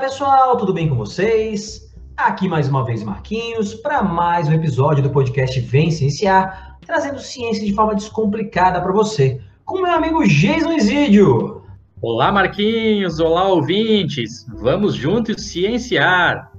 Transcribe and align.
Pessoal, 0.00 0.56
tudo 0.56 0.72
bem 0.72 0.88
com 0.88 0.94
vocês? 0.94 1.92
Aqui 2.16 2.48
mais 2.48 2.68
uma 2.68 2.84
vez 2.84 3.02
Marquinhos 3.02 3.74
para 3.74 4.00
mais 4.00 4.46
um 4.46 4.52
episódio 4.52 5.02
do 5.02 5.10
podcast 5.10 5.58
Vem 5.58 5.90
Cienciar, 5.90 6.78
trazendo 6.86 7.18
ciência 7.18 7.66
de 7.66 7.74
forma 7.74 7.96
descomplicada 7.96 8.80
para 8.80 8.92
você, 8.92 9.40
com 9.64 9.82
meu 9.82 9.90
amigo 9.90 10.24
Jason 10.24 10.72
Isidio. 10.74 11.64
Olá 12.00 12.30
Marquinhos, 12.30 13.18
olá 13.18 13.48
ouvintes, 13.48 14.46
vamos 14.48 14.94
juntos 14.94 15.42
cienciar. 15.42 16.52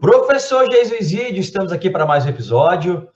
Professor 0.00 0.68
Jason 0.68 0.94
Isidio, 1.00 1.40
estamos 1.40 1.72
aqui 1.72 1.90
para 1.90 2.06
mais 2.06 2.24
um 2.24 2.28
episódio. 2.28 3.08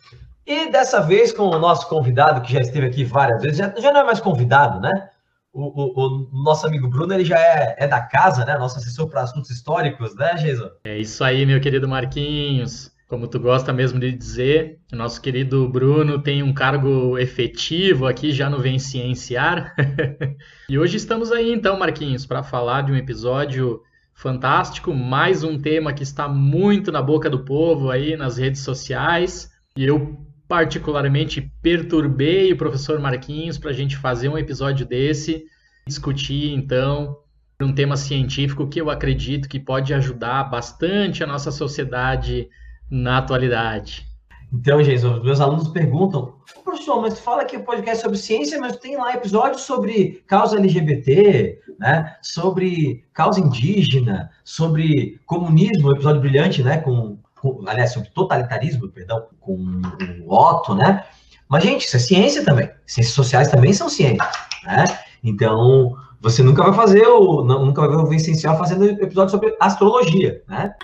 E 0.45 0.69
dessa 0.69 1.01
vez 1.01 1.33
com 1.33 1.45
o 1.45 1.59
nosso 1.61 1.89
convidado, 1.89 2.41
que 2.41 2.53
já 2.53 2.61
esteve 2.61 2.87
aqui 2.87 3.05
várias 3.05 3.41
vezes, 3.41 3.59
já, 3.59 3.73
já 3.79 3.93
não 3.93 4.01
é 4.01 4.05
mais 4.05 4.19
convidado, 4.19 4.81
né? 4.81 5.11
O, 5.59 5.73
o, 5.75 6.07
o, 6.07 6.45
nosso 6.45 6.69
amigo 6.69 6.87
Bruno, 6.87 7.13
ele 7.13 7.25
já 7.25 7.37
é, 7.37 7.75
é 7.79 7.89
da 7.89 8.01
casa, 8.01 8.45
né? 8.45 8.57
Nosso 8.57 8.79
assessor 8.79 9.09
para 9.09 9.23
assuntos 9.23 9.51
históricos, 9.51 10.15
né, 10.15 10.35
Jason? 10.35 10.71
É 10.85 10.97
isso 10.97 11.25
aí, 11.25 11.45
meu 11.45 11.61
querido 11.61 11.89
Marquinhos. 11.89 12.93
Como 13.09 13.27
tu 13.27 13.41
gosta 13.41 13.73
mesmo 13.73 13.99
de 13.99 14.13
dizer, 14.13 14.79
nosso 14.93 15.21
querido 15.21 15.69
Bruno 15.69 16.23
tem 16.23 16.45
um 16.45 16.53
cargo 16.53 17.19
efetivo 17.19 18.07
aqui 18.07 18.31
já 18.31 18.49
no 18.49 18.61
Vem 18.61 18.79
Cienciar. 18.79 19.75
e 20.71 20.79
hoje 20.79 20.97
estamos 20.97 21.33
aí 21.33 21.53
então, 21.53 21.77
Marquinhos, 21.77 22.25
para 22.25 22.45
falar 22.45 22.83
de 22.83 22.93
um 22.93 22.97
episódio 22.97 23.83
fantástico, 24.15 24.95
mais 24.95 25.43
um 25.43 25.59
tema 25.59 25.93
que 25.93 26.05
está 26.05 26.29
muito 26.29 26.93
na 26.93 27.03
boca 27.03 27.29
do 27.29 27.45
povo 27.45 27.91
aí 27.91 28.17
nas 28.17 28.37
redes 28.37 28.61
sociais. 28.61 29.51
E 29.77 29.85
eu 29.85 30.28
particularmente 30.49 31.53
perturbei 31.63 32.53
o 32.53 32.57
professor 32.57 32.99
Marquinhos 32.99 33.59
para 33.59 33.71
a 33.71 33.75
gente 33.75 33.97
fazer 33.97 34.31
um 34.31 34.39
episódio 34.39 34.87
desse, 34.87 35.45
discutir 35.87 36.55
então 36.55 37.19
um 37.61 37.73
tema 37.73 37.97
científico 37.97 38.67
que 38.67 38.81
eu 38.81 38.89
acredito 38.89 39.49
que 39.49 39.61
pode 39.61 39.93
ajudar 39.93 40.45
bastante 40.45 41.23
a 41.23 41.27
nossa 41.27 41.51
sociedade 41.51 42.49
na 42.91 43.19
atualidade. 43.19 44.07
Então, 44.53 44.83
Jesus, 44.83 45.23
meus 45.23 45.41
alunos 45.41 45.69
perguntam, 45.69 46.37
professor, 46.65 47.03
mas 47.03 47.15
tu 47.15 47.21
fala 47.21 47.45
que 47.45 47.57
o 47.57 47.65
podcast 47.65 47.99
é 47.99 48.03
sobre 48.03 48.17
ciência, 48.17 48.59
mas 48.59 48.77
tem 48.77 48.97
lá 48.97 49.13
episódios 49.13 49.63
sobre 49.63 50.23
causa 50.27 50.57
LGBT, 50.57 51.61
né? 51.79 52.17
sobre 52.23 53.05
causa 53.13 53.41
indígena, 53.41 54.31
sobre 54.43 55.21
comunismo, 55.27 55.89
um 55.89 55.93
episódio 55.93 56.23
brilhante, 56.23 56.63
né? 56.63 56.79
Com, 56.79 57.19
aliás, 57.67 57.93
sobre 57.93 58.11
totalitarismo, 58.11 58.89
perdão, 58.89 59.27
com 59.41 59.81
o 60.25 60.35
Otto, 60.35 60.75
né? 60.75 61.05
Mas, 61.49 61.65
gente, 61.65 61.87
isso 61.87 61.97
é 61.97 62.01
ciência 62.01 62.45
também. 62.45 62.71
Ciências 62.87 63.15
sociais 63.15 63.49
também 63.49 63.73
são 63.73 63.89
ciência, 63.89 64.29
né? 64.65 64.85
Então, 65.25 65.97
você 66.21 66.43
nunca 66.43 66.63
vai 66.63 66.75
fazer 66.75 67.07
o. 67.07 67.43
Nunca 67.43 67.81
vai 67.83 67.91
ver 67.91 67.97
o 67.97 68.07
Vicencial 68.07 68.59
fazendo 68.59 68.85
episódio 68.85 69.31
sobre 69.31 69.57
astrologia, 69.61 70.43
né? 70.49 70.75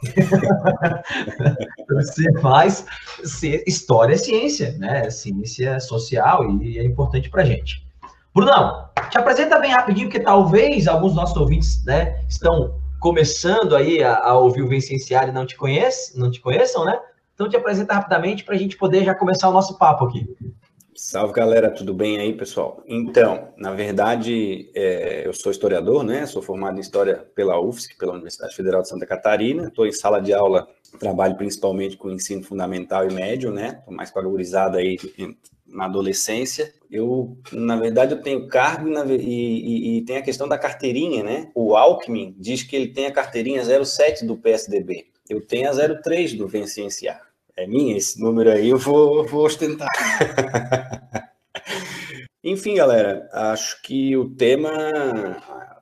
você 1.90 2.32
faz 2.40 2.86
história 3.66 4.14
é 4.14 4.16
ciência, 4.16 4.76
né? 4.78 5.10
Ciência 5.10 5.80
social 5.80 6.48
e 6.62 6.78
é 6.78 6.84
importante 6.84 7.28
pra 7.28 7.44
gente. 7.44 7.87
Brunão, 8.38 8.88
te 9.10 9.18
apresenta 9.18 9.58
bem 9.58 9.72
rapidinho, 9.72 10.06
porque 10.06 10.20
talvez 10.20 10.86
alguns 10.86 11.08
dos 11.08 11.16
nossos 11.16 11.36
ouvintes 11.36 11.84
né, 11.84 12.24
estão 12.28 12.80
começando 13.00 13.74
aí 13.74 14.00
a, 14.00 14.16
a 14.16 14.38
ouvir 14.38 14.62
o 14.62 14.68
Vicenciário 14.68 15.30
e 15.30 15.34
não 15.34 15.44
te, 15.44 15.56
conhece, 15.56 16.16
não 16.16 16.30
te 16.30 16.40
conheçam, 16.40 16.84
né? 16.84 17.00
Então 17.34 17.48
te 17.48 17.56
apresenta 17.56 17.94
rapidamente 17.94 18.44
para 18.44 18.54
a 18.54 18.58
gente 18.58 18.76
poder 18.76 19.04
já 19.04 19.12
começar 19.12 19.48
o 19.48 19.52
nosso 19.52 19.76
papo 19.76 20.04
aqui. 20.04 20.36
Salve 20.94 21.32
galera, 21.32 21.68
tudo 21.68 21.92
bem 21.92 22.20
aí, 22.20 22.32
pessoal? 22.32 22.80
Então, 22.86 23.48
na 23.56 23.72
verdade, 23.72 24.70
é, 24.72 25.26
eu 25.26 25.32
sou 25.32 25.50
historiador, 25.50 26.04
né? 26.04 26.24
Sou 26.26 26.40
formado 26.40 26.76
em 26.76 26.80
História 26.80 27.26
pela 27.34 27.60
UFSC, 27.60 27.96
pela 27.98 28.12
Universidade 28.12 28.54
Federal 28.54 28.82
de 28.82 28.88
Santa 28.88 29.06
Catarina. 29.06 29.66
Estou 29.66 29.84
em 29.84 29.92
sala 29.92 30.20
de 30.20 30.32
aula, 30.32 30.68
trabalho 31.00 31.36
principalmente 31.36 31.96
com 31.96 32.10
ensino 32.10 32.44
fundamental 32.44 33.04
e 33.08 33.12
médio, 33.12 33.50
né? 33.50 33.78
Estou 33.80 33.94
mais 33.94 34.12
com 34.12 34.20
a 34.20 34.76
aí 34.76 34.96
na 35.68 35.84
adolescência. 35.84 36.72
Eu, 36.90 37.36
na 37.52 37.76
verdade, 37.76 38.14
eu 38.14 38.22
tenho 38.22 38.48
cargo 38.48 38.88
e, 38.88 39.14
e, 39.14 39.98
e, 39.98 40.04
tem 40.04 40.16
a 40.16 40.22
questão 40.22 40.48
da 40.48 40.58
carteirinha, 40.58 41.22
né? 41.22 41.50
O 41.54 41.76
Alckmin 41.76 42.34
diz 42.38 42.62
que 42.62 42.74
ele 42.74 42.88
tem 42.88 43.06
a 43.06 43.12
carteirinha 43.12 43.62
07 43.84 44.24
do 44.24 44.36
PSDB. 44.36 45.06
Eu 45.28 45.40
tenho 45.40 45.68
a 45.68 46.00
03 46.02 46.34
do 46.34 46.48
Vencienciar. 46.48 47.20
É 47.56 47.66
minha 47.66 47.96
esse 47.96 48.20
número 48.20 48.50
aí, 48.50 48.68
eu 48.68 48.78
vou, 48.78 49.26
vou 49.26 49.44
ostentar. 49.44 49.88
Enfim, 52.42 52.76
galera, 52.76 53.28
acho 53.32 53.82
que 53.82 54.16
o 54.16 54.30
tema 54.30 54.70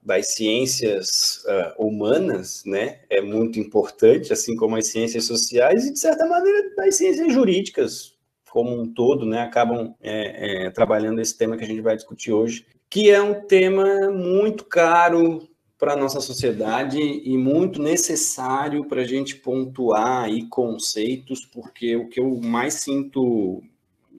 das 0.03 0.29
ciências 0.29 1.45
uh, 1.45 1.87
humanas, 1.87 2.63
né, 2.65 3.01
é 3.11 3.21
muito 3.21 3.61
importante, 3.61 4.33
assim 4.33 4.57
como 4.57 4.77
as 4.77 4.87
ciências 4.87 5.25
sociais 5.25 5.85
e, 5.87 5.93
de 5.93 5.99
certa 5.99 6.27
maneira, 6.27 6.75
das 6.77 6.95
ciências 6.95 7.33
jurídicas, 7.33 8.16
como 8.57 8.75
um 8.75 8.91
todo, 8.91 9.27
né, 9.27 9.43
acabam 9.43 9.95
é, 10.01 10.65
é, 10.65 10.71
trabalhando 10.71 11.21
esse 11.21 11.37
tema 11.37 11.59
que 11.59 11.65
a 11.65 11.67
gente 11.67 11.83
vai 11.83 11.95
discutir 11.95 12.33
hoje, 12.33 12.65
que 12.89 13.11
é 13.11 13.21
um 13.21 13.47
tema 13.47 14.11
muito 14.11 14.65
caro 14.65 15.47
para 15.79 15.93
a 15.93 15.97
nossa 15.97 16.23
sociedade 16.23 16.99
e 16.99 17.37
muito 17.37 17.83
necessário 17.83 18.87
para 18.87 19.03
a 19.03 19.05
gente 19.05 19.37
pontuar 19.37 20.25
aí 20.25 20.49
conceitos, 20.49 21.45
porque 21.45 21.97
o 21.97 22.09
que 22.09 22.19
eu 22.19 22.35
mais 22.43 22.73
sinto 22.73 23.63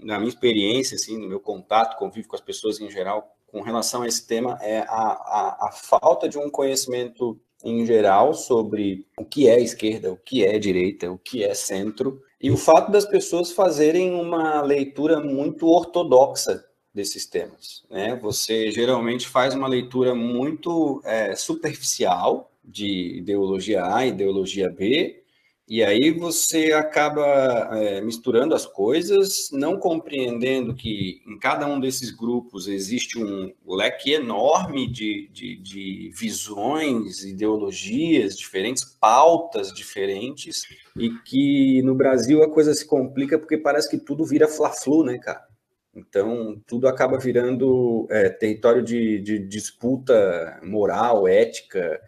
na 0.03 0.19
minha 0.19 0.29
experiência, 0.29 0.93
assim, 0.93 1.17
no 1.17 1.27
meu 1.27 1.39
contato, 1.39 1.97
convívio 1.97 2.29
com 2.29 2.35
as 2.35 2.41
pessoas 2.41 2.79
em 2.79 2.91
geral, 2.91 3.35
com 3.47 3.61
relação 3.61 4.03
a 4.03 4.07
esse 4.07 4.27
tema, 4.27 4.59
é 4.61 4.81
a, 4.81 4.83
a, 4.87 5.67
a 5.67 5.71
falta 5.71 6.29
de 6.29 6.37
um 6.37 6.47
conhecimento 6.47 7.39
em 7.63 7.83
geral 7.87 8.35
sobre 8.35 9.07
o 9.17 9.25
que 9.25 9.49
é 9.49 9.59
esquerda, 9.59 10.11
o 10.11 10.17
que 10.17 10.45
é 10.45 10.59
direita, 10.59 11.11
o 11.11 11.17
que 11.17 11.43
é 11.43 11.55
centro, 11.55 12.21
e 12.41 12.51
o 12.51 12.57
fato 12.57 12.91
das 12.91 13.05
pessoas 13.05 13.51
fazerem 13.51 14.13
uma 14.13 14.61
leitura 14.61 15.19
muito 15.19 15.67
ortodoxa 15.67 16.63
desses 16.93 17.25
temas. 17.25 17.83
Né? 17.89 18.15
Você 18.21 18.71
geralmente 18.71 19.27
faz 19.27 19.53
uma 19.53 19.67
leitura 19.67 20.15
muito 20.15 21.01
é, 21.03 21.35
superficial 21.35 22.51
de 22.63 23.17
ideologia 23.17 23.85
A, 23.85 24.05
ideologia 24.05 24.69
B, 24.69 25.23
e 25.69 25.83
aí 25.83 26.11
você 26.11 26.71
acaba 26.71 27.69
é, 27.73 27.99
misturando 27.99 28.55
as 28.55 28.65
coisas, 28.65 29.49
não 29.51 29.77
compreendendo 29.77 30.73
que 30.73 31.21
em 31.27 31.37
cada 31.37 31.67
um 31.67 31.77
desses 31.77 32.09
grupos 32.09 32.69
existe 32.69 33.21
um 33.21 33.53
leque 33.65 34.13
enorme 34.13 34.89
de, 34.89 35.27
de, 35.33 35.57
de 35.57 36.11
visões, 36.15 37.25
ideologias 37.25 38.37
diferentes, 38.37 38.85
pautas 38.85 39.73
diferentes, 39.73 40.63
e 40.95 41.09
que 41.25 41.81
no 41.81 41.93
Brasil 41.93 42.41
a 42.43 42.49
coisa 42.49 42.73
se 42.73 42.85
complica 42.85 43.37
porque 43.37 43.57
parece 43.57 43.89
que 43.89 43.97
tudo 43.97 44.23
vira 44.23 44.47
fla-flu, 44.47 45.03
né, 45.03 45.17
cara? 45.17 45.45
Então, 45.93 46.61
tudo 46.65 46.87
acaba 46.87 47.17
virando 47.17 48.07
é, 48.09 48.29
território 48.29 48.83
de, 48.83 49.19
de 49.19 49.39
disputa 49.39 50.59
moral, 50.63 51.27
ética, 51.27 51.99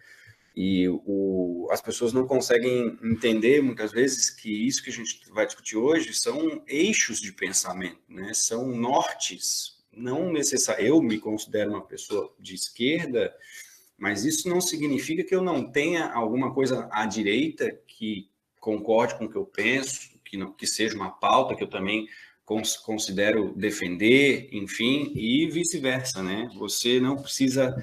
e 0.62 0.86
o, 0.90 1.66
as 1.70 1.80
pessoas 1.80 2.12
não 2.12 2.26
conseguem 2.26 2.98
entender 3.02 3.62
muitas 3.62 3.92
vezes 3.92 4.28
que 4.28 4.50
isso 4.50 4.82
que 4.84 4.90
a 4.90 4.92
gente 4.92 5.18
vai 5.30 5.46
discutir 5.46 5.78
hoje 5.78 6.12
são 6.12 6.62
eixos 6.66 7.18
de 7.18 7.32
pensamento, 7.32 8.02
né? 8.06 8.34
são 8.34 8.68
nortes. 8.68 9.78
Não 9.90 10.30
necessariamente, 10.30 10.90
eu 10.90 11.00
me 11.00 11.18
considero 11.18 11.70
uma 11.70 11.80
pessoa 11.80 12.30
de 12.38 12.54
esquerda, 12.54 13.34
mas 13.96 14.26
isso 14.26 14.50
não 14.50 14.60
significa 14.60 15.24
que 15.24 15.34
eu 15.34 15.40
não 15.40 15.64
tenha 15.64 16.12
alguma 16.12 16.52
coisa 16.52 16.90
à 16.92 17.06
direita 17.06 17.80
que 17.86 18.28
concorde 18.60 19.14
com 19.14 19.24
o 19.24 19.30
que 19.30 19.36
eu 19.36 19.46
penso, 19.46 20.10
que, 20.22 20.36
não, 20.36 20.52
que 20.52 20.66
seja 20.66 20.94
uma 20.94 21.10
pauta 21.10 21.56
que 21.56 21.64
eu 21.64 21.70
também 21.70 22.06
considero 22.84 23.54
defender, 23.54 24.50
enfim, 24.52 25.10
e 25.14 25.48
vice-versa, 25.48 26.22
né? 26.22 26.50
Você 26.58 27.00
não 27.00 27.16
precisa 27.16 27.74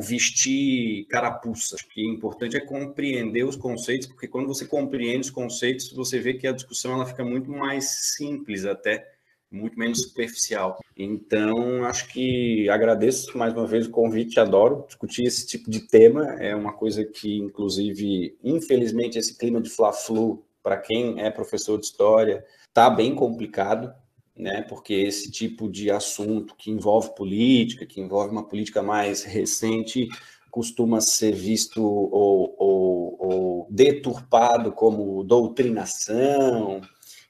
vestir 0.00 1.06
carapuça. 1.06 1.76
Acho 1.76 1.88
que 1.88 2.02
o 2.02 2.14
importante 2.14 2.56
é 2.56 2.60
compreender 2.60 3.44
os 3.44 3.56
conceitos, 3.56 4.06
porque 4.06 4.28
quando 4.28 4.46
você 4.46 4.66
compreende 4.66 5.20
os 5.20 5.30
conceitos, 5.30 5.92
você 5.92 6.18
vê 6.18 6.34
que 6.34 6.46
a 6.46 6.52
discussão 6.52 6.94
ela 6.94 7.06
fica 7.06 7.24
muito 7.24 7.50
mais 7.50 8.14
simples 8.16 8.64
até, 8.64 9.06
muito 9.50 9.78
menos 9.78 10.02
superficial. 10.02 10.78
Então, 10.96 11.84
acho 11.84 12.08
que 12.08 12.68
agradeço 12.68 13.36
mais 13.36 13.52
uma 13.52 13.66
vez 13.66 13.86
o 13.86 13.90
convite, 13.90 14.40
adoro 14.40 14.84
discutir 14.86 15.24
esse 15.24 15.46
tipo 15.46 15.70
de 15.70 15.80
tema, 15.80 16.24
é 16.40 16.54
uma 16.54 16.72
coisa 16.72 17.04
que, 17.04 17.38
inclusive, 17.38 18.36
infelizmente, 18.42 19.18
esse 19.18 19.36
clima 19.36 19.60
de 19.60 19.70
fla-flu, 19.70 20.44
para 20.62 20.76
quem 20.76 21.20
é 21.20 21.30
professor 21.30 21.78
de 21.78 21.86
história, 21.86 22.44
está 22.68 22.90
bem 22.90 23.14
complicado, 23.14 23.92
né? 24.38 24.62
Porque 24.62 24.94
esse 24.94 25.30
tipo 25.30 25.68
de 25.68 25.90
assunto 25.90 26.54
que 26.56 26.70
envolve 26.70 27.14
política, 27.14 27.84
que 27.84 28.00
envolve 28.00 28.30
uma 28.30 28.46
política 28.46 28.82
mais 28.82 29.24
recente, 29.24 30.08
costuma 30.50 31.00
ser 31.00 31.32
visto 31.32 31.82
ou, 31.82 32.54
ou, 32.56 33.16
ou 33.18 33.66
deturpado 33.68 34.72
como 34.72 35.22
doutrinação 35.24 36.80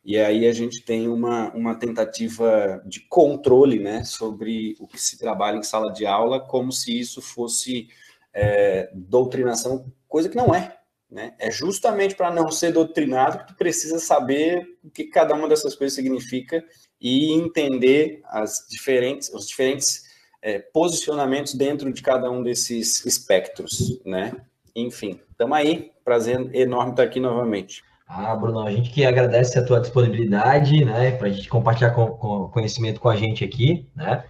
E 0.05 0.17
aí 0.19 0.47
a 0.47 0.53
gente 0.53 0.83
tem 0.83 1.09
uma, 1.09 1.53
uma 1.55 1.75
tentativa 1.75 2.83
de 2.87 3.01
controle 3.01 3.79
né, 3.79 4.05
sobre 4.05 4.77
o 4.79 4.87
que 4.87 5.01
se 5.01 5.19
trabalha 5.19 5.57
em 5.57 5.63
sala 5.63 5.93
de 5.93 6.07
aula, 6.07 6.41
como 6.41 6.71
se 6.71 6.99
isso 6.99 7.21
fosse 7.21 7.89
é, 8.33 8.91
doutrinação, 8.95 9.93
coisa 10.07 10.29
que 10.29 10.37
não 10.37 10.55
é. 10.55 10.77
Né? 11.11 11.35
É 11.39 11.51
justamente 11.51 12.15
para 12.15 12.31
não 12.31 12.51
ser 12.51 12.73
doutrinado 12.73 13.39
que 13.39 13.47
tu 13.49 13.57
precisa 13.57 13.99
saber 13.99 14.79
o 14.85 14.91
que 14.91 15.05
cada 15.05 15.35
uma 15.35 15.49
dessas 15.49 15.75
coisas 15.75 15.95
significa 15.95 16.63
e 17.01 17.33
entender 17.33 18.21
as 18.25 18.67
diferentes, 18.69 19.33
os 19.33 19.47
diferentes 19.47 20.05
é, 20.43 20.59
posicionamentos 20.59 21.55
dentro 21.55 21.93
de 21.93 22.03
cada 22.03 22.31
um 22.31 22.43
desses 22.43 23.05
espectros, 23.05 24.01
né? 24.05 24.33
Enfim, 24.75 25.21
estamos 25.31 25.57
aí, 25.57 25.91
prazer 26.05 26.55
enorme 26.55 26.93
estar 26.93 27.03
aqui 27.03 27.21
novamente. 27.21 27.83
Ah, 28.07 28.35
Bruno, 28.35 28.61
a 28.61 28.71
gente 28.71 28.91
que 28.91 29.05
agradece 29.05 29.59
a 29.59 29.65
tua 29.65 29.81
disponibilidade, 29.81 30.83
né, 30.85 31.11
para 31.11 31.29
a 31.29 31.31
gente 31.31 31.49
compartilhar 31.49 31.91
com, 31.91 32.07
com, 32.07 32.49
conhecimento 32.49 33.01
com 33.01 33.09
a 33.09 33.17
gente 33.17 33.45
aqui, 33.45 33.87
né? 33.95 34.25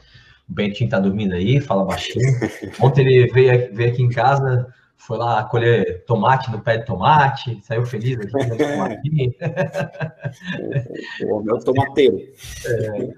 O 0.48 0.52
Bentinho 0.52 0.90
tá 0.90 0.98
dormindo 0.98 1.34
aí, 1.34 1.60
fala 1.60 1.84
baixinho. 1.84 2.24
Ontem 2.80 3.06
ele 3.06 3.30
veio, 3.30 3.74
veio 3.74 3.92
aqui 3.92 4.02
em 4.02 4.08
casa, 4.08 4.66
foi 4.98 5.16
lá 5.16 5.44
colher 5.44 6.04
tomate 6.04 6.50
no 6.50 6.60
pé 6.60 6.78
de 6.78 6.84
tomate, 6.84 7.58
saiu 7.62 7.86
feliz 7.86 8.18
aqui 8.18 8.30
tomatinho. 8.58 9.34
o 11.32 11.40
meu 11.40 11.58
tomateiro. 11.60 12.18
É. 12.66 13.14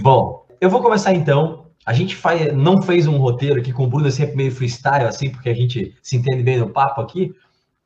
Bom, 0.00 0.46
eu 0.60 0.70
vou 0.70 0.82
começar 0.82 1.12
então. 1.12 1.66
A 1.84 1.92
gente 1.92 2.16
faz, 2.16 2.52
não 2.52 2.82
fez 2.82 3.06
um 3.06 3.18
roteiro 3.18 3.60
aqui 3.60 3.72
com 3.72 3.84
o 3.84 3.86
Bruno, 3.86 4.08
é 4.08 4.10
sempre 4.10 4.36
meio 4.36 4.50
freestyle, 4.50 5.04
assim, 5.04 5.30
porque 5.30 5.48
a 5.48 5.54
gente 5.54 5.96
se 6.02 6.16
entende 6.16 6.42
bem 6.42 6.58
no 6.58 6.70
papo 6.70 7.00
aqui, 7.00 7.34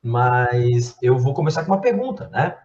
mas 0.01 0.97
eu 1.01 1.17
vou 1.17 1.33
começar 1.33 1.63
com 1.63 1.71
uma 1.71 1.79
pergunta, 1.79 2.29
né? 2.29 2.57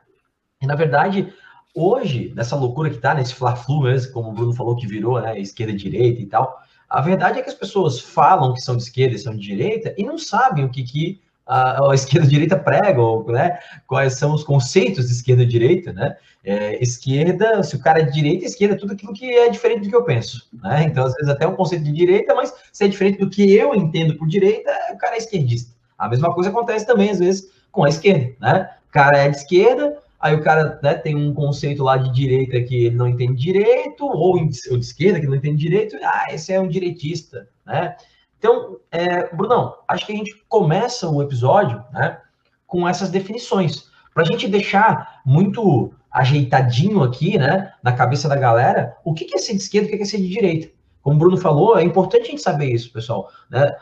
E 0.61 0.67
na 0.67 0.75
verdade, 0.75 1.33
hoje, 1.75 2.33
nessa 2.35 2.57
loucura 2.57 2.91
que 2.91 2.99
tá, 2.99 3.15
nesse 3.15 3.35
fla-flu 3.35 3.83
mesmo, 3.83 4.13
como 4.13 4.31
o 4.31 4.33
Bruno 4.33 4.53
falou 4.53 4.75
que 4.75 4.87
virou, 4.87 5.21
né, 5.21 5.39
esquerda 5.39 5.73
e 5.73 5.77
direita 5.77 6.21
e 6.21 6.27
tal, 6.27 6.61
a 6.89 7.01
verdade 7.01 7.39
é 7.39 7.43
que 7.43 7.49
as 7.49 7.55
pessoas 7.55 8.01
falam 8.01 8.55
que 8.55 8.61
são 8.61 8.77
de 8.77 8.83
esquerda 8.83 9.15
e 9.15 9.19
são 9.19 9.35
de 9.35 9.41
direita 9.41 9.95
e 9.99 10.05
não 10.05 10.17
sabem 10.17 10.65
o 10.65 10.71
que, 10.71 10.83
que 10.83 11.21
a, 11.47 11.91
a 11.91 11.95
esquerda 11.95 12.27
e 12.27 12.29
a 12.29 12.31
direita 12.31 12.59
pregam, 12.59 13.25
né? 13.27 13.59
Quais 13.87 14.15
são 14.15 14.35
os 14.35 14.45
conceitos 14.45 15.07
de 15.07 15.13
esquerda 15.13 15.43
e 15.43 15.47
direita, 15.47 15.93
né? 15.93 16.17
É, 16.45 16.83
esquerda, 16.83 17.63
se 17.63 17.77
o 17.77 17.81
cara 17.81 18.01
é 18.01 18.05
de 18.05 18.13
direita, 18.13 18.45
esquerda 18.45 18.75
é 18.75 18.79
tudo 18.79 18.93
aquilo 18.93 19.13
que 19.13 19.31
é 19.31 19.49
diferente 19.49 19.83
do 19.83 19.89
que 19.89 19.97
eu 19.97 20.05
penso, 20.05 20.47
né? 20.63 20.85
Então, 20.85 21.07
às 21.07 21.15
vezes, 21.15 21.29
até 21.29 21.47
um 21.47 21.57
conceito 21.57 21.85
de 21.85 21.93
direita, 21.93 22.35
mas 22.35 22.55
se 22.73 22.85
é 22.85 22.89
diferente 22.89 23.19
do 23.19 23.31
que 23.31 23.55
eu 23.55 23.75
entendo 23.75 24.17
por 24.17 24.29
direita, 24.29 24.71
o 24.93 24.99
cara 24.99 25.15
é 25.15 25.19
esquerdista. 25.19 25.75
A 25.99 26.09
mesma 26.09 26.33
coisa 26.33 26.51
acontece 26.51 26.87
também, 26.87 27.11
às 27.11 27.19
vezes, 27.19 27.51
com 27.73 27.85
a 27.85 27.89
esquerda, 27.89 28.35
né? 28.41 28.71
O 28.89 28.93
cara 28.93 29.19
é 29.19 29.29
de 29.29 29.37
esquerda, 29.37 29.99
aí 30.21 30.35
o 30.35 30.43
cara 30.43 30.79
né, 30.83 30.95
tem 30.95 31.15
um 31.15 31.33
conceito 31.33 31.83
lá 31.83 31.97
de 31.97 32.13
direita 32.13 32.61
que 32.61 32.87
ele 32.87 32.97
não 32.97 33.09
entende 33.09 33.41
direito, 33.41 34.05
ou, 34.05 34.45
de 34.45 34.79
esquerda 34.79 35.21
que 35.21 35.27
não 35.27 35.37
entende 35.37 35.59
direito, 35.59 35.97
ah, 36.03 36.27
esse 36.31 36.53
é 36.53 36.61
um 36.61 36.69
direitista, 36.69 37.49
né? 37.67 37.97
Então, 38.39 38.79
é, 38.91 39.35
Brunão, 39.35 39.75
acho 39.89 40.07
que 40.07 40.13
a 40.13 40.17
gente 40.17 40.45
começa 40.49 41.09
o 41.09 41.21
episódio 41.21 41.85
né, 41.93 42.19
com 42.67 42.89
essas 42.89 43.11
definições, 43.11 43.89
para 44.15 44.23
a 44.23 44.27
gente 44.27 44.47
deixar 44.49 45.21
muito 45.25 45.93
ajeitadinho 46.11 47.03
aqui, 47.03 47.37
né, 47.37 47.73
na 47.83 47.93
cabeça 47.93 48.29
da 48.29 48.37
galera, 48.37 48.97
o 49.05 49.13
que 49.13 49.35
é 49.35 49.39
ser 49.39 49.55
de 49.55 49.63
esquerda 49.63 49.89
e 49.89 49.95
o 49.95 49.97
que 49.97 50.03
é 50.03 50.07
ser 50.07 50.19
de 50.19 50.29
direita. 50.29 50.73
Como 51.03 51.17
o 51.17 51.19
Bruno 51.19 51.37
falou, 51.37 51.79
é 51.79 51.83
importante 51.83 52.23
a 52.23 52.31
gente 52.31 52.43
saber 52.43 52.73
isso, 52.73 52.93
pessoal. 52.93 53.29
Né? 53.51 53.75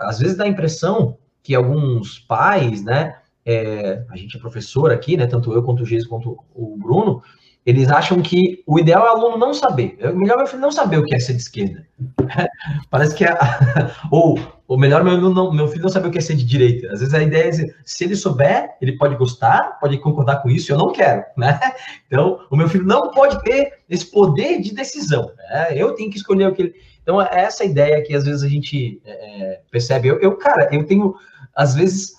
Às 0.00 0.18
vezes 0.18 0.36
dá 0.36 0.44
a 0.44 0.48
impressão 0.48 1.18
que 1.42 1.54
alguns 1.54 2.18
pais, 2.20 2.82
né, 2.82 3.16
é, 3.44 4.04
a 4.10 4.16
gente 4.16 4.36
é 4.36 4.40
professor 4.40 4.90
aqui, 4.90 5.16
né, 5.16 5.26
tanto 5.26 5.52
eu 5.52 5.62
quanto 5.62 5.82
o 5.82 5.86
Geis 5.86 6.06
quanto 6.06 6.38
o 6.54 6.76
Bruno, 6.76 7.22
eles 7.66 7.90
acham 7.90 8.20
que 8.20 8.62
o 8.66 8.78
ideal 8.78 9.06
é 9.06 9.10
o 9.10 9.16
aluno 9.16 9.38
não 9.38 9.54
saber. 9.54 9.96
É 9.98 10.12
melhor 10.12 10.36
meu 10.36 10.46
filho 10.46 10.60
não 10.60 10.70
saber 10.70 10.98
o 10.98 11.04
que 11.04 11.14
é 11.14 11.18
ser 11.18 11.32
de 11.32 11.40
esquerda. 11.40 11.86
Parece 12.90 13.14
que 13.14 13.24
é. 13.24 13.34
Ou, 14.12 14.38
ou 14.68 14.78
melhor, 14.78 15.02
meu, 15.02 15.18
não, 15.18 15.50
meu 15.52 15.66
filho 15.68 15.82
não 15.82 15.88
saber 15.88 16.08
o 16.08 16.10
que 16.10 16.18
é 16.18 16.20
ser 16.20 16.36
de 16.36 16.44
direita. 16.44 16.92
Às 16.92 17.00
vezes 17.00 17.14
a 17.14 17.22
ideia 17.22 17.48
é 17.48 17.52
se 17.84 18.04
ele 18.04 18.16
souber, 18.16 18.76
ele 18.82 18.98
pode 18.98 19.16
gostar, 19.16 19.78
pode 19.80 19.96
concordar 19.98 20.42
com 20.42 20.50
isso, 20.50 20.72
eu 20.72 20.78
não 20.78 20.92
quero, 20.92 21.24
né? 21.36 21.58
Então, 22.06 22.46
o 22.50 22.56
meu 22.56 22.68
filho 22.68 22.84
não 22.84 23.10
pode 23.10 23.42
ter 23.42 23.80
esse 23.88 24.06
poder 24.06 24.60
de 24.60 24.74
decisão. 24.74 25.32
Né? 25.36 25.68
Eu 25.74 25.94
tenho 25.94 26.10
que 26.10 26.16
escolher 26.16 26.46
o 26.46 26.54
que 26.54 26.62
ele. 26.62 26.74
Então, 27.02 27.20
é 27.20 27.40
essa 27.40 27.64
ideia 27.64 28.02
que 28.02 28.14
às 28.14 28.24
vezes 28.24 28.42
a 28.42 28.48
gente 28.48 29.00
é, 29.04 29.60
percebe. 29.70 30.08
Eu, 30.08 30.20
eu, 30.20 30.36
cara, 30.36 30.68
eu 30.70 30.84
tenho, 30.84 31.14
às 31.54 31.74
vezes, 31.74 32.14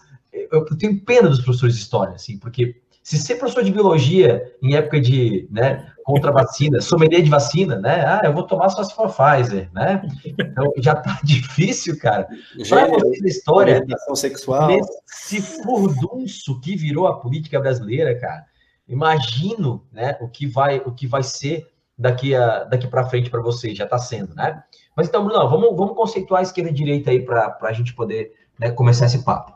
eu 0.52 0.78
tenho 0.78 1.00
pena 1.04 1.30
dos 1.30 1.42
professores 1.42 1.76
de 1.76 1.82
história, 1.82 2.16
assim, 2.16 2.38
porque 2.38 2.82
se 3.06 3.20
ser 3.20 3.36
professor 3.36 3.64
de 3.64 3.72
biologia 3.72 4.52
em 4.60 4.76
época 4.76 5.00
de, 5.00 5.48
né, 5.52 5.94
contra 6.04 6.32
vacina, 6.32 6.82
sommelier 6.82 7.22
de 7.22 7.30
vacina, 7.30 7.76
né? 7.76 8.04
Ah, 8.04 8.22
eu 8.24 8.34
vou 8.34 8.42
tomar 8.42 8.70
só 8.70 8.84
se 8.84 8.96
for 8.96 9.14
Pfizer, 9.14 9.70
né? 9.72 10.02
Então 10.26 10.72
já 10.78 10.96
tá 10.96 11.20
difícil, 11.24 12.00
cara. 12.00 12.28
Para 12.68 12.88
você 12.88 13.22
da 13.22 13.28
história, 13.28 13.86
sexual. 14.16 14.72
esse 14.72 15.40
furdunço 15.40 16.60
que 16.60 16.76
virou 16.76 17.06
a 17.06 17.20
política 17.20 17.60
brasileira, 17.60 18.20
cara. 18.20 18.44
Imagino, 18.88 19.86
né, 19.92 20.18
o 20.20 20.28
que 20.28 20.48
vai, 20.48 20.78
o 20.80 20.92
que 20.92 21.06
vai 21.06 21.22
ser 21.22 21.68
daqui 21.96 22.34
a 22.34 22.64
daqui 22.64 22.88
para 22.88 23.06
frente 23.06 23.30
para 23.30 23.42
vocês, 23.42 23.78
já 23.78 23.84
está 23.84 24.00
sendo, 24.00 24.34
né? 24.34 24.64
Mas 24.96 25.08
então, 25.08 25.24
Bruno, 25.24 25.48
vamos, 25.48 25.78
vamos 25.78 25.96
conceituar 25.96 26.40
a 26.40 26.44
esquerda 26.44 26.72
e 26.72 26.74
a 26.74 26.76
direita 26.76 27.12
aí 27.12 27.20
para 27.20 27.56
a 27.62 27.74
gente 27.74 27.94
poder 27.94 28.32
né, 28.60 28.72
começar 28.72 29.06
esse 29.06 29.24
papo. 29.24 29.54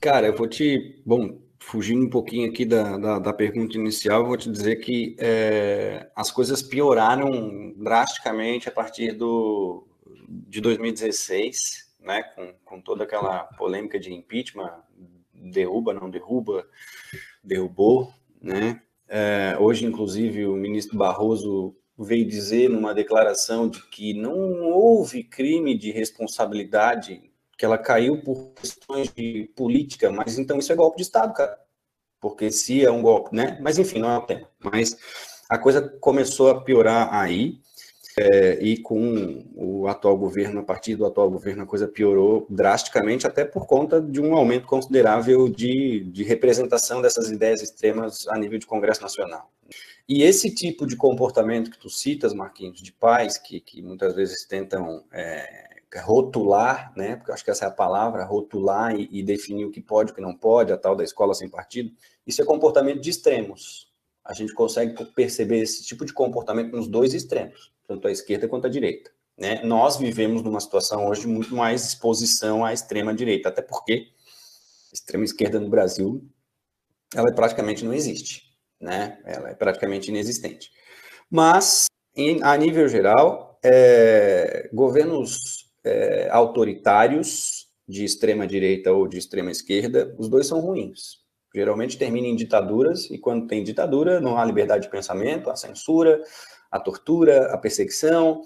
Cara, 0.00 0.28
eu 0.28 0.36
vou 0.36 0.48
te. 0.48 1.02
Bom, 1.04 1.38
fugindo 1.58 2.06
um 2.06 2.10
pouquinho 2.10 2.48
aqui 2.48 2.64
da, 2.64 2.96
da, 2.96 3.18
da 3.18 3.32
pergunta 3.32 3.76
inicial, 3.76 4.26
vou 4.26 4.36
te 4.36 4.50
dizer 4.50 4.76
que 4.76 5.16
é, 5.18 6.10
as 6.16 6.30
coisas 6.30 6.62
pioraram 6.62 7.74
drasticamente 7.76 8.68
a 8.68 8.72
partir 8.72 9.12
do, 9.12 9.86
de 10.28 10.60
2016, 10.60 11.94
né, 12.00 12.22
com, 12.22 12.54
com 12.64 12.80
toda 12.80 13.04
aquela 13.04 13.44
polêmica 13.58 13.98
de 13.98 14.12
impeachment, 14.12 14.72
derruba, 15.34 15.92
não 15.92 16.08
derruba, 16.08 16.66
derrubou, 17.42 18.12
né? 18.40 18.80
É, 19.08 19.56
hoje, 19.58 19.86
inclusive, 19.86 20.46
o 20.46 20.54
ministro 20.54 20.96
Barroso 20.96 21.74
veio 21.98 22.26
dizer 22.26 22.68
numa 22.68 22.94
declaração 22.94 23.68
de 23.68 23.82
que 23.88 24.14
não 24.14 24.70
houve 24.70 25.24
crime 25.24 25.76
de 25.76 25.90
responsabilidade 25.90 27.27
que 27.58 27.64
ela 27.64 27.76
caiu 27.76 28.22
por 28.22 28.52
questões 28.54 29.12
de 29.12 29.50
política, 29.56 30.10
mas 30.12 30.38
então 30.38 30.58
isso 30.58 30.72
é 30.72 30.76
golpe 30.76 30.98
de 30.98 31.02
Estado, 31.02 31.34
cara. 31.34 31.58
Porque 32.20 32.52
se 32.52 32.84
é 32.84 32.90
um 32.90 33.02
golpe, 33.02 33.34
né? 33.34 33.58
Mas 33.60 33.78
enfim, 33.78 33.98
não 33.98 34.10
é 34.10 34.16
o 34.16 34.22
tema. 34.22 34.48
Mas 34.62 34.96
a 35.50 35.58
coisa 35.58 35.82
começou 36.00 36.50
a 36.50 36.60
piorar 36.62 37.12
aí, 37.12 37.60
é, 38.16 38.58
e 38.60 38.76
com 38.78 39.44
o 39.54 39.86
atual 39.88 40.16
governo, 40.16 40.60
a 40.60 40.62
partir 40.62 40.96
do 40.96 41.06
atual 41.06 41.30
governo, 41.30 41.62
a 41.62 41.66
coisa 41.66 41.86
piorou 41.86 42.46
drasticamente, 42.48 43.26
até 43.26 43.44
por 43.44 43.66
conta 43.66 44.00
de 44.00 44.20
um 44.20 44.34
aumento 44.34 44.66
considerável 44.66 45.48
de, 45.48 46.00
de 46.00 46.24
representação 46.24 47.00
dessas 47.00 47.30
ideias 47.30 47.62
extremas 47.62 48.26
a 48.28 48.36
nível 48.38 48.58
de 48.58 48.66
Congresso 48.66 49.02
Nacional. 49.02 49.50
E 50.08 50.22
esse 50.22 50.52
tipo 50.52 50.86
de 50.86 50.96
comportamento 50.96 51.70
que 51.70 51.78
tu 51.78 51.90
citas, 51.90 52.34
Marquinhos, 52.34 52.80
de 52.80 52.92
pais 52.92 53.36
que, 53.36 53.60
que 53.60 53.82
muitas 53.82 54.14
vezes 54.14 54.46
tentam 54.46 55.04
é, 55.12 55.77
rotular, 55.96 56.92
né? 56.96 57.16
Porque 57.16 57.30
eu 57.30 57.34
acho 57.34 57.44
que 57.44 57.50
essa 57.50 57.64
é 57.64 57.68
a 57.68 57.70
palavra, 57.70 58.24
rotular 58.24 58.94
e, 58.94 59.08
e 59.10 59.22
definir 59.22 59.64
o 59.64 59.70
que 59.70 59.80
pode, 59.80 60.12
o 60.12 60.14
que 60.14 60.20
não 60.20 60.36
pode, 60.36 60.72
a 60.72 60.76
tal 60.76 60.94
da 60.94 61.04
escola 61.04 61.34
sem 61.34 61.48
partido. 61.48 61.90
Isso 62.26 62.42
é 62.42 62.44
comportamento 62.44 63.00
de 63.00 63.10
extremos. 63.10 63.90
A 64.24 64.34
gente 64.34 64.52
consegue 64.52 64.94
perceber 65.14 65.60
esse 65.60 65.82
tipo 65.84 66.04
de 66.04 66.12
comportamento 66.12 66.72
nos 66.72 66.86
dois 66.86 67.14
extremos, 67.14 67.72
tanto 67.86 68.06
a 68.06 68.10
esquerda 68.10 68.46
quanto 68.46 68.66
a 68.66 68.70
direita. 68.70 69.10
Né? 69.38 69.62
Nós 69.62 69.96
vivemos 69.96 70.42
numa 70.42 70.60
situação 70.60 71.06
hoje 71.08 71.22
de 71.22 71.28
muito 71.28 71.54
mais 71.54 71.86
exposição 71.86 72.64
à 72.64 72.72
extrema 72.74 73.14
direita, 73.14 73.48
até 73.48 73.62
porque 73.62 74.08
a 74.90 74.94
extrema 74.94 75.24
esquerda 75.24 75.58
no 75.58 75.70
Brasil 75.70 76.28
ela 77.14 77.32
praticamente 77.32 77.84
não 77.84 77.94
existe, 77.94 78.42
né? 78.78 79.18
Ela 79.24 79.50
é 79.50 79.54
praticamente 79.54 80.10
inexistente. 80.10 80.70
Mas 81.30 81.86
em, 82.14 82.42
a 82.42 82.56
nível 82.56 82.86
geral, 82.88 83.58
é, 83.62 84.68
governos 84.72 85.67
é, 85.88 86.28
autoritários 86.30 87.68
de 87.88 88.04
extrema 88.04 88.46
direita 88.46 88.92
ou 88.92 89.08
de 89.08 89.18
extrema 89.18 89.50
esquerda, 89.50 90.14
os 90.18 90.28
dois 90.28 90.46
são 90.46 90.60
ruins. 90.60 91.18
Geralmente 91.54 91.96
terminam 91.96 92.28
em 92.28 92.36
ditaduras, 92.36 93.10
e 93.10 93.18
quando 93.18 93.46
tem 93.46 93.64
ditadura, 93.64 94.20
não 94.20 94.36
há 94.36 94.44
liberdade 94.44 94.84
de 94.84 94.90
pensamento, 94.90 95.48
a 95.48 95.56
censura, 95.56 96.22
a 96.70 96.78
tortura, 96.78 97.52
a 97.52 97.58
perseguição. 97.58 98.42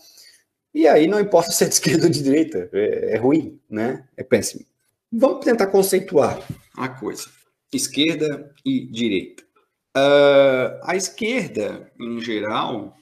E 0.72 0.86
aí 0.86 1.06
não 1.06 1.20
importa 1.20 1.50
se 1.50 1.64
é 1.64 1.68
de 1.68 1.74
esquerda 1.74 2.04
ou 2.04 2.10
de 2.10 2.22
direita, 2.22 2.70
é, 2.72 3.14
é 3.14 3.16
ruim, 3.16 3.60
né? 3.68 4.06
É 4.16 4.22
péssimo. 4.22 4.64
Vamos 5.12 5.44
tentar 5.44 5.66
conceituar 5.66 6.40
a 6.76 6.88
coisa: 6.88 7.28
esquerda 7.72 8.50
e 8.64 8.86
direita. 8.86 9.42
Uh, 9.94 10.80
a 10.84 10.96
esquerda, 10.96 11.92
em 12.00 12.18
geral, 12.20 12.96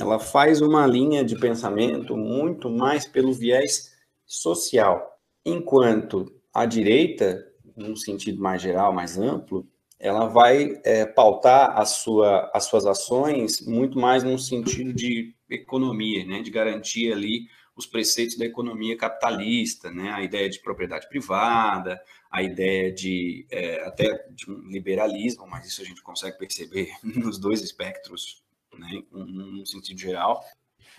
ela 0.00 0.18
faz 0.18 0.60
uma 0.60 0.86
linha 0.86 1.24
de 1.24 1.36
pensamento 1.36 2.16
muito 2.16 2.68
mais 2.68 3.06
pelo 3.06 3.32
viés 3.32 3.94
social, 4.26 5.18
enquanto 5.44 6.32
a 6.52 6.66
direita, 6.66 7.46
num 7.76 7.96
sentido 7.96 8.40
mais 8.40 8.60
geral, 8.60 8.92
mais 8.92 9.18
amplo, 9.18 9.66
ela 9.98 10.26
vai 10.26 10.80
é, 10.84 11.06
pautar 11.06 11.78
a 11.78 11.84
sua, 11.84 12.50
as 12.52 12.64
suas 12.64 12.84
ações 12.84 13.60
muito 13.66 13.98
mais 13.98 14.22
num 14.22 14.38
sentido 14.38 14.92
de 14.92 15.34
economia, 15.48 16.24
né, 16.24 16.42
de 16.42 16.50
garantir 16.50 17.12
ali 17.12 17.48
os 17.74 17.86
preceitos 17.86 18.36
da 18.38 18.44
economia 18.44 18.96
capitalista, 18.96 19.90
né, 19.90 20.10
a 20.10 20.22
ideia 20.22 20.48
de 20.48 20.60
propriedade 20.60 21.08
privada, 21.08 22.00
a 22.30 22.42
ideia 22.42 22.92
de 22.92 23.46
é, 23.50 23.82
até 23.84 24.26
de 24.30 24.50
um 24.50 24.68
liberalismo, 24.68 25.46
mas 25.46 25.66
isso 25.66 25.82
a 25.82 25.84
gente 25.84 26.02
consegue 26.02 26.38
perceber 26.38 26.90
nos 27.04 27.38
dois 27.38 27.62
espectros, 27.62 28.42
né, 28.78 29.02
num 29.12 29.64
sentido 29.64 29.98
geral, 29.98 30.44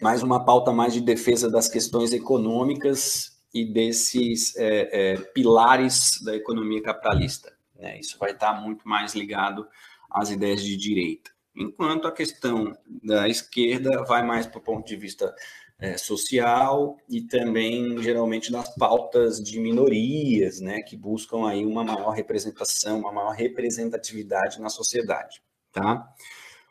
mas 0.02 0.24
uma 0.24 0.44
pauta 0.44 0.72
mais 0.72 0.94
de 0.94 1.02
defesa 1.02 1.50
das 1.50 1.68
questões 1.68 2.14
econômicas 2.14 3.38
e 3.54 3.66
desses 3.66 4.56
é, 4.56 4.90
é, 4.92 5.18
pilares 5.18 6.22
da 6.24 6.36
economia 6.36 6.82
capitalista. 6.82 7.52
Né? 7.76 8.00
Isso 8.00 8.18
vai 8.20 8.32
estar 8.32 8.62
muito 8.62 8.88
mais 8.88 9.16
ligado 9.16 9.68
às 10.10 10.30
ideias 10.30 10.62
de 10.62 10.78
direita. 10.78 11.32
Enquanto 11.56 12.08
a 12.08 12.12
questão 12.12 12.78
da 13.04 13.28
esquerda 13.28 14.04
vai 14.04 14.24
mais 14.24 14.46
para 14.46 14.60
o 14.60 14.64
ponto 14.64 14.86
de 14.86 14.96
vista 14.96 15.34
é, 15.80 15.98
social 15.98 16.98
e 17.10 17.22
também, 17.22 18.02
geralmente, 18.02 18.52
das 18.52 18.74
pautas 18.76 19.42
de 19.42 19.60
minorias, 19.60 20.60
né, 20.60 20.82
que 20.82 20.96
buscam 20.96 21.48
aí 21.48 21.66
uma 21.66 21.84
maior 21.84 22.12
representação, 22.12 23.00
uma 23.00 23.12
maior 23.12 23.32
representatividade 23.32 24.60
na 24.60 24.70
sociedade, 24.70 25.42
tá? 25.72 26.08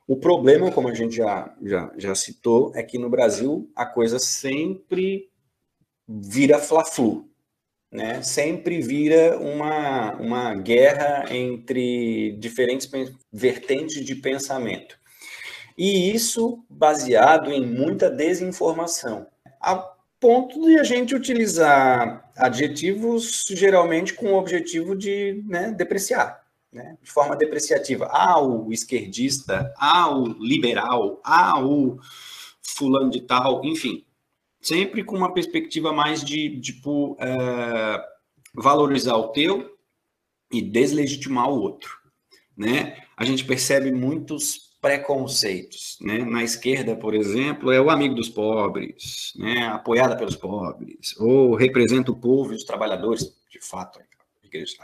O 0.07 0.17
problema, 0.17 0.71
como 0.71 0.89
a 0.89 0.95
gente 0.95 1.17
já, 1.17 1.53
já, 1.63 1.93
já 1.97 2.15
citou, 2.15 2.73
é 2.75 2.83
que 2.83 2.97
no 2.97 3.11
Brasil 3.11 3.71
a 3.75 3.85
coisa 3.85 4.19
sempre 4.19 5.29
vira 6.09 6.59
fla-flu, 6.59 7.29
né? 7.91 8.23
Sempre 8.23 8.81
vira 8.81 9.37
uma, 9.39 10.15
uma 10.15 10.55
guerra 10.55 11.25
entre 11.35 12.37
diferentes 12.39 12.89
vertentes 13.33 14.05
de 14.05 14.15
pensamento. 14.15 14.97
E 15.77 16.15
isso 16.15 16.65
baseado 16.71 17.51
em 17.51 17.67
muita 17.67 18.09
desinformação, 18.09 19.27
a 19.61 19.77
ponto 20.21 20.65
de 20.67 20.79
a 20.79 20.85
gente 20.85 21.15
utilizar 21.15 22.31
adjetivos 22.37 23.45
geralmente 23.51 24.15
com 24.15 24.33
o 24.33 24.39
objetivo 24.39 24.97
de 24.97 25.43
né, 25.47 25.71
depreciar, 25.73 26.46
né, 26.76 26.97
de 27.02 27.11
forma 27.11 27.35
depreciativa. 27.35 28.09
Ah, 28.11 28.40
o 28.40 28.73
esquerdista, 28.73 29.73
ah, 29.76 30.14
o 30.14 30.26
liberal, 30.26 31.21
ah, 31.25 31.61
o 31.64 31.99
fulano 32.62 33.11
de 33.11 33.23
tal, 33.23 33.64
enfim 33.64 34.06
sempre 34.66 35.04
com 35.04 35.16
uma 35.16 35.33
perspectiva 35.33 35.92
mais 35.92 36.25
de, 36.25 36.61
tipo, 36.61 37.16
é, 37.21 38.04
valorizar 38.52 39.14
o 39.14 39.28
teu 39.28 39.78
e 40.52 40.61
deslegitimar 40.61 41.49
o 41.49 41.61
outro, 41.61 41.90
né? 42.56 42.97
A 43.16 43.25
gente 43.25 43.45
percebe 43.45 43.92
muitos 43.92 44.76
preconceitos, 44.80 45.97
né? 46.00 46.18
Na 46.18 46.42
esquerda, 46.42 46.97
por 46.97 47.14
exemplo, 47.14 47.71
é 47.71 47.80
o 47.80 47.90
amigo 47.90 48.16
dos 48.16 48.28
pobres, 48.28 49.33
né? 49.37 49.68
Apoiada 49.68 50.16
pelos 50.16 50.35
pobres, 50.35 51.16
ou 51.21 51.54
representa 51.54 52.11
o 52.11 52.21
povo 52.21 52.52
e 52.52 52.56
os 52.56 52.64
trabalhadores, 52.64 53.23
de 53.49 53.61
fato, 53.61 54.00
a 54.00 54.47
igreja, 54.47 54.76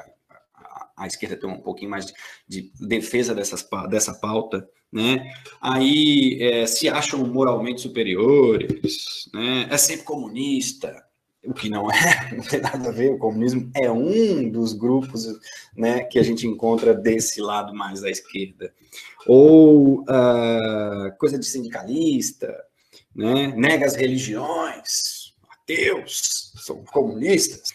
a 1.02 1.06
esquerda 1.06 1.36
tem 1.36 1.48
um 1.48 1.60
pouquinho 1.60 1.90
mais 1.90 2.06
de, 2.06 2.12
de 2.48 2.72
defesa 2.86 3.34
dessas, 3.34 3.66
dessa 3.88 4.14
pauta, 4.14 4.68
né? 4.92 5.32
Aí 5.60 6.38
é, 6.40 6.66
se 6.66 6.88
acham 6.88 7.26
moralmente 7.26 7.80
superiores, 7.80 9.28
né? 9.32 9.66
É 9.70 9.76
sempre 9.78 10.04
comunista, 10.04 11.02
o 11.44 11.52
que 11.52 11.68
não 11.68 11.90
é, 11.90 12.30
não 12.36 12.44
tem 12.44 12.60
nada 12.60 12.88
a 12.88 12.92
ver. 12.92 13.12
O 13.12 13.18
comunismo 13.18 13.70
é 13.74 13.90
um 13.90 14.48
dos 14.48 14.72
grupos, 14.72 15.26
né, 15.76 16.04
que 16.04 16.18
a 16.18 16.22
gente 16.22 16.46
encontra 16.46 16.94
desse 16.94 17.40
lado 17.40 17.74
mais 17.74 18.00
da 18.00 18.10
esquerda, 18.10 18.72
ou 19.26 20.02
uh, 20.02 21.16
coisa 21.18 21.38
de 21.38 21.46
sindicalista, 21.46 22.54
né? 23.14 23.54
Nega 23.56 23.86
as 23.86 23.94
religiões, 23.94 25.34
ateus, 25.50 26.52
são 26.56 26.84
comunistas. 26.84 27.72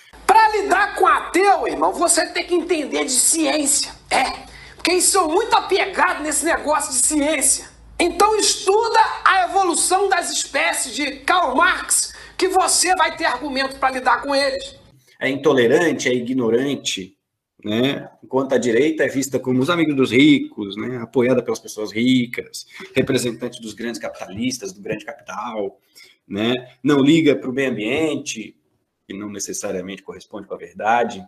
Lidar 0.51 0.96
com 0.96 1.06
ateu, 1.06 1.68
irmão, 1.68 1.94
você 1.94 2.25
tem 2.27 2.46
que 2.46 2.56
entender 2.56 3.06
de 3.06 3.12
ciência. 3.12 3.92
É, 4.10 4.48
porque 4.75 4.92
eles 4.92 5.04
são 5.06 5.27
muito 5.27 5.54
apegados 5.56 6.24
nesse 6.24 6.46
negócio 6.46 6.92
de 6.92 7.00
ciência. 7.00 7.70
Então 8.00 8.36
estuda 8.36 9.00
a 9.25 9.46
evolução 9.46 10.08
das 10.08 10.32
espécies 10.32 10.96
de 10.96 11.18
Karl 11.22 11.56
Marx, 11.56 12.13
que 12.38 12.48
você 12.48 12.96
vai 12.96 13.16
ter 13.16 13.25
argumento 13.25 13.77
para 13.77 13.96
lidar 13.96 14.22
com 14.22 14.36
eles. 14.36 14.75
É 15.20 15.27
intolerante, 15.30 16.08
é 16.08 16.13
ignorante, 16.13 17.18
né? 17.63 18.08
Enquanto 18.24 18.54
a 18.54 18.58
direita 18.58 19.04
é 19.04 19.08
vista 19.08 19.39
como 19.39 19.60
os 19.62 19.70
amigos 19.70 19.96
dos 19.96 20.12
ricos, 20.12 20.77
né? 20.77 20.98
Apoiada 20.98 21.42
pelas 21.42 21.60
pessoas 21.60 21.92
ricas, 21.92 22.68
representante 22.96 23.60
dos 23.60 23.74
grandes 23.74 24.00
capitalistas, 24.00 24.72
do 24.74 24.82
grande 24.82 25.04
capital, 25.04 25.80
né? 26.27 26.54
Não 26.84 27.00
liga 27.00 27.36
para 27.36 27.50
o 27.50 27.54
meio 27.54 27.72
ambiente, 27.72 28.56
que 29.07 29.13
não 29.13 29.29
necessariamente 29.29 30.03
corresponde 30.03 30.45
com 30.47 30.53
a 30.53 30.57
verdade, 30.57 31.25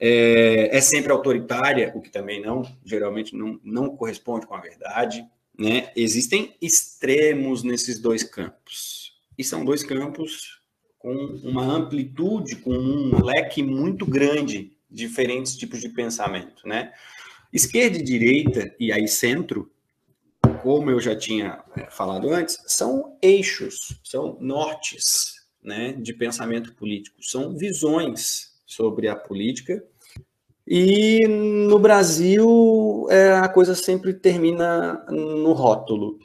é, 0.00 0.74
é, 0.74 0.80
sempre 0.80 1.12
autoritária, 1.12 1.92
o 1.94 2.00
que 2.00 2.08
também 2.08 2.40
não, 2.40 2.62
geralmente 2.82 3.36
não, 3.36 3.60
não 3.62 3.94
corresponde 3.94 4.46
com 4.46 4.54
a 4.54 4.60
verdade, 4.60 5.22
né? 5.56 5.92
Existem 5.94 6.56
extremos 6.62 7.62
nesses 7.62 7.98
dois 7.98 8.22
campos, 8.22 9.12
e 9.36 9.44
são 9.44 9.62
dois 9.62 9.82
campos 9.82 10.62
com 10.98 11.12
uma 11.44 11.64
amplitude, 11.64 12.56
com 12.56 12.72
um 12.72 13.22
leque 13.22 13.62
muito 13.62 14.06
grande 14.06 14.72
de 14.90 15.04
diferentes 15.04 15.54
tipos 15.54 15.80
de 15.80 15.90
pensamento, 15.90 16.66
né? 16.66 16.94
Esquerda 17.52 17.98
e 17.98 18.02
direita, 18.02 18.74
e 18.80 18.90
aí 18.90 19.06
centro, 19.06 19.70
como 20.62 20.90
eu 20.90 20.98
já 20.98 21.14
tinha 21.14 21.62
é, 21.76 21.90
falado 21.90 22.30
antes, 22.30 22.58
são 22.66 23.18
eixos, 23.20 24.00
são 24.02 24.38
nortes, 24.40 25.37
né, 25.62 25.92
de 25.92 26.12
pensamento 26.14 26.74
político, 26.74 27.22
são 27.22 27.56
visões 27.56 28.52
sobre 28.64 29.08
a 29.08 29.16
política. 29.16 29.82
E 30.66 31.26
no 31.26 31.78
Brasil 31.78 33.06
é, 33.10 33.32
a 33.32 33.48
coisa 33.48 33.74
sempre 33.74 34.12
termina 34.12 35.04
no 35.08 35.52
rótulo. 35.52 36.18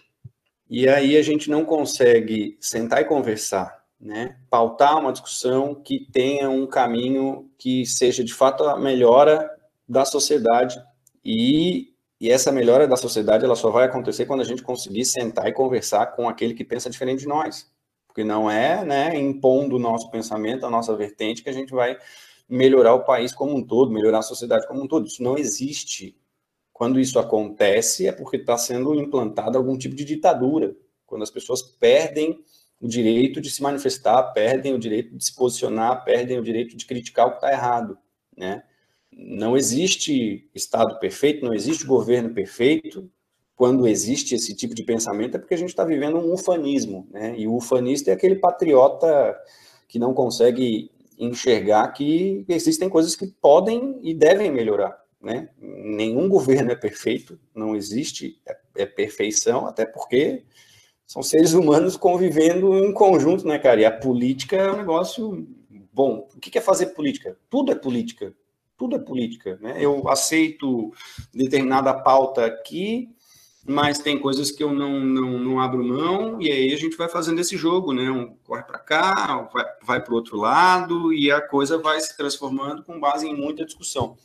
E 0.69 0.87
aí 0.89 1.15
a 1.15 1.21
gente 1.21 1.49
não 1.49 1.63
consegue 1.63 2.57
sentar 2.59 3.01
e 3.01 3.05
conversar, 3.05 3.83
né? 3.99 4.37
pautar 4.49 4.99
uma 4.99 5.13
discussão 5.13 5.75
que 5.75 6.07
tenha 6.11 6.49
um 6.49 6.67
caminho 6.67 7.49
que 7.57 7.85
seja 7.85 8.23
de 8.23 8.33
fato 8.33 8.63
a 8.63 8.77
melhora 8.77 9.49
da 9.87 10.03
sociedade. 10.03 10.81
E, 11.23 11.93
e 12.19 12.29
essa 12.29 12.51
melhora 12.51 12.87
da 12.87 12.97
sociedade 12.97 13.45
ela 13.45 13.55
só 13.55 13.69
vai 13.71 13.85
acontecer 13.85 14.25
quando 14.25 14.41
a 14.41 14.45
gente 14.45 14.63
conseguir 14.63 15.05
sentar 15.05 15.47
e 15.47 15.53
conversar 15.53 16.07
com 16.07 16.27
aquele 16.27 16.53
que 16.53 16.65
pensa 16.65 16.89
diferente 16.89 17.19
de 17.19 17.27
nós 17.27 17.71
porque 18.13 18.23
não 18.23 18.49
é 18.49 18.85
né, 18.85 19.19
impondo 19.19 19.75
o 19.75 19.79
nosso 19.79 20.11
pensamento, 20.11 20.67
a 20.67 20.69
nossa 20.69 20.95
vertente, 20.95 21.41
que 21.41 21.49
a 21.49 21.53
gente 21.53 21.73
vai 21.73 21.97
melhorar 22.47 22.93
o 22.93 23.03
país 23.03 23.33
como 23.33 23.55
um 23.55 23.65
todo, 23.65 23.91
melhorar 23.91 24.19
a 24.19 24.21
sociedade 24.21 24.67
como 24.67 24.83
um 24.83 24.87
todo. 24.87 25.07
Isso 25.07 25.23
não 25.23 25.35
existe. 25.35 26.15
Quando 26.71 26.99
isso 26.99 27.17
acontece, 27.17 28.07
é 28.07 28.11
porque 28.11 28.37
está 28.37 28.55
sendo 28.55 28.93
implantada 28.93 29.57
algum 29.57 29.75
tipo 29.75 29.95
de 29.95 30.05
ditadura. 30.05 30.75
Quando 31.07 31.23
as 31.23 31.31
pessoas 31.31 31.63
perdem 31.63 32.39
o 32.79 32.87
direito 32.87 33.41
de 33.41 33.49
se 33.49 33.63
manifestar, 33.63 34.21
perdem 34.31 34.75
o 34.75 34.79
direito 34.79 35.17
de 35.17 35.25
se 35.25 35.35
posicionar, 35.35 36.03
perdem 36.03 36.37
o 36.37 36.43
direito 36.43 36.77
de 36.77 36.85
criticar 36.85 37.25
o 37.25 37.31
que 37.31 37.37
está 37.37 37.51
errado. 37.51 37.97
Né? 38.37 38.61
Não 39.11 39.57
existe 39.57 40.47
Estado 40.53 40.99
perfeito, 40.99 41.43
não 41.43 41.53
existe 41.53 41.83
governo 41.83 42.31
perfeito, 42.31 43.09
quando 43.63 43.87
existe 43.87 44.35
esse 44.35 44.53
tipo 44.53 44.75
de 44.75 44.83
pensamento 44.83 45.37
é 45.37 45.39
porque 45.39 45.53
a 45.53 45.57
gente 45.57 45.69
está 45.69 45.85
vivendo 45.85 46.17
um 46.17 46.33
ufanismo, 46.33 47.07
né? 47.09 47.33
E 47.37 47.47
o 47.47 47.55
ufanista 47.55 48.11
é 48.11 48.13
aquele 48.13 48.35
patriota 48.35 49.33
que 49.87 49.97
não 49.97 50.13
consegue 50.13 50.91
enxergar 51.17 51.87
que 51.93 52.43
existem 52.49 52.89
coisas 52.89 53.15
que 53.15 53.25
podem 53.25 53.97
e 54.03 54.13
devem 54.13 54.51
melhorar, 54.51 55.01
né? 55.21 55.47
Nenhum 55.57 56.27
governo 56.27 56.73
é 56.73 56.75
perfeito, 56.75 57.39
não 57.55 57.73
existe 57.73 58.37
é, 58.45 58.83
é 58.83 58.85
perfeição, 58.85 59.65
até 59.65 59.85
porque 59.85 60.43
são 61.07 61.23
seres 61.23 61.53
humanos 61.53 61.95
convivendo 61.95 62.77
em 62.77 62.93
conjunto, 62.93 63.47
né, 63.47 63.57
cara? 63.57 63.79
E 63.79 63.85
a 63.85 63.97
política 63.97 64.57
é 64.57 64.73
um 64.73 64.77
negócio 64.79 65.47
bom. 65.93 66.27
O 66.35 66.39
que 66.41 66.57
é 66.57 66.61
fazer 66.61 66.87
política? 66.87 67.37
Tudo 67.49 67.71
é 67.71 67.75
política. 67.75 68.33
Tudo 68.77 68.97
é 68.97 68.99
política, 68.99 69.57
né? 69.61 69.77
Eu 69.79 70.09
aceito 70.09 70.91
determinada 71.33 71.93
pauta 71.93 72.45
aqui, 72.45 73.09
mas 73.65 73.99
tem 73.99 74.19
coisas 74.19 74.51
que 74.51 74.61
eu 74.61 74.73
não, 74.73 74.99
não, 74.99 75.39
não 75.39 75.59
abro 75.59 75.83
mão, 75.83 76.41
e 76.41 76.51
aí 76.51 76.73
a 76.73 76.77
gente 76.77 76.97
vai 76.97 77.07
fazendo 77.07 77.39
esse 77.39 77.55
jogo, 77.55 77.93
né? 77.93 78.11
Um 78.11 78.35
corre 78.43 78.63
para 78.63 78.79
cá, 78.79 79.49
vai, 79.53 79.65
vai 79.81 80.03
para 80.03 80.11
o 80.11 80.15
outro 80.15 80.37
lado, 80.37 81.13
e 81.13 81.31
a 81.31 81.39
coisa 81.39 81.77
vai 81.77 81.99
se 82.01 82.15
transformando 82.17 82.83
com 82.83 82.99
base 82.99 83.25
em 83.25 83.35
muita 83.35 83.65
discussão. 83.65 84.17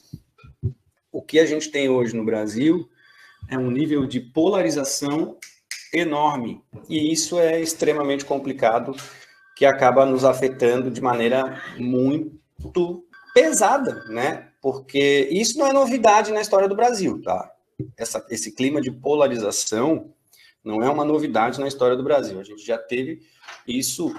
O 1.12 1.22
que 1.22 1.38
a 1.38 1.46
gente 1.46 1.70
tem 1.70 1.88
hoje 1.88 2.16
no 2.16 2.24
Brasil 2.24 2.88
é 3.48 3.56
um 3.56 3.70
nível 3.70 4.06
de 4.06 4.20
polarização 4.20 5.36
enorme, 5.94 6.60
e 6.88 7.12
isso 7.12 7.38
é 7.38 7.60
extremamente 7.60 8.24
complicado, 8.24 8.94
que 9.56 9.64
acaba 9.64 10.04
nos 10.04 10.24
afetando 10.24 10.90
de 10.90 11.00
maneira 11.00 11.62
muito 11.78 13.04
pesada, 13.32 14.04
né? 14.08 14.48
Porque 14.60 15.28
isso 15.30 15.58
não 15.58 15.66
é 15.66 15.72
novidade 15.72 16.32
na 16.32 16.40
história 16.40 16.68
do 16.68 16.76
Brasil, 16.76 17.22
tá? 17.22 17.52
Essa, 17.96 18.24
esse 18.30 18.52
clima 18.52 18.80
de 18.80 18.90
polarização 18.90 20.12
não 20.64 20.82
é 20.82 20.90
uma 20.90 21.04
novidade 21.04 21.60
na 21.60 21.68
história 21.68 21.96
do 21.96 22.02
Brasil. 22.02 22.38
A 22.40 22.44
gente 22.44 22.64
já 22.64 22.76
teve 22.76 23.22
isso 23.66 24.14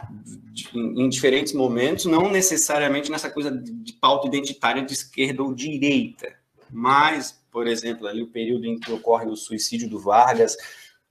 em 0.73 1.09
diferentes 1.09 1.53
momentos, 1.53 2.05
não 2.05 2.31
necessariamente 2.31 3.11
nessa 3.11 3.29
coisa 3.29 3.51
de 3.51 3.93
pauta 3.93 4.27
identitária 4.27 4.83
de 4.83 4.93
esquerda 4.93 5.43
ou 5.43 5.53
direita, 5.53 6.33
mas, 6.71 7.39
por 7.51 7.67
exemplo, 7.67 8.07
ali 8.07 8.21
o 8.21 8.31
período 8.31 8.65
em 8.65 8.79
que 8.79 8.91
ocorre 8.91 9.25
o 9.25 9.35
suicídio 9.35 9.89
do 9.89 9.99
Vargas, 9.99 10.55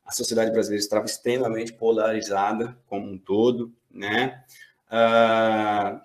a 0.04 0.12
sociedade 0.12 0.50
brasileira 0.50 0.82
estava 0.82 1.04
extremamente 1.04 1.72
polarizada 1.72 2.78
como 2.86 3.10
um 3.10 3.18
todo, 3.18 3.72
né? 3.90 4.42
Uh, 4.90 6.00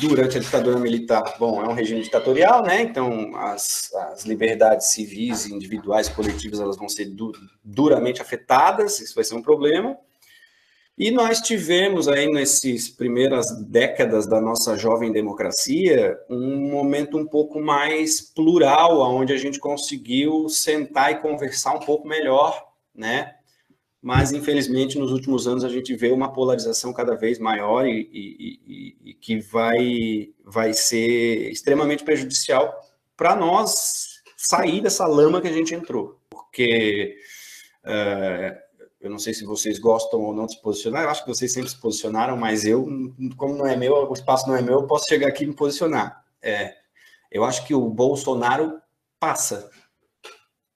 durante 0.00 0.36
a 0.36 0.40
ditadura 0.40 0.78
militar, 0.78 1.36
bom, 1.38 1.64
é 1.64 1.68
um 1.68 1.72
regime 1.72 2.02
ditatorial, 2.02 2.62
né? 2.62 2.82
Então 2.82 3.34
as, 3.36 3.90
as 3.94 4.24
liberdades 4.24 4.88
civis, 4.88 5.46
individuais, 5.46 6.08
coletivas, 6.08 6.60
elas 6.60 6.76
vão 6.76 6.88
ser 6.88 7.06
du 7.06 7.32
duramente 7.64 8.20
afetadas. 8.20 9.00
Isso 9.00 9.14
vai 9.14 9.24
ser 9.24 9.34
um 9.34 9.42
problema. 9.42 9.96
E 10.96 11.10
nós 11.10 11.40
tivemos 11.40 12.06
aí 12.06 12.30
nessas 12.30 12.88
primeiras 12.88 13.50
décadas 13.66 14.26
da 14.26 14.40
nossa 14.40 14.76
jovem 14.76 15.10
democracia 15.10 16.18
um 16.28 16.70
momento 16.70 17.16
um 17.16 17.26
pouco 17.26 17.58
mais 17.58 18.20
plural, 18.20 19.00
onde 19.00 19.32
a 19.32 19.38
gente 19.38 19.58
conseguiu 19.58 20.50
sentar 20.50 21.12
e 21.12 21.18
conversar 21.18 21.74
um 21.74 21.80
pouco 21.80 22.06
melhor, 22.06 22.62
né? 22.94 23.36
Mas 24.02 24.32
infelizmente 24.32 24.98
nos 24.98 25.12
últimos 25.12 25.46
anos 25.46 25.64
a 25.64 25.68
gente 25.68 25.94
vê 25.94 26.10
uma 26.10 26.32
polarização 26.32 26.92
cada 26.92 27.14
vez 27.14 27.38
maior 27.38 27.86
e, 27.86 28.10
e, 28.12 28.60
e, 28.66 29.10
e 29.10 29.14
que 29.14 29.38
vai, 29.38 30.30
vai 30.44 30.72
ser 30.72 31.50
extremamente 31.52 32.02
prejudicial 32.02 32.74
para 33.16 33.36
nós 33.36 34.20
sair 34.36 34.80
dessa 34.80 35.06
lama 35.06 35.40
que 35.40 35.46
a 35.46 35.52
gente 35.52 35.72
entrou, 35.72 36.20
porque 36.28 37.16
uh, 37.84 38.58
eu 39.00 39.08
não 39.08 39.18
sei 39.18 39.32
se 39.32 39.44
vocês 39.44 39.78
gostam 39.78 40.20
ou 40.20 40.34
não 40.34 40.46
de 40.46 40.54
se 40.54 40.62
posicionar, 40.62 41.04
eu 41.04 41.10
acho 41.10 41.22
que 41.22 41.28
vocês 41.28 41.52
sempre 41.52 41.70
se 41.70 41.80
posicionaram, 41.80 42.36
mas 42.36 42.64
eu, 42.64 42.84
como 43.36 43.54
não 43.56 43.66
é 43.66 43.76
meu, 43.76 43.94
o 43.94 44.12
espaço 44.12 44.48
não 44.48 44.56
é 44.56 44.62
meu, 44.62 44.80
eu 44.80 44.86
posso 44.88 45.06
chegar 45.06 45.28
aqui 45.28 45.44
e 45.44 45.46
me 45.46 45.54
posicionar. 45.54 46.24
É, 46.42 46.74
eu 47.30 47.44
acho 47.44 47.64
que 47.66 47.74
o 47.74 47.88
Bolsonaro 47.88 48.80
passa. 49.20 49.70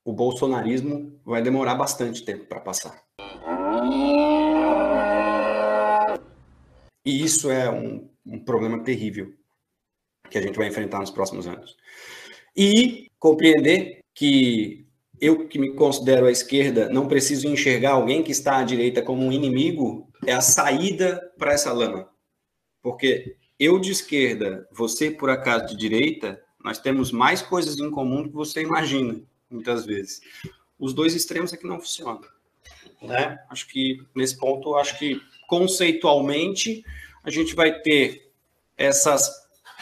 O 0.05 0.13
bolsonarismo 0.13 1.21
vai 1.25 1.43
demorar 1.43 1.75
bastante 1.75 2.25
tempo 2.25 2.47
para 2.47 2.61
passar. 2.61 3.06
E 7.07 7.23
isso 7.23 7.49
é 7.49 7.71
um, 7.71 8.11
um 8.27 8.41
problema 8.41 8.83
terrível 8.83 9.33
que 10.29 10.37
a 10.37 10.43
gente 10.43 10.59
vai 10.59 10.67
enfrentar 10.67 10.99
nos 10.99 11.11
próximos 11.11 11.47
anos. 11.47 11.77
E 12.57 13.13
compreender 13.17 14.01
que 14.13 14.85
eu 15.21 15.47
que 15.47 15.57
me 15.57 15.73
considero 15.75 16.27
à 16.27 16.33
esquerda 16.33 16.89
não 16.89 17.07
preciso 17.07 17.47
enxergar 17.47 17.93
alguém 17.93 18.25
que 18.25 18.33
está 18.33 18.59
à 18.59 18.65
direita 18.65 19.01
como 19.01 19.25
um 19.25 19.31
inimigo 19.31 20.11
é 20.27 20.33
a 20.33 20.41
saída 20.41 21.33
para 21.39 21.53
essa 21.53 21.73
lama. 21.73 22.11
Porque 22.83 23.37
eu 23.57 23.79
de 23.79 23.93
esquerda, 23.93 24.69
você 24.73 25.09
por 25.09 25.31
acaso 25.31 25.69
de 25.69 25.77
direita, 25.77 26.43
nós 26.63 26.81
temos 26.81 27.13
mais 27.13 27.41
coisas 27.41 27.79
em 27.79 27.89
comum 27.89 28.25
do 28.25 28.31
que 28.31 28.35
você 28.35 28.63
imagina, 28.63 29.23
muitas 29.49 29.87
vezes. 29.87 30.21
Os 30.77 30.93
dois 30.93 31.15
extremos 31.15 31.53
é 31.53 31.57
que 31.57 31.69
não 31.69 31.79
funcionam 31.79 32.21
né? 33.03 33.39
Acho 33.51 33.67
que 33.69 34.03
nesse 34.15 34.37
ponto, 34.37 34.75
acho 34.77 34.99
que 34.99 35.21
conceitualmente 35.47 36.85
a 37.25 37.31
gente 37.31 37.55
vai 37.55 37.81
ter 37.81 38.31
essas 38.77 39.31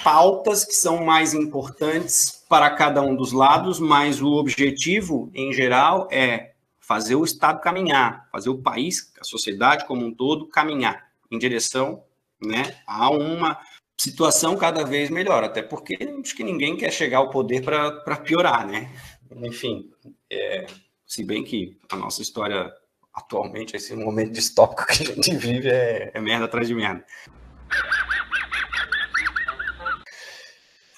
pautas 0.03 0.65
que 0.65 0.75
são 0.75 1.05
mais 1.05 1.35
importantes 1.35 2.45
para 2.49 2.71
cada 2.71 3.03
um 3.03 3.15
dos 3.15 3.33
lados, 3.33 3.79
mas 3.79 4.21
o 4.21 4.33
objetivo 4.33 5.31
em 5.35 5.53
geral 5.53 6.09
é 6.11 6.53
fazer 6.79 7.15
o 7.15 7.25
Estado 7.25 7.61
caminhar, 7.61 8.29
fazer 8.31 8.51
o 8.51 8.63
país, 8.63 9.13
a 9.21 9.25
sociedade 9.25 9.87
como 9.87 10.05
um 10.05 10.15
todo 10.15 10.47
caminhar 10.49 11.09
em 11.31 11.39
direção, 11.39 12.05
né, 12.41 12.77
a 12.87 13.11
uma 13.11 13.59
situação 13.97 14.57
cada 14.57 14.85
vez 14.85 15.09
melhor, 15.09 15.45
até 15.45 15.63
porque 15.63 15.97
acho 16.23 16.35
que 16.35 16.45
ninguém 16.45 16.77
quer 16.77 16.91
chegar 16.91 17.19
ao 17.19 17.31
poder 17.31 17.63
para 17.63 18.17
piorar, 18.17 18.67
né? 18.67 18.91
Enfim, 19.37 19.91
é, 20.31 20.67
se 21.07 21.25
bem 21.25 21.43
que 21.43 21.79
a 21.89 21.97
nossa 21.97 22.21
história 22.21 22.73
atualmente, 23.15 23.77
esse 23.77 23.95
momento 23.95 24.33
distópico 24.33 24.87
que 24.87 25.03
a 25.03 25.07
gente 25.07 25.35
vive 25.37 25.69
é, 25.69 26.11
é 26.13 26.21
merda 26.21 26.47
atrás 26.47 26.67
de 26.67 26.75
merda. 26.75 27.05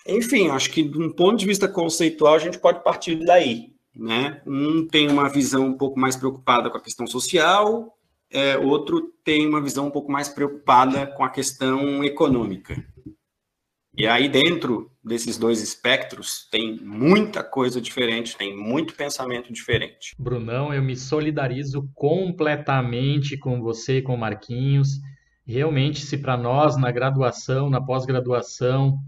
Enfim, 0.07 0.51
acho 0.51 0.71
que 0.71 0.83
de 0.83 0.99
um 0.99 1.11
ponto 1.11 1.37
de 1.37 1.47
vista 1.47 1.69
conceitual 1.69 2.35
a 2.35 2.39
gente 2.39 2.59
pode 2.59 2.83
partir 2.83 3.17
daí. 3.25 3.75
Né? 3.95 4.41
Um 4.47 4.87
tem 4.87 5.09
uma 5.09 5.29
visão 5.29 5.67
um 5.67 5.77
pouco 5.77 5.99
mais 5.99 6.17
preocupada 6.17 6.71
com 6.71 6.77
a 6.77 6.83
questão 6.83 7.07
social, 7.07 7.97
é, 8.31 8.59
outro 8.59 9.13
tem 9.25 9.47
uma 9.47 9.61
visão 9.61 9.87
um 9.87 9.91
pouco 9.91 10.11
mais 10.13 10.29
preocupada 10.29 11.07
com 11.07 11.25
a 11.25 11.31
questão 11.31 12.05
econômica. 12.05 12.85
E 13.97 14.07
aí, 14.07 14.29
dentro 14.29 14.91
desses 15.03 15.39
dois 15.39 15.63
espectros, 15.63 16.47
tem 16.51 16.79
muita 16.83 17.43
coisa 17.43 17.81
diferente, 17.81 18.37
tem 18.37 18.55
muito 18.55 18.95
pensamento 18.95 19.51
diferente. 19.51 20.15
Brunão, 20.19 20.75
eu 20.75 20.83
me 20.83 20.95
solidarizo 20.95 21.89
completamente 21.95 23.39
com 23.39 23.63
você 23.63 23.99
e 23.99 24.03
com 24.03 24.15
o 24.15 24.19
Marquinhos. 24.19 25.01
Realmente, 25.47 26.05
se 26.05 26.19
para 26.19 26.37
nós, 26.37 26.77
na 26.77 26.91
graduação, 26.91 27.71
na 27.71 27.81
pós-graduação, 27.81 28.99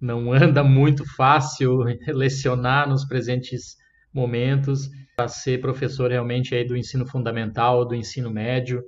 não 0.00 0.32
anda 0.32 0.64
muito 0.64 1.04
fácil 1.14 1.84
lecionar 2.08 2.88
nos 2.88 3.04
presentes 3.04 3.76
momentos, 4.12 4.90
para 5.16 5.28
ser 5.28 5.60
professor 5.60 6.10
realmente 6.10 6.56
aí 6.56 6.66
do 6.66 6.76
ensino 6.76 7.06
fundamental, 7.06 7.84
do 7.84 7.94
ensino 7.94 8.32
médio, 8.32 8.82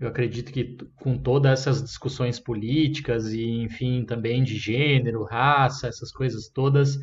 eu 0.00 0.08
acredito 0.08 0.52
que 0.52 0.76
com 0.96 1.16
todas 1.16 1.60
essas 1.60 1.82
discussões 1.82 2.40
políticas 2.40 3.32
e, 3.32 3.62
enfim, 3.62 4.04
também 4.04 4.42
de 4.42 4.56
gênero, 4.56 5.24
raça, 5.24 5.86
essas 5.86 6.10
coisas 6.10 6.48
todas, 6.48 6.98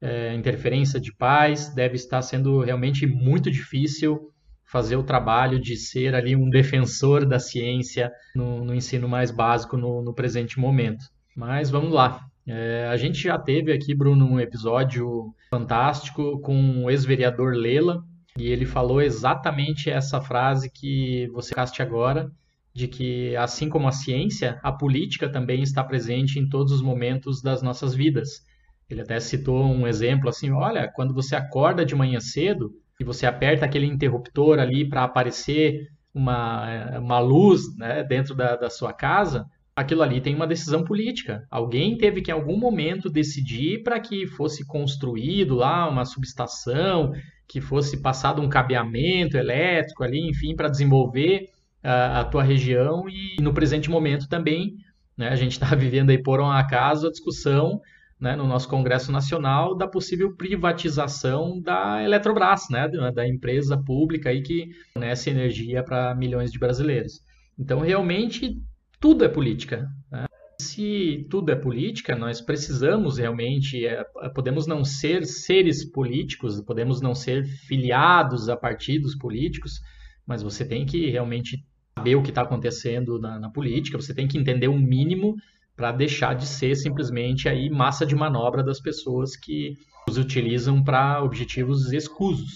é, 0.00 0.34
interferência 0.34 1.00
de 1.00 1.12
pais, 1.14 1.74
deve 1.74 1.96
estar 1.96 2.22
sendo 2.22 2.60
realmente 2.60 3.06
muito 3.06 3.50
difícil 3.50 4.32
fazer 4.64 4.96
o 4.96 5.02
trabalho 5.02 5.60
de 5.60 5.76
ser 5.76 6.14
ali 6.14 6.34
um 6.34 6.50
defensor 6.50 7.24
da 7.24 7.38
ciência 7.38 8.12
no, 8.34 8.64
no 8.64 8.74
ensino 8.74 9.08
mais 9.08 9.30
básico 9.30 9.76
no, 9.76 10.02
no, 10.02 10.12
presente 10.12 10.58
momento. 10.58 11.04
Mas 11.36 11.70
vamos 11.70 11.92
lá. 11.92 12.20
É, 12.46 12.86
a 12.90 12.96
gente 12.96 13.22
já 13.22 13.38
teve 13.38 13.72
aqui, 13.72 13.94
Bruno, 13.94 14.26
um 14.26 14.40
episódio 14.40 15.32
fantástico 15.50 16.40
com 16.40 16.84
o 16.84 16.90
ex-vereador 16.90 17.54
Lela, 17.54 18.02
e 18.36 18.48
ele 18.48 18.66
falou 18.66 19.00
exatamente 19.00 19.90
essa 19.90 20.20
frase 20.20 20.70
que 20.70 21.28
você 21.32 21.54
caste 21.54 21.80
agora, 21.80 22.30
de 22.74 22.86
que 22.86 23.34
assim 23.36 23.68
como 23.68 23.88
a 23.88 23.92
ciência, 23.92 24.60
a 24.62 24.70
política 24.70 25.28
também 25.28 25.62
está 25.62 25.82
presente 25.82 26.38
em 26.38 26.46
todos 26.46 26.72
os 26.72 26.82
momentos 26.82 27.40
das 27.40 27.62
nossas 27.62 27.94
vidas. 27.94 28.44
Ele 28.88 29.00
até 29.00 29.18
citou 29.18 29.64
um 29.64 29.86
exemplo 29.86 30.28
assim, 30.28 30.50
olha, 30.50 30.86
quando 30.94 31.14
você 31.14 31.34
acorda 31.34 31.86
de 31.86 31.94
manhã 31.94 32.20
cedo 32.20 32.70
e 33.00 33.04
você 33.04 33.24
aperta 33.26 33.64
aquele 33.64 33.86
interruptor 33.86 34.58
ali 34.58 34.86
para 34.86 35.04
aparecer 35.04 35.88
uma, 36.14 36.98
uma 36.98 37.18
luz 37.18 37.62
né, 37.76 38.04
dentro 38.04 38.34
da, 38.34 38.56
da 38.56 38.68
sua 38.68 38.92
casa, 38.92 39.46
aquilo 39.74 40.02
ali 40.02 40.20
tem 40.20 40.34
uma 40.34 40.46
decisão 40.46 40.84
política. 40.84 41.46
Alguém 41.50 41.96
teve 41.96 42.20
que 42.20 42.30
em 42.30 42.34
algum 42.34 42.58
momento 42.58 43.08
decidir 43.08 43.82
para 43.82 43.98
que 43.98 44.26
fosse 44.26 44.66
construído 44.66 45.54
lá 45.56 45.88
uma 45.88 46.04
subestação, 46.04 47.12
que 47.46 47.60
fosse 47.60 48.02
passado 48.02 48.42
um 48.42 48.48
cabeamento 48.48 49.36
elétrico 49.36 50.02
ali, 50.02 50.28
enfim, 50.28 50.54
para 50.54 50.68
desenvolver 50.68 51.48
a, 51.82 52.20
a, 52.20 52.24
tua 52.24 52.42
região 52.42 53.08
e 53.08 53.40
no 53.40 53.54
presente 53.54 53.88
momento 53.88 54.28
também, 54.28 54.76
né, 55.16 55.28
a 55.28 55.36
gente 55.36 55.52
está 55.52 55.66
vivendo 55.76 56.10
aí 56.10 56.22
por 56.22 56.40
um 56.40 56.50
acaso 56.50 57.06
a 57.06 57.10
discussão 57.10 57.80
né, 58.18 58.34
no 58.34 58.46
nosso 58.46 58.68
Congresso 58.68 59.12
Nacional 59.12 59.76
da 59.76 59.86
possível 59.86 60.34
privatização 60.34 61.60
da 61.60 62.02
Eletrobras, 62.02 62.68
né, 62.70 62.88
da 63.14 63.28
empresa 63.28 63.76
pública 63.76 64.30
aí 64.30 64.42
que 64.42 64.70
fornece 64.92 65.30
energia 65.30 65.82
para 65.82 66.14
milhões 66.14 66.50
de 66.50 66.58
brasileiros. 66.58 67.20
Então, 67.58 67.80
realmente, 67.80 68.60
tudo 69.00 69.24
é 69.24 69.28
política. 69.28 69.88
Né? 70.10 70.26
Se 70.60 71.26
tudo 71.30 71.50
é 71.50 71.56
política, 71.56 72.16
nós 72.16 72.40
precisamos 72.40 73.18
realmente, 73.18 73.86
é, 73.86 74.04
podemos 74.34 74.66
não 74.66 74.84
ser 74.84 75.24
seres 75.26 75.84
políticos, 75.84 76.60
podemos 76.62 77.00
não 77.00 77.14
ser 77.14 77.44
filiados 77.44 78.48
a 78.48 78.56
partidos 78.56 79.14
políticos, 79.14 79.80
mas 80.26 80.42
você 80.42 80.64
tem 80.64 80.86
que 80.86 81.10
realmente 81.10 81.62
saber 81.98 82.16
o 82.16 82.22
que 82.22 82.30
está 82.30 82.42
acontecendo 82.42 83.18
na, 83.18 83.38
na, 83.38 83.50
política, 83.50 83.98
você 83.98 84.14
tem 84.14 84.26
que 84.26 84.38
entender 84.38 84.68
o 84.68 84.72
um 84.72 84.78
mínimo 84.78 85.36
para 85.76 85.92
deixar 85.92 86.34
de 86.34 86.46
ser 86.46 86.74
simplesmente 86.74 87.48
aí 87.48 87.68
massa 87.68 88.06
de 88.06 88.14
manobra 88.14 88.62
das 88.62 88.80
pessoas 88.80 89.36
que 89.36 89.74
os 90.08 90.16
utilizam 90.16 90.82
para 90.82 91.22
objetivos 91.22 91.92
escusos. 91.92 92.54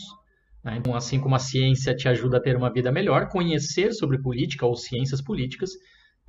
Né? 0.64 0.76
Então, 0.78 0.94
assim 0.94 1.20
como 1.20 1.34
a 1.34 1.38
ciência 1.38 1.94
te 1.94 2.08
ajuda 2.08 2.38
a 2.38 2.40
ter 2.40 2.56
uma 2.56 2.72
vida 2.72 2.90
melhor, 2.90 3.28
conhecer 3.28 3.92
sobre 3.92 4.20
política 4.20 4.66
ou 4.66 4.74
ciências 4.74 5.20
políticas 5.20 5.70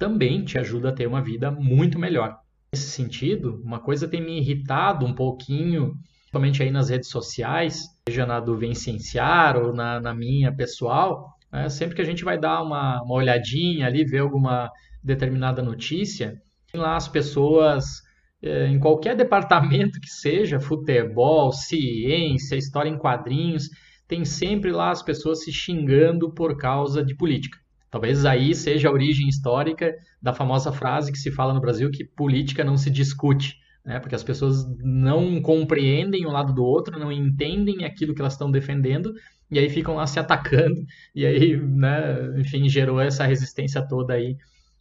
também 0.01 0.43
te 0.43 0.57
ajuda 0.57 0.89
a 0.89 0.91
ter 0.91 1.05
uma 1.05 1.21
vida 1.21 1.51
muito 1.51 1.99
melhor. 1.99 2.35
Nesse 2.73 2.89
sentido, 2.89 3.61
uma 3.63 3.79
coisa 3.79 4.07
tem 4.07 4.19
me 4.19 4.39
irritado 4.39 5.05
um 5.05 5.13
pouquinho, 5.13 5.93
principalmente 6.21 6.63
aí 6.63 6.71
nas 6.71 6.89
redes 6.89 7.07
sociais, 7.07 7.83
seja 8.09 8.25
na 8.25 8.39
do 8.39 8.57
Vencienciar 8.57 9.55
ou 9.57 9.71
na, 9.71 9.99
na 9.99 10.11
minha 10.11 10.51
pessoal, 10.51 11.37
né? 11.53 11.69
sempre 11.69 11.95
que 11.95 12.01
a 12.01 12.05
gente 12.05 12.23
vai 12.23 12.39
dar 12.39 12.63
uma, 12.63 12.99
uma 13.03 13.13
olhadinha 13.13 13.85
ali, 13.85 14.03
ver 14.03 14.21
alguma 14.21 14.71
determinada 15.03 15.61
notícia, 15.61 16.41
tem 16.71 16.81
lá 16.81 16.95
as 16.95 17.07
pessoas 17.07 18.01
é, 18.41 18.69
em 18.69 18.79
qualquer 18.79 19.13
departamento 19.15 19.99
que 20.01 20.09
seja, 20.09 20.59
futebol, 20.59 21.51
ciência, 21.51 22.55
história 22.55 22.89
em 22.89 22.97
quadrinhos, 22.97 23.69
tem 24.07 24.25
sempre 24.25 24.71
lá 24.71 24.89
as 24.89 25.03
pessoas 25.03 25.43
se 25.43 25.51
xingando 25.51 26.33
por 26.33 26.57
causa 26.57 27.05
de 27.05 27.15
política. 27.15 27.59
Talvez 27.91 28.25
aí 28.25 28.55
seja 28.55 28.87
a 28.87 28.91
origem 28.91 29.27
histórica 29.27 29.93
da 30.21 30.33
famosa 30.33 30.71
frase 30.71 31.11
que 31.11 31.17
se 31.17 31.29
fala 31.29 31.53
no 31.53 31.59
Brasil 31.59 31.91
que 31.91 32.05
política 32.05 32.63
não 32.63 32.77
se 32.77 32.89
discute, 32.89 33.57
né? 33.85 33.99
porque 33.99 34.15
as 34.15 34.23
pessoas 34.23 34.65
não 34.79 35.41
compreendem 35.41 36.25
um 36.25 36.31
lado 36.31 36.53
do 36.53 36.63
outro, 36.63 36.97
não 36.97 37.11
entendem 37.11 37.83
aquilo 37.83 38.15
que 38.15 38.21
elas 38.21 38.33
estão 38.33 38.49
defendendo, 38.49 39.13
e 39.51 39.59
aí 39.59 39.69
ficam 39.69 39.95
lá 39.95 40.07
se 40.07 40.17
atacando, 40.17 40.81
e 41.13 41.25
aí, 41.25 41.57
né, 41.57 42.39
enfim, 42.39 42.69
gerou 42.69 43.01
essa 43.01 43.25
resistência 43.25 43.85
toda 43.85 44.13
aí 44.13 44.37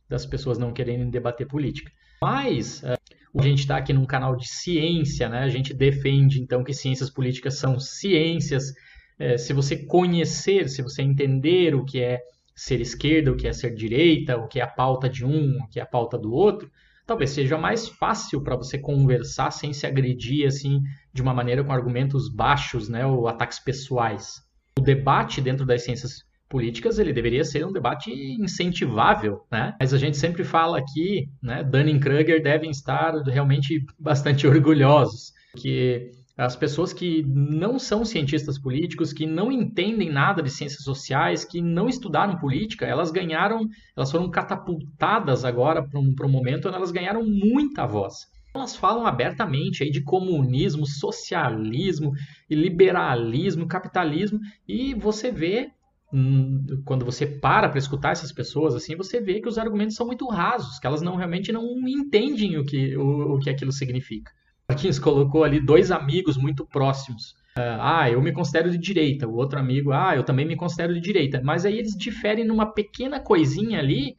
das 0.08 0.24
pessoas 0.24 0.58
não 0.58 0.72
querendo 0.72 1.10
debater 1.10 1.48
política. 1.48 1.90
Mas 2.22 2.84
é, 2.84 2.96
a 3.36 3.42
gente 3.42 3.60
está 3.60 3.76
aqui 3.76 3.92
num 3.92 4.06
canal 4.06 4.36
de 4.36 4.46
ciência, 4.48 5.28
né? 5.28 5.38
A 5.38 5.48
gente 5.48 5.72
defende 5.72 6.40
então 6.40 6.62
que 6.62 6.72
ciências 6.72 7.08
políticas 7.08 7.58
são 7.58 7.80
ciências. 7.80 8.72
É, 9.18 9.38
se 9.38 9.52
você 9.52 9.76
conhecer, 9.76 10.68
se 10.68 10.82
você 10.82 11.02
entender 11.02 11.74
o 11.74 11.84
que 11.84 12.00
é 12.00 12.20
ser 12.60 12.78
esquerda, 12.78 13.32
o 13.32 13.36
que 13.36 13.48
é 13.48 13.54
ser 13.54 13.74
direita, 13.74 14.36
o 14.36 14.46
que 14.46 14.60
é 14.60 14.62
a 14.62 14.66
pauta 14.66 15.08
de 15.08 15.24
um, 15.24 15.56
o 15.62 15.68
que 15.68 15.80
é 15.80 15.82
a 15.82 15.86
pauta 15.86 16.18
do 16.18 16.30
outro, 16.30 16.70
talvez 17.06 17.30
seja 17.30 17.56
mais 17.56 17.88
fácil 17.88 18.42
para 18.42 18.54
você 18.54 18.76
conversar 18.76 19.50
sem 19.50 19.72
se 19.72 19.86
agredir 19.86 20.46
assim 20.46 20.82
de 21.10 21.22
uma 21.22 21.32
maneira 21.32 21.64
com 21.64 21.72
argumentos 21.72 22.28
baixos, 22.28 22.86
né, 22.86 23.06
ou 23.06 23.26
ataques 23.26 23.58
pessoais. 23.58 24.42
O 24.78 24.82
debate 24.82 25.40
dentro 25.40 25.64
das 25.64 25.84
ciências 25.84 26.22
políticas, 26.50 26.98
ele 26.98 27.14
deveria 27.14 27.44
ser 27.44 27.64
um 27.64 27.72
debate 27.72 28.12
incentivável, 28.12 29.40
né? 29.50 29.74
Mas 29.80 29.94
a 29.94 29.98
gente 29.98 30.18
sempre 30.18 30.44
fala 30.44 30.78
aqui, 30.78 31.30
né, 31.42 31.64
Dunning-Kruger 31.64 32.42
devem 32.42 32.70
estar 32.70 33.14
realmente 33.22 33.82
bastante 33.98 34.44
orgulhosos, 34.46 35.32
que 35.56 36.10
as 36.40 36.56
pessoas 36.56 36.92
que 36.92 37.22
não 37.22 37.78
são 37.78 38.02
cientistas 38.04 38.58
políticos, 38.58 39.12
que 39.12 39.26
não 39.26 39.52
entendem 39.52 40.10
nada 40.10 40.42
de 40.42 40.48
ciências 40.50 40.82
sociais, 40.82 41.44
que 41.44 41.60
não 41.60 41.86
estudaram 41.86 42.38
política, 42.38 42.86
elas 42.86 43.10
ganharam, 43.10 43.68
elas 43.94 44.10
foram 44.10 44.30
catapultadas 44.30 45.44
agora 45.44 45.86
para 45.86 46.00
um, 46.00 46.14
um 46.18 46.28
momento 46.28 46.66
onde 46.66 46.76
elas 46.76 46.90
ganharam 46.90 47.22
muita 47.22 47.86
voz. 47.86 48.26
Elas 48.54 48.74
falam 48.74 49.06
abertamente 49.06 49.84
aí 49.84 49.90
de 49.90 50.02
comunismo, 50.02 50.86
socialismo, 50.86 52.12
liberalismo, 52.48 53.68
capitalismo, 53.68 54.40
e 54.66 54.94
você 54.94 55.30
vê 55.30 55.70
Hum, 56.12 56.82
quando 56.84 57.04
você 57.04 57.24
para 57.24 57.68
para 57.68 57.78
escutar 57.78 58.10
essas 58.10 58.32
pessoas 58.32 58.74
assim, 58.74 58.96
você 58.96 59.20
vê 59.20 59.40
que 59.40 59.48
os 59.48 59.56
argumentos 59.56 59.94
são 59.94 60.04
muito 60.04 60.26
rasos, 60.28 60.80
que 60.80 60.86
elas 60.86 61.00
não 61.00 61.14
realmente 61.14 61.52
não 61.52 61.64
entendem 61.86 62.58
o 62.58 62.64
que, 62.64 62.96
o, 62.96 63.36
o 63.36 63.38
que 63.38 63.48
aquilo 63.48 63.70
significa. 63.70 64.32
Marquinhos 64.70 65.00
colocou 65.00 65.42
ali 65.42 65.60
dois 65.60 65.90
amigos 65.90 66.36
muito 66.36 66.64
próximos. 66.64 67.32
Uh, 67.56 67.80
ah, 67.80 68.08
eu 68.08 68.22
me 68.22 68.32
considero 68.32 68.70
de 68.70 68.78
direita. 68.78 69.26
O 69.26 69.34
outro 69.34 69.58
amigo, 69.58 69.90
ah, 69.90 70.14
eu 70.14 70.22
também 70.22 70.46
me 70.46 70.54
considero 70.54 70.94
de 70.94 71.00
direita. 71.00 71.40
Mas 71.42 71.66
aí 71.66 71.76
eles 71.76 71.96
diferem 71.96 72.44
numa 72.44 72.72
pequena 72.72 73.18
coisinha 73.18 73.80
ali, 73.80 74.16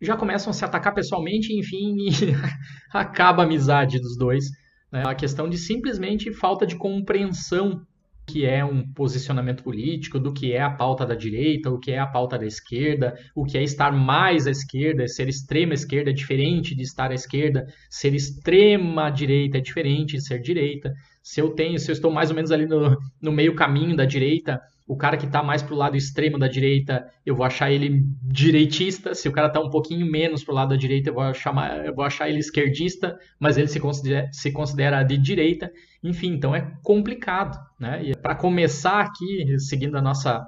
já 0.00 0.16
começam 0.16 0.50
a 0.50 0.54
se 0.54 0.64
atacar 0.64 0.94
pessoalmente, 0.94 1.52
enfim, 1.52 1.96
e 1.98 2.10
acaba 2.92 3.42
a 3.42 3.44
amizade 3.44 4.00
dos 4.00 4.16
dois. 4.16 4.46
Né? 4.90 5.02
A 5.06 5.14
questão 5.14 5.50
de 5.50 5.58
simplesmente 5.58 6.32
falta 6.32 6.66
de 6.66 6.76
compreensão 6.76 7.82
que 8.26 8.46
é 8.46 8.64
um 8.64 8.86
posicionamento 8.92 9.62
político, 9.62 10.18
do 10.18 10.32
que 10.32 10.52
é 10.52 10.62
a 10.62 10.70
pauta 10.70 11.04
da 11.04 11.14
direita, 11.14 11.70
o 11.70 11.78
que 11.78 11.92
é 11.92 11.98
a 11.98 12.06
pauta 12.06 12.38
da 12.38 12.46
esquerda, 12.46 13.14
o 13.34 13.44
que 13.44 13.58
é 13.58 13.62
estar 13.62 13.92
mais 13.92 14.46
à 14.46 14.50
esquerda, 14.50 15.06
ser 15.06 15.28
extrema 15.28 15.74
esquerda 15.74 16.10
é 16.10 16.12
diferente 16.12 16.74
de 16.74 16.82
estar 16.82 17.10
à 17.10 17.14
esquerda, 17.14 17.66
ser 17.90 18.14
extrema 18.14 19.10
direita 19.10 19.58
é 19.58 19.60
diferente 19.60 20.16
de 20.16 20.24
ser 20.24 20.40
direita. 20.40 20.92
Se 21.22 21.40
eu 21.40 21.50
tenho, 21.50 21.78
se 21.78 21.90
eu 21.90 21.92
estou 21.92 22.10
mais 22.10 22.30
ou 22.30 22.36
menos 22.36 22.50
ali 22.50 22.66
no, 22.66 22.96
no 23.20 23.32
meio 23.32 23.54
caminho 23.54 23.96
da 23.96 24.04
direita, 24.04 24.60
o 24.86 24.96
cara 24.96 25.16
que 25.16 25.24
está 25.24 25.42
mais 25.42 25.62
para 25.62 25.74
o 25.74 25.78
lado 25.78 25.96
extremo 25.96 26.38
da 26.38 26.46
direita, 26.46 27.10
eu 27.24 27.34
vou 27.34 27.46
achar 27.46 27.70
ele 27.70 28.04
direitista. 28.22 29.14
Se 29.14 29.28
o 29.28 29.32
cara 29.32 29.46
está 29.46 29.58
um 29.58 29.70
pouquinho 29.70 30.04
menos 30.04 30.44
para 30.44 30.52
o 30.52 30.54
lado 30.54 30.68
da 30.70 30.76
direita, 30.76 31.08
eu 31.08 31.14
vou, 31.14 31.32
chamar, 31.32 31.86
eu 31.86 31.94
vou 31.94 32.04
achar 32.04 32.28
ele 32.28 32.38
esquerdista, 32.38 33.18
mas 33.38 33.56
ele 33.56 33.66
se 33.66 33.80
considera, 33.80 34.28
se 34.30 34.52
considera 34.52 35.02
de 35.02 35.16
direita. 35.16 35.70
Enfim, 36.02 36.34
então 36.34 36.54
é 36.54 36.70
complicado. 36.82 37.58
Né? 37.80 38.04
E 38.04 38.16
para 38.16 38.34
começar 38.34 39.00
aqui, 39.00 39.58
seguindo 39.58 39.96
a 39.96 40.02
nossa 40.02 40.46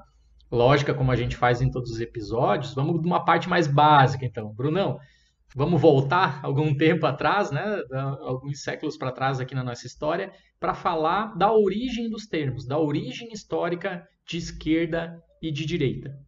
lógica, 0.52 0.92
como 0.92 1.10
a 1.10 1.16
gente 1.16 1.34
faz 1.34 1.62
em 1.62 1.70
todos 1.70 1.90
os 1.90 2.00
episódios, 2.00 2.74
vamos 2.74 3.00
de 3.00 3.06
uma 3.06 3.24
parte 3.24 3.48
mais 3.48 3.66
básica, 3.66 4.26
então. 4.26 4.52
Brunão, 4.52 4.98
vamos 5.54 5.80
voltar 5.80 6.40
algum 6.42 6.76
tempo 6.76 7.06
atrás, 7.06 7.50
né, 7.50 7.64
alguns 8.20 8.62
séculos 8.62 8.98
para 8.98 9.12
trás 9.12 9.40
aqui 9.40 9.54
na 9.54 9.64
nossa 9.64 9.86
história, 9.86 10.30
para 10.60 10.74
falar 10.74 11.34
da 11.36 11.50
origem 11.50 12.10
dos 12.10 12.26
termos, 12.26 12.66
da 12.66 12.78
origem 12.78 13.32
histórica 13.32 14.06
de 14.26 14.38
esquerda 14.38 15.22
e 15.40 15.50
de 15.50 15.64
direita. 15.64 16.18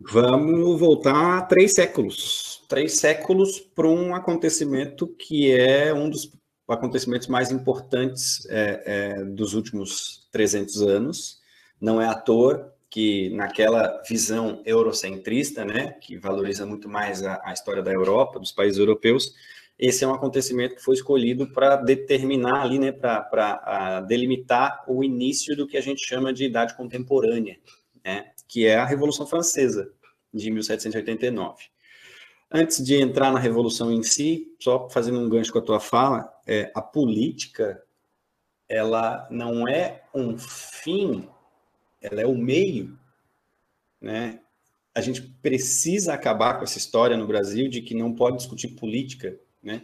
Vamos 0.00 0.78
voltar 0.78 1.42
três 1.48 1.72
séculos. 1.74 2.62
Três 2.68 2.94
séculos 2.94 3.60
para 3.60 3.88
um 3.88 4.14
acontecimento 4.14 5.06
que 5.06 5.50
é 5.52 5.92
um 5.92 6.08
dos 6.08 6.32
acontecimentos 6.68 7.26
mais 7.26 7.50
importantes 7.50 8.46
é, 8.48 8.82
é, 8.86 9.24
dos 9.24 9.54
últimos 9.54 10.28
300 10.30 10.82
anos. 10.82 11.40
Não 11.80 12.00
é 12.00 12.06
à 12.06 12.14
toa 12.14 12.72
que 12.88 13.30
naquela 13.30 14.02
visão 14.08 14.62
eurocentrista, 14.64 15.64
né, 15.64 15.92
que 16.00 16.18
valoriza 16.18 16.66
muito 16.66 16.88
mais 16.88 17.22
a, 17.22 17.40
a 17.44 17.52
história 17.52 17.82
da 17.82 17.92
Europa, 17.92 18.38
dos 18.38 18.52
países 18.52 18.78
europeus, 18.78 19.32
esse 19.80 20.04
é 20.04 20.06
um 20.06 20.12
acontecimento 20.12 20.74
que 20.74 20.82
foi 20.82 20.94
escolhido 20.94 21.50
para 21.50 21.76
determinar 21.76 22.60
ali, 22.60 22.78
né, 22.78 22.92
para 22.92 24.02
delimitar 24.02 24.84
o 24.86 25.02
início 25.02 25.56
do 25.56 25.66
que 25.66 25.78
a 25.78 25.80
gente 25.80 26.06
chama 26.06 26.32
de 26.34 26.44
idade 26.44 26.76
contemporânea, 26.76 27.58
né, 28.04 28.30
que 28.46 28.66
é 28.66 28.76
a 28.76 28.84
Revolução 28.84 29.26
Francesa 29.26 29.90
de 30.32 30.50
1789. 30.50 31.64
Antes 32.52 32.84
de 32.84 32.96
entrar 32.96 33.32
na 33.32 33.38
Revolução 33.38 33.90
em 33.90 34.02
si, 34.02 34.54
só 34.60 34.88
fazendo 34.90 35.18
um 35.18 35.28
gancho 35.30 35.52
com 35.52 35.60
a 35.60 35.62
tua 35.62 35.80
fala, 35.80 36.30
é, 36.46 36.70
a 36.74 36.82
política 36.82 37.82
ela 38.68 39.26
não 39.30 39.66
é 39.66 40.02
um 40.14 40.36
fim 40.36 41.26
ela 42.00 42.20
é 42.20 42.26
o 42.26 42.36
meio, 42.36 42.98
né? 44.00 44.40
A 44.94 45.00
gente 45.00 45.22
precisa 45.22 46.14
acabar 46.14 46.54
com 46.54 46.64
essa 46.64 46.78
história 46.78 47.16
no 47.16 47.26
Brasil 47.26 47.68
de 47.68 47.82
que 47.82 47.94
não 47.94 48.14
pode 48.14 48.38
discutir 48.38 48.68
política, 48.68 49.38
né? 49.62 49.82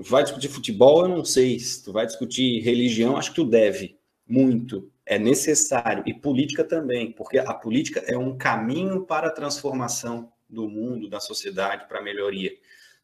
Vai 0.00 0.24
discutir 0.24 0.48
futebol, 0.48 1.02
eu 1.02 1.08
não 1.08 1.24
sei. 1.24 1.58
Se 1.60 1.84
tu 1.84 1.92
vai 1.92 2.06
discutir 2.06 2.60
religião, 2.60 3.16
acho 3.16 3.30
que 3.30 3.36
tu 3.36 3.44
deve 3.44 3.98
muito. 4.26 4.90
É 5.06 5.18
necessário 5.18 6.02
e 6.06 6.12
política 6.12 6.64
também, 6.64 7.12
porque 7.12 7.38
a 7.38 7.54
política 7.54 8.00
é 8.06 8.16
um 8.16 8.36
caminho 8.36 9.06
para 9.06 9.28
a 9.28 9.32
transformação 9.32 10.30
do 10.48 10.68
mundo, 10.68 11.08
da 11.08 11.20
sociedade, 11.20 11.86
para 11.88 12.00
a 12.00 12.02
melhoria. 12.02 12.52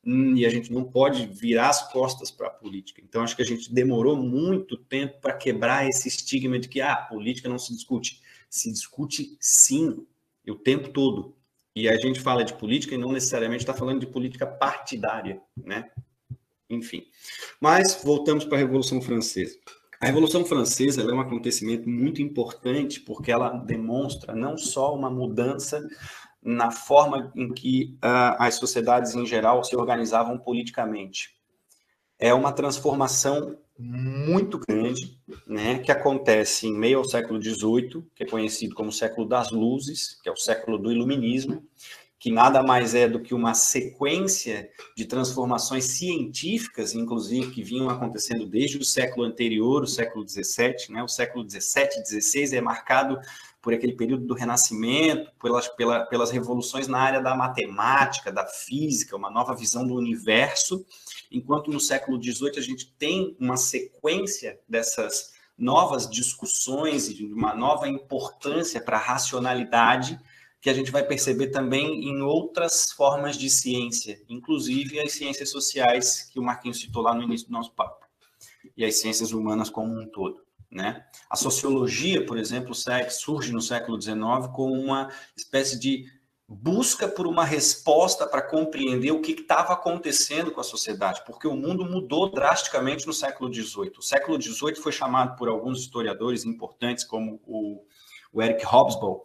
Hum, 0.07 0.37
e 0.37 0.44
a 0.44 0.50
gente 0.50 0.70
não 0.70 0.85
pode 0.85 1.27
virar 1.27 1.70
as 1.70 1.90
costas 1.90 2.31
para 2.31 2.48
a 2.48 2.50
política. 2.50 3.00
Então, 3.03 3.22
acho 3.22 3.35
que 3.35 3.42
a 3.42 3.46
gente 3.46 3.72
demorou 3.72 4.16
muito 4.16 4.77
tempo 4.77 5.18
para 5.20 5.33
quebrar 5.33 5.88
esse 5.88 6.09
estigma 6.09 6.59
de 6.59 6.68
que 6.68 6.81
ah, 6.81 6.94
política 6.94 7.48
não 7.48 7.59
se 7.59 7.72
discute. 7.72 8.20
Se 8.50 8.70
discute 8.70 9.37
sim, 9.40 10.07
o 10.46 10.55
tempo 10.55 10.90
todo. 10.90 11.35
E 11.75 11.89
a 11.89 11.97
gente 11.97 12.21
fala 12.21 12.45
de 12.45 12.55
política 12.55 12.95
e 12.95 12.99
não 12.99 13.13
necessariamente 13.13 13.63
está 13.63 13.75
falando 13.75 14.01
de 14.01 14.07
política 14.07 14.47
partidária, 14.47 15.41
né? 15.57 15.91
Enfim. 16.71 17.05
Mas 17.61 18.01
voltamos 18.05 18.45
para 18.45 18.57
a 18.57 18.61
Revolução 18.61 19.01
Francesa. 19.01 19.59
A 20.01 20.07
Revolução 20.07 20.45
Francesa 20.45 21.03
é 21.03 21.13
um 21.13 21.21
acontecimento 21.21 21.89
muito 21.89 22.21
importante 22.21 23.01
porque 23.01 23.33
ela 23.33 23.51
demonstra 23.51 24.35
não 24.35 24.57
só 24.57 24.95
uma 24.95 25.11
mudança 25.11 25.83
na 26.43 26.71
forma 26.71 27.33
em 27.35 27.53
que 27.53 27.97
uh, 28.05 28.37
as 28.39 28.57
sociedades 28.57 29.15
em 29.15 29.25
geral 29.25 29.65
se 29.65 29.75
organizavam 29.75 30.39
politicamente. 30.39 31.31
É 32.19 32.35
uma 32.35 32.53
transformação 32.53 33.59
muito 33.79 34.59
grande, 34.59 35.19
né, 35.47 35.79
que 35.81 35.91
acontece 35.91 36.67
em 36.67 36.77
meio 36.77 36.99
ao 36.99 37.05
século 37.05 37.43
XVIII, 37.43 38.05
que 38.15 38.23
é 38.23 38.27
conhecido 38.27 38.75
como 38.75 38.93
século 38.93 39.27
das 39.27 39.51
luzes, 39.51 40.19
que 40.23 40.29
é 40.29 40.33
o 40.33 40.37
século 40.37 40.79
do 40.79 40.93
iluminismo, 40.93 41.63
que 42.19 42.31
nada 42.31 42.63
mais 42.63 42.95
é 42.95 43.07
do 43.07 43.21
que 43.21 43.35
uma 43.35 43.53
sequência 43.53 44.71
de 44.97 45.05
transformações 45.05 45.85
científicas, 45.85 46.95
inclusive, 46.95 47.51
que 47.51 47.63
vinham 47.63 47.91
acontecendo 47.91 48.47
desde 48.47 48.79
o 48.79 48.85
século 48.85 49.27
anterior, 49.27 49.83
o 49.83 49.87
século 49.87 50.27
XVII, 50.27 50.91
né, 50.91 51.03
o 51.03 51.09
século 51.09 51.45
XVII 51.49 52.03
XVI 52.07 52.57
é 52.57 52.61
marcado 52.61 53.19
por 53.61 53.75
aquele 53.75 53.95
período 53.95 54.27
do 54.27 54.35
Renascimento, 54.35 55.33
pelas, 55.41 55.69
pela, 55.69 56.05
pelas 56.07 56.31
revoluções 56.31 56.87
na 56.87 56.99
área 56.99 57.21
da 57.21 57.35
matemática, 57.35 58.31
da 58.31 58.47
física, 58.47 59.17
uma 59.17 59.31
nova 59.31 59.55
visão 59.55 59.87
do 59.87 59.95
universo, 59.95 60.85
enquanto 61.37 61.70
no 61.70 61.81
século 61.81 62.23
XVIII 62.23 62.59
a 62.59 62.62
gente 62.62 62.92
tem 62.99 63.37
uma 63.38 63.57
sequência 63.57 64.61
dessas 64.68 65.35
novas 65.57 66.09
discussões 66.09 67.09
e 67.09 67.14
de 67.14 67.25
uma 67.25 67.55
nova 67.55 67.88
importância 67.88 68.81
para 68.81 68.97
a 68.97 69.01
racionalidade 69.01 70.18
que 70.61 70.70
a 70.70 70.75
gente 70.75 70.90
vai 70.90 71.05
perceber 71.05 71.49
também 71.49 72.09
em 72.09 72.23
outras 72.23 72.90
formas 72.92 73.37
de 73.37 73.51
ciência, 73.51 74.18
inclusive 74.29 74.99
as 74.99 75.12
ciências 75.12 75.51
sociais 75.51 76.23
que 76.33 76.40
o 76.40 76.42
Marquinhos 76.42 76.81
citou 76.81 77.03
lá 77.03 77.14
no 77.14 77.23
início 77.23 77.49
do 77.49 77.53
nosso 77.53 77.73
papo, 77.73 78.07
e 78.75 78.83
as 78.83 78.97
ciências 78.97 79.33
humanas 79.33 79.68
como 79.68 79.94
um 80.01 80.07
todo. 80.09 80.42
Né? 80.70 81.05
A 81.31 81.37
sociologia, 81.37 82.25
por 82.25 82.38
exemplo, 82.38 82.75
surge 83.11 83.53
no 83.53 83.61
século 83.61 84.01
XIX 84.01 84.49
como 84.55 84.73
uma 84.73 85.09
espécie 85.37 85.79
de 85.79 86.07
busca 86.49 87.09
por 87.09 87.27
uma 87.27 87.45
resposta 87.45 88.27
para 88.27 88.43
compreender 88.43 89.13
o 89.13 89.21
que 89.21 89.33
estava 89.33 89.73
acontecendo 89.73 90.51
com 90.51 90.61
a 90.61 90.65
sociedade, 90.65 91.23
porque 91.25 91.49
o 91.49 91.57
mundo 91.57 91.85
mudou 91.85 92.31
drasticamente 92.31 93.07
no 93.07 93.13
século 93.13 93.53
XVIII. 93.53 93.93
O 93.99 94.03
século 94.03 94.41
XVIII 94.41 94.77
foi 94.77 94.93
chamado 94.93 95.37
por 95.37 95.49
alguns 95.49 95.81
historiadores 95.81 96.45
importantes, 96.45 97.05
como 97.05 97.41
o, 97.47 97.83
o 98.33 98.43
Eric 98.43 98.65
Hobsbawm, 98.65 99.21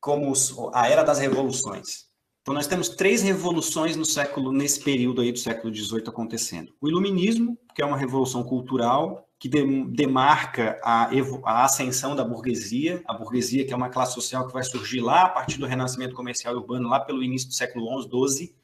como 0.00 0.32
a 0.72 0.88
era 0.88 1.02
das 1.02 1.18
revoluções. 1.18 2.08
Então 2.42 2.54
nós 2.54 2.66
temos 2.66 2.88
três 2.88 3.22
revoluções 3.22 3.96
no 3.96 4.04
século 4.04 4.50
nesse 4.50 4.82
período 4.82 5.20
aí 5.20 5.30
do 5.30 5.38
século 5.38 5.74
XVIII 5.74 6.04
acontecendo. 6.08 6.72
O 6.80 6.88
iluminismo, 6.88 7.58
que 7.74 7.82
é 7.82 7.86
uma 7.86 7.98
revolução 7.98 8.42
cultural 8.42 9.29
que 9.40 9.48
demarca 9.48 10.78
a, 10.84 11.08
a, 11.44 11.64
ascensão 11.64 12.14
da 12.14 12.22
burguesia, 12.22 13.02
a 13.06 13.14
burguesia 13.14 13.64
que 13.64 13.72
é 13.72 13.76
uma 13.76 13.88
classe 13.88 14.12
social 14.12 14.46
que 14.46 14.52
vai 14.52 14.62
surgir 14.62 15.00
lá 15.00 15.22
a 15.22 15.28
partir 15.30 15.58
do 15.58 15.64
renascimento 15.64 16.14
comercial 16.14 16.52
e 16.52 16.58
urbano, 16.58 16.90
lá 16.90 17.00
pelo 17.00 17.22
início 17.22 17.48
do 17.48 17.54
século 17.54 18.02
XI, 18.02 18.36
XII, 18.36 18.54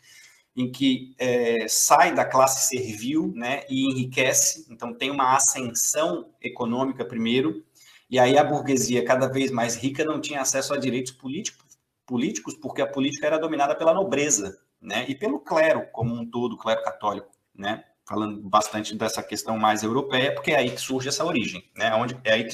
em 0.54 0.70
que 0.70 1.14
é, 1.18 1.66
sai 1.66 2.14
da 2.14 2.26
classe 2.26 2.68
servil 2.68 3.32
né, 3.34 3.62
e 3.70 3.90
enriquece, 3.90 4.66
então 4.70 4.92
tem 4.92 5.10
uma 5.10 5.34
ascensão 5.34 6.28
econômica 6.42 7.06
primeiro, 7.06 7.64
e 8.10 8.18
aí 8.18 8.36
a 8.36 8.44
burguesia 8.44 9.02
cada 9.02 9.28
vez 9.28 9.50
mais 9.50 9.76
rica 9.76 10.04
não 10.04 10.20
tinha 10.20 10.42
acesso 10.42 10.74
a 10.74 10.76
direitos 10.76 11.12
políticos, 11.12 11.78
políticos 12.04 12.54
porque 12.54 12.82
a 12.82 12.86
política 12.86 13.26
era 13.26 13.38
dominada 13.38 13.74
pela 13.74 13.94
nobreza 13.94 14.58
né, 14.78 15.06
e 15.08 15.14
pelo 15.14 15.40
clero 15.40 15.86
como 15.90 16.14
um 16.14 16.30
todo, 16.30 16.52
o 16.52 16.58
clero 16.58 16.82
católico, 16.82 17.30
né? 17.54 17.82
Falando 18.06 18.40
bastante 18.48 18.94
dessa 18.94 19.22
questão 19.22 19.58
mais 19.58 19.82
europeia, 19.82 20.32
porque 20.32 20.52
é 20.52 20.56
aí 20.56 20.70
que 20.70 20.80
surge 20.80 21.08
essa 21.08 21.24
origem, 21.24 21.68
né? 21.76 21.92
Onde 21.94 22.16
é 22.24 22.32
aí 22.32 22.46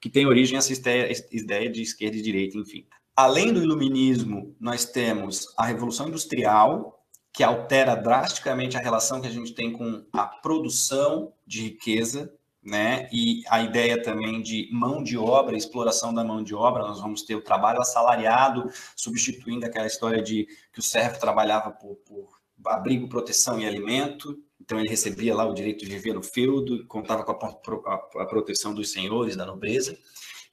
que, 0.00 0.08
tem 0.08 0.26
origem 0.26 0.56
essa 0.56 0.72
ideia, 0.72 1.12
ideia 1.32 1.68
de 1.68 1.82
esquerda 1.82 2.16
e 2.16 2.22
direita, 2.22 2.56
enfim. 2.56 2.86
Além 3.16 3.52
do 3.52 3.62
iluminismo, 3.62 4.54
nós 4.60 4.84
temos 4.84 5.52
a 5.58 5.66
Revolução 5.66 6.08
Industrial, 6.08 7.04
que 7.32 7.42
altera 7.42 7.94
drasticamente 7.94 8.76
a 8.76 8.80
relação 8.80 9.20
que 9.20 9.26
a 9.26 9.32
gente 9.32 9.52
tem 9.52 9.72
com 9.72 10.04
a 10.12 10.24
produção 10.24 11.32
de 11.44 11.62
riqueza, 11.62 12.32
né? 12.62 13.08
E 13.12 13.42
a 13.48 13.62
ideia 13.62 14.00
também 14.00 14.40
de 14.40 14.68
mão 14.72 15.02
de 15.02 15.18
obra, 15.18 15.56
exploração 15.56 16.14
da 16.14 16.22
mão 16.22 16.42
de 16.42 16.54
obra, 16.54 16.86
nós 16.86 17.00
vamos 17.00 17.22
ter 17.22 17.34
o 17.34 17.42
trabalho 17.42 17.80
assalariado, 17.80 18.70
substituindo 18.94 19.66
aquela 19.66 19.86
história 19.86 20.22
de 20.22 20.46
que 20.72 20.78
o 20.78 20.82
servo 20.82 21.18
trabalhava 21.18 21.70
por, 21.70 21.96
por 21.96 22.28
abrigo, 22.66 23.08
proteção 23.08 23.58
e 23.58 23.66
alimento, 23.66 24.38
então 24.70 24.78
ele 24.78 24.88
recebia 24.88 25.34
lá 25.34 25.44
o 25.44 25.52
direito 25.52 25.84
de 25.84 25.90
viver 25.90 26.14
no 26.14 26.22
feudo, 26.22 26.86
contava 26.86 27.24
com 27.24 27.32
a, 27.32 27.92
a, 27.92 28.22
a 28.22 28.24
proteção 28.24 28.72
dos 28.72 28.92
senhores, 28.92 29.34
da 29.34 29.44
nobreza. 29.44 29.98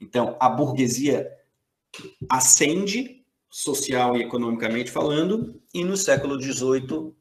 Então 0.01 0.35
a 0.39 0.49
burguesia 0.49 1.31
ascende, 2.27 3.23
social 3.47 4.17
e 4.17 4.23
economicamente 4.23 4.89
falando, 4.89 5.61
e 5.71 5.83
no 5.83 5.95
século 5.95 6.41
XVIII 6.41 7.13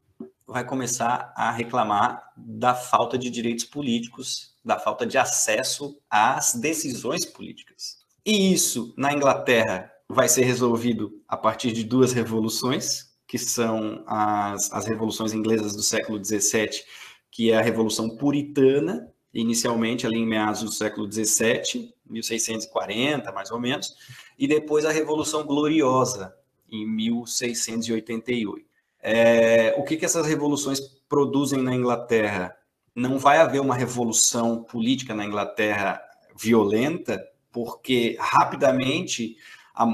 vai 0.46 0.64
começar 0.64 1.34
a 1.36 1.50
reclamar 1.50 2.32
da 2.34 2.74
falta 2.74 3.18
de 3.18 3.28
direitos 3.28 3.66
políticos, 3.66 4.54
da 4.64 4.78
falta 4.78 5.04
de 5.04 5.18
acesso 5.18 6.00
às 6.08 6.54
decisões 6.54 7.26
políticas. 7.26 7.98
E 8.24 8.54
isso, 8.54 8.94
na 8.96 9.12
Inglaterra, 9.12 9.92
vai 10.08 10.30
ser 10.30 10.44
resolvido 10.44 11.22
a 11.28 11.36
partir 11.36 11.72
de 11.72 11.84
duas 11.84 12.14
revoluções, 12.14 13.05
que 13.26 13.38
são 13.38 14.04
as, 14.06 14.72
as 14.72 14.86
revoluções 14.86 15.32
inglesas 15.32 15.74
do 15.74 15.82
século 15.82 16.22
XVII, 16.24 16.82
que 17.30 17.50
é 17.50 17.58
a 17.58 17.62
Revolução 17.62 18.16
Puritana, 18.16 19.12
inicialmente 19.34 20.06
ali 20.06 20.18
em 20.18 20.26
meados 20.26 20.62
do 20.62 20.72
século 20.72 21.10
XVII, 21.10 21.92
1640 22.08 23.32
mais 23.32 23.50
ou 23.50 23.60
menos, 23.60 23.94
e 24.38 24.46
depois 24.46 24.84
a 24.84 24.92
Revolução 24.92 25.44
Gloriosa, 25.44 26.34
em 26.70 26.86
1688. 26.86 28.66
É, 29.02 29.74
o 29.76 29.84
que, 29.84 29.96
que 29.96 30.04
essas 30.04 30.26
revoluções 30.26 30.80
produzem 31.08 31.62
na 31.62 31.74
Inglaterra? 31.74 32.56
Não 32.94 33.18
vai 33.18 33.38
haver 33.38 33.60
uma 33.60 33.74
revolução 33.74 34.62
política 34.64 35.14
na 35.14 35.24
Inglaterra 35.24 36.00
violenta, 36.36 37.22
porque 37.52 38.16
rapidamente 38.18 39.36
a, 39.76 39.84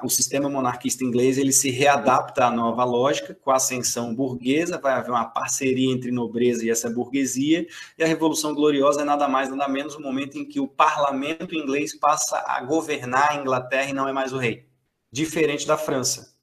o 0.04 0.08
sistema 0.08 0.48
monarquista 0.48 1.04
inglês 1.04 1.36
ele 1.36 1.52
se 1.52 1.70
readapta 1.70 2.46
à 2.46 2.50
nova 2.50 2.82
lógica, 2.84 3.34
com 3.34 3.50
a 3.50 3.56
ascensão 3.56 4.14
burguesa, 4.14 4.80
vai 4.80 4.94
haver 4.94 5.10
uma 5.10 5.26
parceria 5.26 5.92
entre 5.92 6.10
nobreza 6.10 6.64
e 6.64 6.70
essa 6.70 6.88
burguesia, 6.88 7.66
e 7.98 8.02
a 8.02 8.06
Revolução 8.06 8.54
Gloriosa 8.54 9.02
é 9.02 9.04
nada 9.04 9.28
mais, 9.28 9.50
nada 9.50 9.68
menos 9.68 9.94
o 9.94 10.00
momento 10.00 10.38
em 10.38 10.44
que 10.44 10.58
o 10.58 10.66
parlamento 10.66 11.54
inglês 11.54 11.94
passa 11.94 12.42
a 12.46 12.62
governar 12.62 13.32
a 13.32 13.36
Inglaterra 13.36 13.90
e 13.90 13.92
não 13.92 14.08
é 14.08 14.12
mais 14.12 14.32
o 14.32 14.38
rei. 14.38 14.66
Diferente 15.12 15.66
da 15.66 15.76
França 15.76 16.37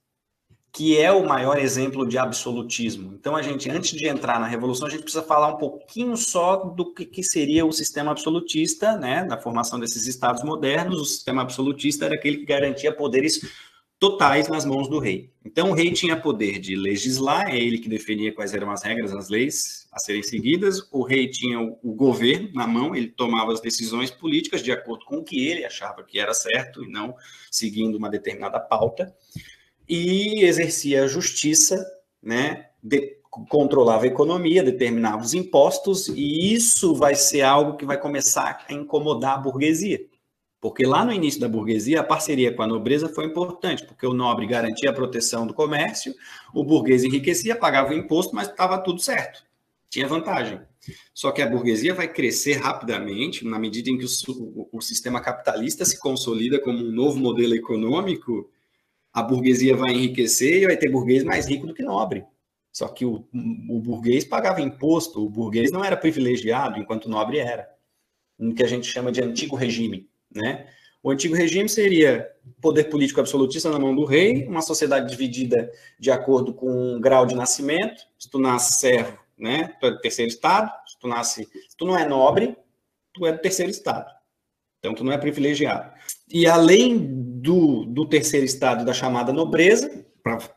que 0.75 0.99
é 0.99 1.09
o 1.09 1.25
maior 1.25 1.57
exemplo 1.57 2.05
de 2.05 2.17
absolutismo. 2.17 3.13
Então, 3.17 3.33
a 3.33 3.41
gente, 3.41 3.71
antes 3.71 3.91
de 3.91 4.09
entrar 4.09 4.41
na 4.41 4.45
revolução, 4.45 4.87
a 4.87 4.91
gente 4.91 5.03
precisa 5.03 5.23
falar 5.23 5.47
um 5.47 5.57
pouquinho 5.57 6.17
só 6.17 6.57
do 6.57 6.93
que, 6.93 7.05
que 7.05 7.23
seria 7.23 7.65
o 7.65 7.71
sistema 7.71 8.11
absolutista, 8.11 8.97
né, 8.97 9.23
da 9.23 9.37
formação 9.37 9.79
desses 9.79 10.05
estados 10.05 10.43
modernos. 10.43 10.99
O 10.99 11.05
sistema 11.05 11.43
absolutista 11.43 12.03
era 12.03 12.15
aquele 12.15 12.39
que 12.39 12.45
garantia 12.45 12.91
poderes 12.91 13.39
totais 13.97 14.49
nas 14.49 14.65
mãos 14.65 14.89
do 14.89 14.99
rei. 14.99 15.31
Então, 15.45 15.71
o 15.71 15.73
rei 15.73 15.93
tinha 15.93 16.17
poder 16.17 16.59
de 16.59 16.75
legislar, 16.75 17.47
é 17.47 17.57
ele 17.57 17.77
que 17.77 17.87
definia 17.87 18.33
quais 18.33 18.53
eram 18.53 18.69
as 18.69 18.83
regras, 18.83 19.13
as 19.13 19.29
leis 19.29 19.87
a 19.93 19.99
serem 19.99 20.23
seguidas. 20.23 20.85
O 20.91 21.03
rei 21.03 21.29
tinha 21.29 21.57
o 21.57 21.93
governo 21.93 22.49
na 22.53 22.67
mão, 22.67 22.93
ele 22.93 23.07
tomava 23.07 23.53
as 23.53 23.61
decisões 23.61 24.11
políticas 24.11 24.61
de 24.61 24.73
acordo 24.73 25.05
com 25.05 25.19
o 25.19 25.23
que 25.23 25.47
ele 25.47 25.63
achava 25.63 26.03
que 26.03 26.19
era 26.19 26.33
certo 26.33 26.83
e 26.83 26.91
não 26.91 27.15
seguindo 27.49 27.97
uma 27.97 28.09
determinada 28.09 28.59
pauta 28.59 29.15
e 29.87 30.43
exercia 30.43 31.07
justiça, 31.07 31.85
né? 32.21 32.67
De, 32.81 33.17
controlava 33.49 34.05
a 34.05 34.07
economia, 34.07 34.63
determinava 34.63 35.21
os 35.21 35.33
impostos, 35.33 36.07
e 36.07 36.53
isso 36.53 36.95
vai 36.95 37.15
ser 37.15 37.41
algo 37.41 37.75
que 37.75 37.85
vai 37.85 37.99
começar 37.99 38.65
a 38.67 38.73
incomodar 38.73 39.35
a 39.35 39.41
burguesia. 39.41 39.99
Porque 40.61 40.85
lá 40.85 41.05
no 41.05 41.11
início 41.11 41.39
da 41.39 41.47
burguesia, 41.47 41.99
a 41.99 42.03
parceria 42.03 42.53
com 42.53 42.63
a 42.63 42.67
nobreza 42.67 43.09
foi 43.09 43.25
importante, 43.25 43.85
porque 43.85 44.07
o 44.07 44.13
nobre 44.13 44.47
garantia 44.47 44.89
a 44.89 44.93
proteção 44.93 45.45
do 45.45 45.53
comércio, 45.53 46.15
o 46.53 46.63
burguês 46.63 47.03
enriquecia, 47.03 47.55
pagava 47.55 47.91
o 47.91 47.93
imposto, 47.93 48.33
mas 48.35 48.47
estava 48.47 48.77
tudo 48.79 48.99
certo, 48.99 49.43
tinha 49.89 50.07
vantagem. 50.07 50.59
Só 51.13 51.31
que 51.31 51.41
a 51.41 51.47
burguesia 51.47 51.93
vai 51.93 52.07
crescer 52.07 52.53
rapidamente, 52.53 53.45
na 53.45 53.59
medida 53.59 53.89
em 53.89 53.97
que 53.97 54.05
o, 54.05 54.31
o, 54.31 54.69
o 54.77 54.81
sistema 54.81 55.19
capitalista 55.19 55.83
se 55.83 55.99
consolida 55.99 56.59
como 56.59 56.79
um 56.79 56.91
novo 56.91 57.19
modelo 57.19 57.53
econômico, 57.53 58.49
a 59.15 59.23
burguesia 59.23 59.77
vai 59.77 59.93
enriquecer 59.93 60.63
e 60.63 60.65
vai 60.65 60.75
ter 60.75 60.89
burguês 60.89 61.23
mais 61.23 61.47
rico 61.47 61.65
do 61.65 61.73
que 61.73 61.81
nobre. 61.81 62.25
Só 62.69 62.89
que 62.89 63.05
o, 63.05 63.25
o 63.69 63.79
burguês 63.79 64.25
pagava 64.25 64.59
imposto, 64.59 65.25
o 65.25 65.29
burguês 65.29 65.71
não 65.71 65.85
era 65.85 65.95
privilegiado, 65.95 66.77
enquanto 66.77 67.05
o 67.05 67.09
nobre 67.09 67.39
era. 67.39 67.65
No 68.37 68.53
que 68.53 68.61
a 68.61 68.67
gente 68.67 68.85
chama 68.85 69.13
de 69.13 69.23
antigo 69.23 69.55
regime, 69.55 70.09
né? 70.29 70.67
O 71.01 71.09
antigo 71.09 71.33
regime 71.33 71.69
seria 71.69 72.29
poder 72.59 72.85
político 72.85 73.21
absolutista 73.21 73.69
na 73.69 73.79
mão 73.79 73.95
do 73.95 74.03
rei, 74.03 74.45
uma 74.47 74.61
sociedade 74.61 75.09
dividida 75.09 75.71
de 75.97 76.11
acordo 76.11 76.53
com 76.53 76.97
o 76.97 76.99
grau 76.99 77.25
de 77.25 77.35
nascimento. 77.35 78.03
Se 78.19 78.29
tu 78.29 78.37
nasce 78.37 78.81
servo, 78.81 79.17
né, 79.37 79.75
tu 79.79 79.85
é 79.85 79.91
do 79.91 80.01
terceiro 80.01 80.29
estado. 80.29 80.69
Se 80.87 80.99
tu 80.99 81.07
nasce, 81.07 81.45
se 81.45 81.77
tu 81.77 81.85
não 81.85 81.97
é 81.97 82.05
nobre, 82.05 82.57
tu 83.13 83.25
é 83.25 83.31
do 83.31 83.39
terceiro 83.39 83.71
estado. 83.71 84.11
Então 84.79 84.93
tu 84.93 85.05
não 85.05 85.13
é 85.13 85.17
privilegiado. 85.17 85.93
E 86.29 86.45
além 86.45 87.24
do, 87.45 87.85
do 87.85 88.07
terceiro 88.07 88.43
estado 88.43 88.83
da 88.83 88.91
chamada 88.91 89.31
nobreza. 89.31 90.03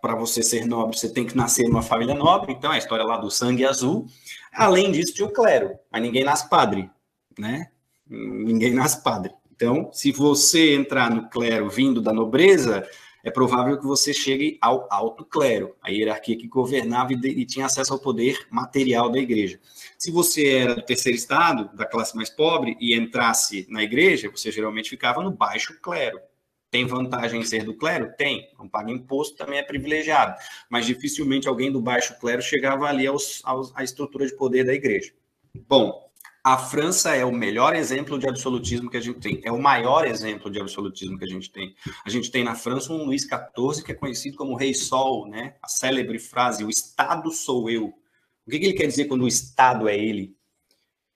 Para 0.01 0.15
você 0.15 0.43
ser 0.43 0.65
nobre, 0.65 0.99
você 0.99 1.11
tem 1.11 1.27
que 1.27 1.37
nascer 1.37 1.69
numa 1.69 1.83
família 1.83 2.15
nobre. 2.15 2.55
Então, 2.55 2.73
é 2.73 2.77
a 2.77 2.79
história 2.79 3.05
lá 3.05 3.19
do 3.19 3.31
sangue 3.31 3.67
azul. 3.67 4.07
Além 4.51 4.91
disso, 4.91 5.13
tinha 5.13 5.29
o 5.29 5.33
clero. 5.33 5.79
Mas 5.93 6.01
ninguém 6.01 6.25
nasce 6.25 6.49
padre, 6.49 6.91
né? 7.39 7.69
Ninguém 8.09 8.73
nasce 8.73 9.03
padre. 9.03 9.35
Então, 9.55 9.91
se 9.93 10.11
você 10.11 10.75
entrar 10.75 11.11
no 11.11 11.29
clero 11.29 11.69
vindo 11.69 12.01
da 12.01 12.15
nobreza, 12.15 12.89
é 13.23 13.31
provável 13.31 13.79
que 13.79 13.85
você 13.85 14.15
chegue 14.15 14.57
ao 14.59 14.89
alto 14.91 15.23
clero, 15.23 15.77
a 15.83 15.91
hierarquia 15.91 16.39
que 16.39 16.49
governava 16.49 17.13
e, 17.13 17.17
de, 17.17 17.29
e, 17.29 17.45
tinha 17.45 17.67
acesso 17.67 17.93
ao 17.93 17.99
poder 17.99 18.47
material 18.51 19.11
da 19.11 19.19
igreja. 19.19 19.61
Se 19.99 20.11
você 20.11 20.47
era 20.47 20.75
do 20.75 20.83
terceiro 20.83 21.19
estado, 21.19 21.77
da 21.77 21.85
classe 21.85 22.17
mais 22.17 22.31
pobre, 22.31 22.75
e 22.81 22.95
entrasse 22.95 23.67
na 23.69 23.83
igreja, 23.83 24.31
você 24.31 24.51
geralmente 24.51 24.89
ficava 24.89 25.23
no 25.23 25.31
baixo 25.31 25.79
clero 25.83 26.19
Tem 26.71 26.87
vantagem 26.87 27.41
em 27.41 27.45
ser 27.45 27.65
do 27.65 27.75
clero? 27.75 28.13
Tem. 28.17 28.49
Não 28.59 28.69
paga 28.69 28.91
imposto, 28.91 29.37
também 29.37 29.59
é 29.59 29.63
privilegiado. 29.63 30.39
Mas 30.69 30.87
dificilmente 30.87 31.49
alguém 31.49 31.73
do 31.73 31.81
baixo 31.81 32.19
clero 32.19 32.43
chegava 32.43 32.87
ali 32.87 33.07
aos, 33.07 33.41
aos, 33.45 33.75
à 33.75 33.83
estrutura 33.83 34.27
de 34.27 34.37
poder 34.37 34.65
da 34.65 34.75
igreja. 34.75 35.13
Bom, 35.67 36.09
a 36.45 36.57
França 36.57 37.15
é 37.15 37.25
o 37.25 37.33
melhor 37.33 37.75
exemplo 37.75 38.19
de 38.19 38.29
absolutismo 38.29 38.89
que 38.89 38.97
a 38.97 39.01
gente 39.01 39.21
tem. 39.21 39.41
É 39.45 39.53
o 39.53 39.61
maior 39.61 40.07
exemplo 40.07 40.51
de 40.51 40.61
absolutismo 40.61 41.19
que 41.19 41.25
a 41.25 41.29
gente 41.29 41.51
tem. 41.51 41.75
A 42.05 42.11
gente 42.11 42.31
tem 42.31 42.45
na 42.45 42.55
França 42.55 42.93
um 42.93 43.05
Luís 43.05 43.23
XIV 43.23 43.85
que 43.85 43.93
é 43.93 43.95
conhecido 43.95 44.37
como 44.37 44.57
Rei 44.57 44.73
Sol, 44.73 45.29
né? 45.29 45.57
A 45.63 45.69
célebre 45.69 46.19
frase: 46.19 46.65
"O 46.65 46.71
Estado 46.71 47.31
sou 47.33 47.69
eu". 47.69 47.87
O 48.47 48.51
que, 48.51 48.59
que 48.59 48.65
ele 48.65 48.75
quer 48.75 48.87
dizer 48.87 49.07
quando 49.07 49.25
o 49.25 49.29
Estado 49.29 49.89
é 49.89 49.99
ele? 49.99 50.38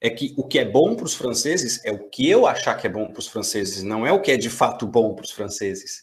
É 0.02 0.10
que 0.10 0.34
o 0.36 0.42
que 0.42 0.58
é 0.58 0.64
bom 0.64 0.96
para 0.96 1.04
os 1.04 1.14
franceses 1.14 1.80
é 1.84 1.92
o 1.92 2.08
que 2.10 2.28
eu 2.28 2.44
achar 2.44 2.74
que 2.74 2.88
é 2.88 2.90
bom 2.90 3.06
para 3.06 3.20
os 3.20 3.28
franceses, 3.28 3.84
não 3.84 4.04
é 4.04 4.10
o 4.10 4.20
que 4.20 4.32
é 4.32 4.36
de 4.36 4.50
fato 4.50 4.84
bom 4.84 5.14
para 5.14 5.24
os 5.24 5.30
franceses. 5.30 6.02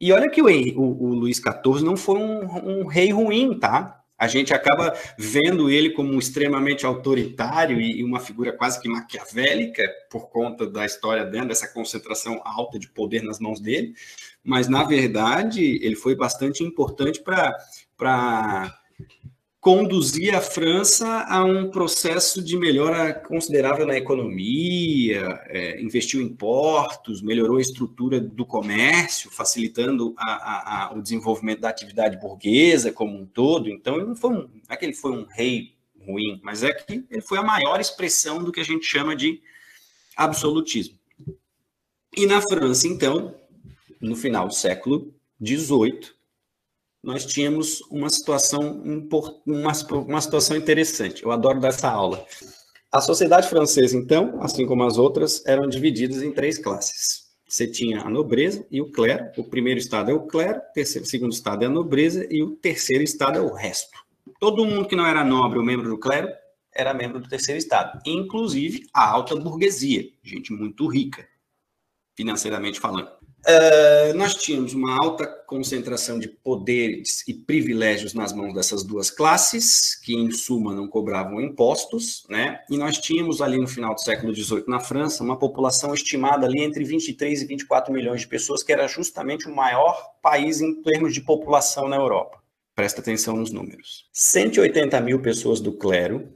E 0.00 0.12
olha 0.12 0.28
que 0.28 0.42
o, 0.42 0.46
o, 0.46 1.04
o 1.04 1.14
Luís 1.14 1.36
XIV 1.36 1.84
não 1.84 1.96
foi 1.96 2.18
um, 2.18 2.80
um, 2.80 2.86
rei 2.86 3.12
ruim, 3.12 3.56
tá? 3.56 4.02
A 4.18 4.26
gente 4.26 4.52
acaba 4.52 4.94
vendo 5.16 5.70
ele 5.70 5.90
como 5.90 6.18
extremamente 6.18 6.84
autoritário 6.84 7.80
e, 7.80 8.00
e 8.00 8.04
uma 8.04 8.18
figura 8.18 8.52
quase 8.52 8.80
que 8.80 8.88
maquiavélica 8.88 9.88
por 10.10 10.28
conta 10.28 10.66
da 10.66 10.84
história 10.84 11.24
dentro 11.24 11.48
dessa 11.48 11.68
concentração 11.68 12.40
alta 12.44 12.78
de 12.78 12.88
poder 12.88 13.22
nas 13.22 13.38
mãos 13.38 13.60
dele. 13.60 13.94
Mas, 14.42 14.68
na 14.68 14.82
verdade, 14.82 15.78
ele 15.82 15.94
foi 15.94 16.16
bastante 16.16 16.64
importante 16.64 17.22
para 17.22 18.74
conduzir 19.60 20.34
a 20.34 20.40
França 20.40 21.06
a 21.28 21.44
um 21.44 21.70
processo 21.70 22.42
de 22.42 22.56
melhora 22.56 23.12
considerável 23.12 23.86
na 23.86 23.94
economia, 23.94 25.38
é, 25.48 25.80
investiu 25.82 26.22
em 26.22 26.34
portos, 26.34 27.20
melhorou 27.20 27.58
a 27.58 27.60
estrutura 27.60 28.18
do 28.18 28.46
comércio, 28.46 29.30
facilitando 29.30 30.14
a, 30.16 30.32
a, 30.32 30.84
a, 30.86 30.94
o 30.94 31.02
desenvolvimento 31.02 31.60
da 31.60 31.68
atividade 31.68 32.18
burguesa 32.18 32.90
como 32.90 33.18
um 33.18 33.26
todo. 33.26 33.68
Então, 33.68 33.96
ele 33.96 34.06
não, 34.06 34.16
foi 34.16 34.30
um, 34.30 34.34
não 34.38 34.62
é 34.70 34.76
que 34.76 34.84
ele 34.86 34.94
foi 34.94 35.12
um 35.12 35.26
rei 35.26 35.74
ruim, 36.06 36.40
mas 36.42 36.62
é 36.62 36.72
que 36.72 37.04
ele 37.10 37.20
foi 37.20 37.36
a 37.36 37.42
maior 37.42 37.78
expressão 37.78 38.42
do 38.42 38.50
que 38.50 38.60
a 38.60 38.64
gente 38.64 38.86
chama 38.86 39.14
de 39.14 39.42
absolutismo. 40.16 40.98
E 42.16 42.26
na 42.26 42.40
França, 42.40 42.88
então, 42.88 43.34
no 44.00 44.16
final 44.16 44.48
do 44.48 44.54
século 44.54 45.14
XVIII, 45.44 46.18
nós 47.02 47.24
tínhamos 47.24 47.80
uma 47.90 48.10
situação, 48.10 48.82
uma, 49.46 49.72
uma 49.92 50.20
situação 50.20 50.56
interessante. 50.56 51.22
Eu 51.22 51.30
adoro 51.30 51.60
dar 51.60 51.68
essa 51.68 51.88
aula. 51.88 52.24
A 52.92 53.00
sociedade 53.00 53.48
francesa, 53.48 53.96
então, 53.96 54.42
assim 54.42 54.66
como 54.66 54.82
as 54.82 54.98
outras, 54.98 55.44
eram 55.46 55.68
divididas 55.68 56.22
em 56.22 56.32
três 56.32 56.58
classes. 56.58 57.30
Você 57.48 57.66
tinha 57.66 58.02
a 58.02 58.10
nobreza 58.10 58.66
e 58.70 58.80
o 58.80 58.90
clero. 58.90 59.30
O 59.36 59.44
primeiro 59.44 59.78
estado 59.78 60.10
é 60.10 60.14
o 60.14 60.26
clero, 60.26 60.58
o, 60.58 60.72
terceiro, 60.72 61.06
segundo 61.06 61.32
estado 61.32 61.62
é 61.62 61.66
a 61.66 61.70
nobreza 61.70 62.26
e 62.30 62.42
o 62.42 62.56
terceiro 62.56 63.02
estado 63.02 63.38
é 63.38 63.40
o 63.40 63.52
resto. 63.52 63.98
Todo 64.38 64.64
mundo 64.64 64.86
que 64.86 64.96
não 64.96 65.06
era 65.06 65.24
nobre 65.24 65.58
ou 65.58 65.64
membro 65.64 65.88
do 65.88 65.98
clero 65.98 66.28
era 66.72 66.94
membro 66.94 67.18
do 67.18 67.28
terceiro 67.28 67.58
estado, 67.58 68.00
inclusive 68.06 68.86
a 68.94 69.08
alta 69.08 69.34
burguesia, 69.34 70.08
gente 70.22 70.52
muito 70.52 70.86
rica, 70.86 71.26
financeiramente 72.14 72.78
falando. 72.78 73.10
Uh, 73.40 74.14
nós 74.16 74.34
tínhamos 74.34 74.74
uma 74.74 75.02
alta 75.02 75.26
concentração 75.26 76.18
de 76.18 76.28
poderes 76.28 77.26
e 77.26 77.32
privilégios 77.32 78.12
nas 78.12 78.34
mãos 78.34 78.52
dessas 78.52 78.84
duas 78.84 79.10
classes, 79.10 79.94
que 79.94 80.14
em 80.14 80.30
suma 80.30 80.74
não 80.74 80.86
cobravam 80.86 81.40
impostos, 81.40 82.26
né? 82.28 82.60
E 82.68 82.76
nós 82.76 82.98
tínhamos 82.98 83.40
ali 83.40 83.56
no 83.56 83.66
final 83.66 83.94
do 83.94 84.00
século 84.00 84.34
XVIII 84.34 84.64
na 84.68 84.78
França 84.78 85.24
uma 85.24 85.38
população 85.38 85.94
estimada 85.94 86.46
ali 86.46 86.60
entre 86.62 86.84
23 86.84 87.42
e 87.42 87.46
24 87.46 87.92
milhões 87.92 88.20
de 88.20 88.28
pessoas, 88.28 88.62
que 88.62 88.72
era 88.72 88.86
justamente 88.86 89.48
o 89.48 89.56
maior 89.56 89.96
país 90.22 90.60
em 90.60 90.82
termos 90.82 91.14
de 91.14 91.22
população 91.22 91.88
na 91.88 91.96
Europa. 91.96 92.42
Presta 92.74 93.00
atenção 93.00 93.36
nos 93.36 93.50
números: 93.50 94.08
180 94.12 95.00
mil 95.00 95.20
pessoas 95.22 95.60
do 95.60 95.72
clero, 95.72 96.30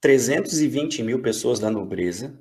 320 0.00 1.04
mil 1.04 1.22
pessoas 1.22 1.60
da 1.60 1.70
nobreza, 1.70 2.36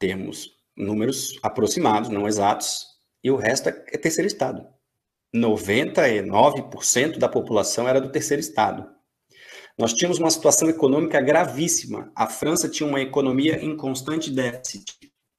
termos 0.00 0.59
números 0.80 1.38
aproximados, 1.42 2.08
não 2.08 2.26
exatos, 2.26 2.86
e 3.22 3.30
o 3.30 3.36
resto 3.36 3.68
é, 3.68 3.84
é 3.92 3.98
terceiro 3.98 4.26
estado. 4.26 4.66
99% 5.34 7.18
da 7.18 7.28
população 7.28 7.88
era 7.88 8.00
do 8.00 8.10
terceiro 8.10 8.40
estado. 8.40 8.88
Nós 9.78 9.92
tínhamos 9.92 10.18
uma 10.18 10.30
situação 10.30 10.68
econômica 10.68 11.20
gravíssima. 11.20 12.10
A 12.14 12.26
França 12.26 12.68
tinha 12.68 12.88
uma 12.88 13.00
economia 13.00 13.64
em 13.64 13.76
constante 13.76 14.30
déficit. 14.30 14.92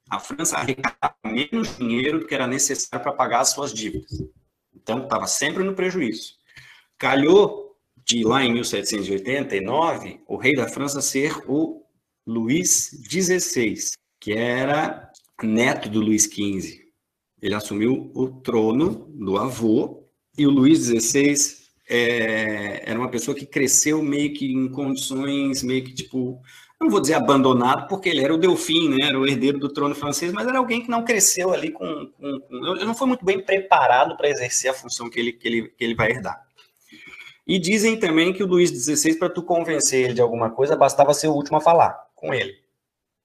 A 0.10 0.20
França 0.20 0.58
arrecadava 0.58 1.16
menos 1.26 1.78
dinheiro 1.78 2.20
do 2.20 2.28
que 2.28 2.34
era 2.34 2.48
necessário 2.48 3.04
para 3.04 3.14
pagar 3.14 3.42
as 3.42 3.50
suas 3.50 3.74
dívidas. 3.74 4.12
Então, 4.74 5.04
estava 5.04 5.28
sempre 5.28 5.64
no 5.64 5.76
prejuízo. 5.76 6.36
Calhou 6.98 7.78
de 8.06 8.24
lá 8.24 8.44
em 8.44 8.52
1789 8.54 10.24
o 10.28 10.38
rei 10.38 10.54
da 10.54 10.68
França 10.68 11.02
ser 11.02 11.38
o 11.48 11.86
Luís 12.26 12.90
XVI, 13.10 13.76
que 14.20 14.34
era 14.34 15.11
neto 15.48 15.90
do 15.90 16.00
Luís 16.00 16.24
XV. 16.24 16.82
Ele 17.42 17.56
assumiu 17.56 18.12
o 18.14 18.28
trono 18.28 19.08
do 19.10 19.38
avô 19.38 20.04
e 20.38 20.46
o 20.46 20.52
Luís 20.52 20.86
XVI 20.86 21.36
é, 21.90 22.84
era 22.90 23.00
uma 23.00 23.10
pessoa 23.10 23.36
que 23.36 23.46
cresceu 23.46 24.02
meio 24.02 24.34
que 24.34 24.52
em 24.52 24.70
condições 24.72 25.64
meio 25.64 25.84
que 25.84 25.94
tipo, 25.94 26.40
não 26.80 26.90
vou 26.90 27.02
dizer 27.02 27.16
abandonado, 27.16 27.88
porque 27.88 28.10
ele 28.10 28.24
era 28.24 28.34
o 28.34 28.38
Delfim, 28.38 28.90
né, 28.90 29.08
era 29.08 29.20
o 29.20 29.28
herdeiro 29.28 29.60
do 29.60 29.68
trono 29.68 29.96
francês, 29.96 30.32
mas 30.32 30.48
era 30.48 30.58
alguém 30.58 30.82
que 30.82 30.90
não 30.90 31.04
cresceu 31.04 31.52
ali 31.52 31.72
com, 31.72 32.08
com, 32.18 32.40
com 32.40 32.76
ele 32.76 32.86
não 32.86 32.96
foi 32.96 33.08
muito 33.08 33.26
bem 33.26 33.44
preparado 33.44 34.16
para 34.16 34.30
exercer 34.30 34.72
a 34.72 34.74
função 34.74 35.10
que 35.10 35.20
ele, 35.20 35.34
que 35.34 35.48
ele, 35.48 35.68
que 35.70 35.84
ele 35.84 35.96
vai 35.96 36.12
herdar. 36.12 36.40
E 37.46 37.58
dizem 37.60 38.00
também 38.00 38.32
que 38.32 38.44
o 38.44 38.48
Luís 38.48 38.70
XVI, 38.70 39.16
para 39.16 39.30
tu 39.30 39.44
convencer 39.44 40.06
ele 40.06 40.14
de 40.14 40.22
alguma 40.22 40.52
coisa, 40.52 40.76
bastava 40.76 41.14
ser 41.14 41.28
o 41.28 41.34
último 41.34 41.58
a 41.58 41.62
falar 41.62 41.98
com 42.16 42.34
ele 42.34 42.61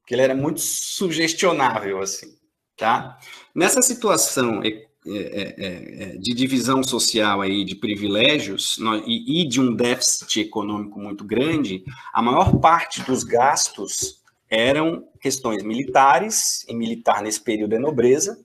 que 0.06 0.14
ele 0.14 0.22
era 0.22 0.34
muito 0.34 0.60
sugestionável, 0.60 2.00
assim, 2.00 2.28
tá? 2.76 3.18
Nessa 3.52 3.82
situação 3.82 4.62
é, 4.62 4.86
é, 5.08 5.54
é, 5.58 6.16
de 6.16 6.32
divisão 6.32 6.82
social 6.82 7.40
aí, 7.40 7.64
de 7.64 7.74
privilégios 7.74 8.78
e, 9.06 9.46
de 9.46 9.60
um 9.60 9.74
déficit 9.74 10.40
econômico 10.40 11.00
muito 11.00 11.24
grande, 11.24 11.84
a 12.12 12.22
maior 12.22 12.58
parte 12.60 13.02
dos 13.02 13.24
gastos 13.24 14.22
eram 14.48 15.08
questões 15.20 15.64
militares, 15.64 16.64
e 16.68 16.74
militar 16.74 17.20
nesse 17.20 17.40
período 17.40 17.74
é 17.74 17.78
nobreza, 17.78 18.38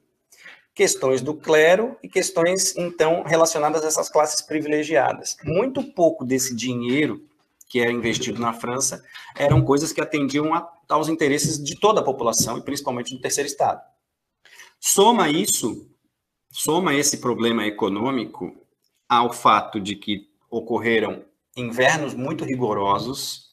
questões 0.74 1.21
do 1.21 1.36
clero 1.36 1.95
e 2.02 2.10
questões, 2.10 2.76
então, 2.76 3.24
relacionadas 3.24 3.84
a 3.84 3.88
essas 3.88 4.10
classes 4.10 4.41
privilegiadas. 4.41 5.38
Muito 5.43 5.84
pouco 5.84 6.26
desse 6.26 6.56
dinheiro 6.56 7.21
que 7.71 7.79
era 7.79 7.89
investido 7.89 8.38
na 8.38 8.51
França 8.51 9.01
eram 9.34 9.63
coisas 9.63 9.93
que 9.93 10.01
atendiam 10.01 10.53
a, 10.53 10.69
aos 10.89 11.07
interesses 11.07 11.57
de 11.63 11.79
toda 11.79 12.01
a 12.01 12.03
população 12.03 12.57
e 12.57 12.62
principalmente 12.62 13.15
do 13.15 13.21
terceiro 13.21 13.47
estado. 13.47 13.81
Soma 14.77 15.29
isso, 15.29 15.89
soma 16.51 16.93
esse 16.93 17.19
problema 17.19 17.65
econômico 17.65 18.53
ao 19.07 19.31
fato 19.31 19.79
de 19.79 19.95
que 19.95 20.27
ocorreram 20.49 21.23
invernos 21.55 22.13
muito 22.13 22.43
rigorosos 22.43 23.49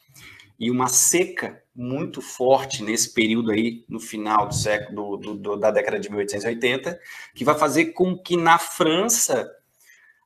e 0.59 0.69
uma 0.69 0.89
seca 0.89 1.63
muito 1.73 2.21
forte 2.21 2.83
nesse 2.83 3.15
período 3.15 3.53
aí, 3.53 3.85
no 3.89 4.01
final 4.01 4.49
do 4.49 4.55
século, 4.55 5.17
do, 5.17 5.35
do, 5.35 5.57
da 5.57 5.71
década 5.71 6.01
de 6.01 6.09
1880, 6.09 6.99
que 7.37 7.45
vai 7.45 7.57
fazer 7.57 7.93
com 7.93 8.19
que 8.19 8.37
na 8.37 8.59
França 8.59 9.49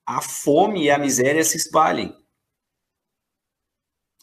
a 0.06 0.22
fome 0.22 0.84
e 0.84 0.90
a 0.90 0.96
miséria 0.96 1.44
se 1.44 1.58
espalhem. 1.58 2.21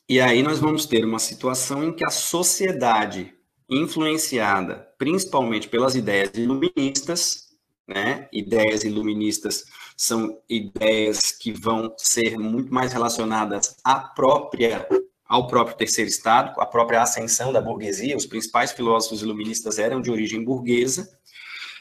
E 0.10 0.19
aí 0.19 0.41
nós 0.41 0.58
vamos 0.58 0.88
ter 0.88 1.06
uma 1.06 1.19
situação 1.19 1.84
em 1.84 1.93
que 1.93 2.04
a 2.04 2.10
sociedade, 2.10 3.32
influenciada 3.70 4.89
principalmente 4.97 5.70
pelas 5.70 5.93
ideias 5.93 6.32
iluministas, 6.34 7.49
né? 7.88 8.28
Ideias 8.34 8.84
iluministas 8.84 9.66
são 9.95 10.41
ideias 10.49 11.32
que 11.32 11.51
vão 11.51 11.93
ser 11.95 12.39
muito 12.39 12.74
mais 12.74 12.91
relacionadas 12.91 13.78
à 13.84 13.99
própria 13.99 14.88
ao 15.28 15.45
próprio 15.45 15.78
terceiro 15.78 16.10
estado, 16.10 16.60
à 16.60 16.66
própria 16.66 17.03
ascensão 17.03 17.53
da 17.53 17.62
burguesia. 17.62 18.18
Os 18.18 18.26
principais 18.26 18.72
filósofos 18.72 19.22
iluministas 19.22 19.78
eram 19.78 20.01
de 20.01 20.10
origem 20.10 20.43
burguesa 20.43 21.07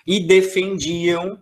e 0.06 0.20
defendiam 0.20 1.40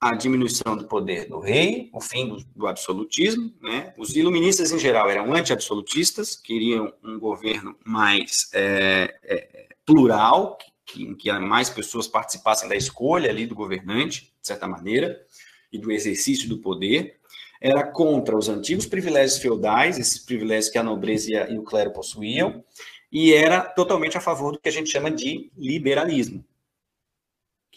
a 0.00 0.14
diminuição 0.14 0.76
do 0.76 0.86
poder 0.86 1.28
do 1.28 1.40
rei, 1.40 1.90
o 1.92 2.00
fim 2.00 2.28
do, 2.28 2.44
do 2.54 2.66
absolutismo. 2.66 3.52
Né? 3.60 3.92
Os 3.96 4.14
iluministas, 4.14 4.70
em 4.70 4.78
geral, 4.78 5.10
eram 5.10 5.34
anti-absolutistas, 5.34 6.36
queriam 6.36 6.92
um 7.02 7.18
governo 7.18 7.76
mais 7.84 8.48
é, 8.54 9.18
é, 9.24 9.68
plural, 9.84 10.56
que, 10.86 11.02
em 11.02 11.14
que 11.14 11.32
mais 11.38 11.68
pessoas 11.68 12.06
participassem 12.06 12.68
da 12.68 12.76
escolha 12.76 13.30
ali 13.30 13.46
do 13.46 13.54
governante, 13.54 14.32
de 14.40 14.46
certa 14.46 14.68
maneira, 14.68 15.20
e 15.72 15.78
do 15.78 15.90
exercício 15.90 16.48
do 16.48 16.58
poder. 16.58 17.18
Era 17.60 17.82
contra 17.82 18.36
os 18.36 18.48
antigos 18.48 18.86
privilégios 18.86 19.38
feudais, 19.38 19.98
esses 19.98 20.18
privilégios 20.18 20.70
que 20.70 20.78
a 20.78 20.82
nobreza 20.82 21.50
e 21.50 21.58
o 21.58 21.64
clero 21.64 21.92
possuíam, 21.92 22.64
e 23.10 23.32
era 23.32 23.62
totalmente 23.62 24.16
a 24.16 24.20
favor 24.20 24.52
do 24.52 24.60
que 24.60 24.68
a 24.68 24.72
gente 24.72 24.90
chama 24.90 25.10
de 25.10 25.50
liberalismo, 25.56 26.44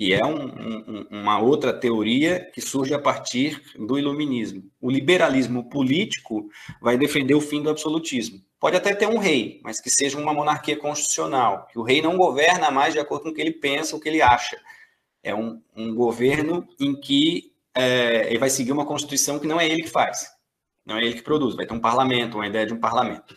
que 0.02 0.16
é 0.16 0.26
um, 0.26 0.46
um, 0.48 1.08
uma 1.12 1.38
outra 1.38 1.72
teoria 1.72 2.50
que 2.52 2.60
surge 2.60 2.92
a 2.92 2.98
partir 2.98 3.62
do 3.78 4.00
iluminismo. 4.00 4.64
O 4.82 4.90
liberalismo 4.90 5.70
político 5.70 6.50
vai 6.82 6.98
defender 6.98 7.36
o 7.36 7.40
fim 7.40 7.62
do 7.62 7.70
absolutismo. 7.70 8.42
Pode 8.60 8.76
até 8.76 8.96
ter 8.96 9.06
um 9.06 9.20
rei, 9.20 9.62
mas 9.64 9.80
que 9.80 9.92
seja 9.92 10.18
uma 10.18 10.34
monarquia 10.34 10.76
constitucional, 10.76 11.68
que 11.72 11.78
o 11.78 11.84
rei 11.84 12.02
não 12.02 12.18
governa 12.18 12.72
mais 12.72 12.96
de 12.96 13.00
acordo 13.00 13.26
com 13.26 13.30
o 13.30 13.34
que 13.36 13.42
ele 13.42 13.52
pensa, 13.52 13.96
o 13.96 14.00
que 14.00 14.10
ele 14.10 14.24
acha. 14.24 14.60
É 15.22 15.36
um, 15.36 15.62
um 15.76 15.94
governo 15.94 16.68
em 16.80 17.00
que 17.00 17.54
é, 17.76 18.26
ele 18.28 18.40
vai 18.40 18.50
seguir 18.50 18.72
uma 18.72 18.88
constituição 18.88 19.38
que 19.38 19.46
não 19.46 19.62
é 19.62 19.70
ele 19.70 19.84
que 19.84 19.90
faz, 19.90 20.32
não 20.84 20.98
é 20.98 21.06
ele 21.06 21.14
que 21.14 21.22
produz, 21.22 21.54
vai 21.54 21.68
ter 21.68 21.76
um 21.76 21.80
parlamento, 21.80 22.38
uma 22.40 22.48
ideia 22.48 22.66
de 22.66 22.74
um 22.74 22.80
parlamento. 22.80 23.36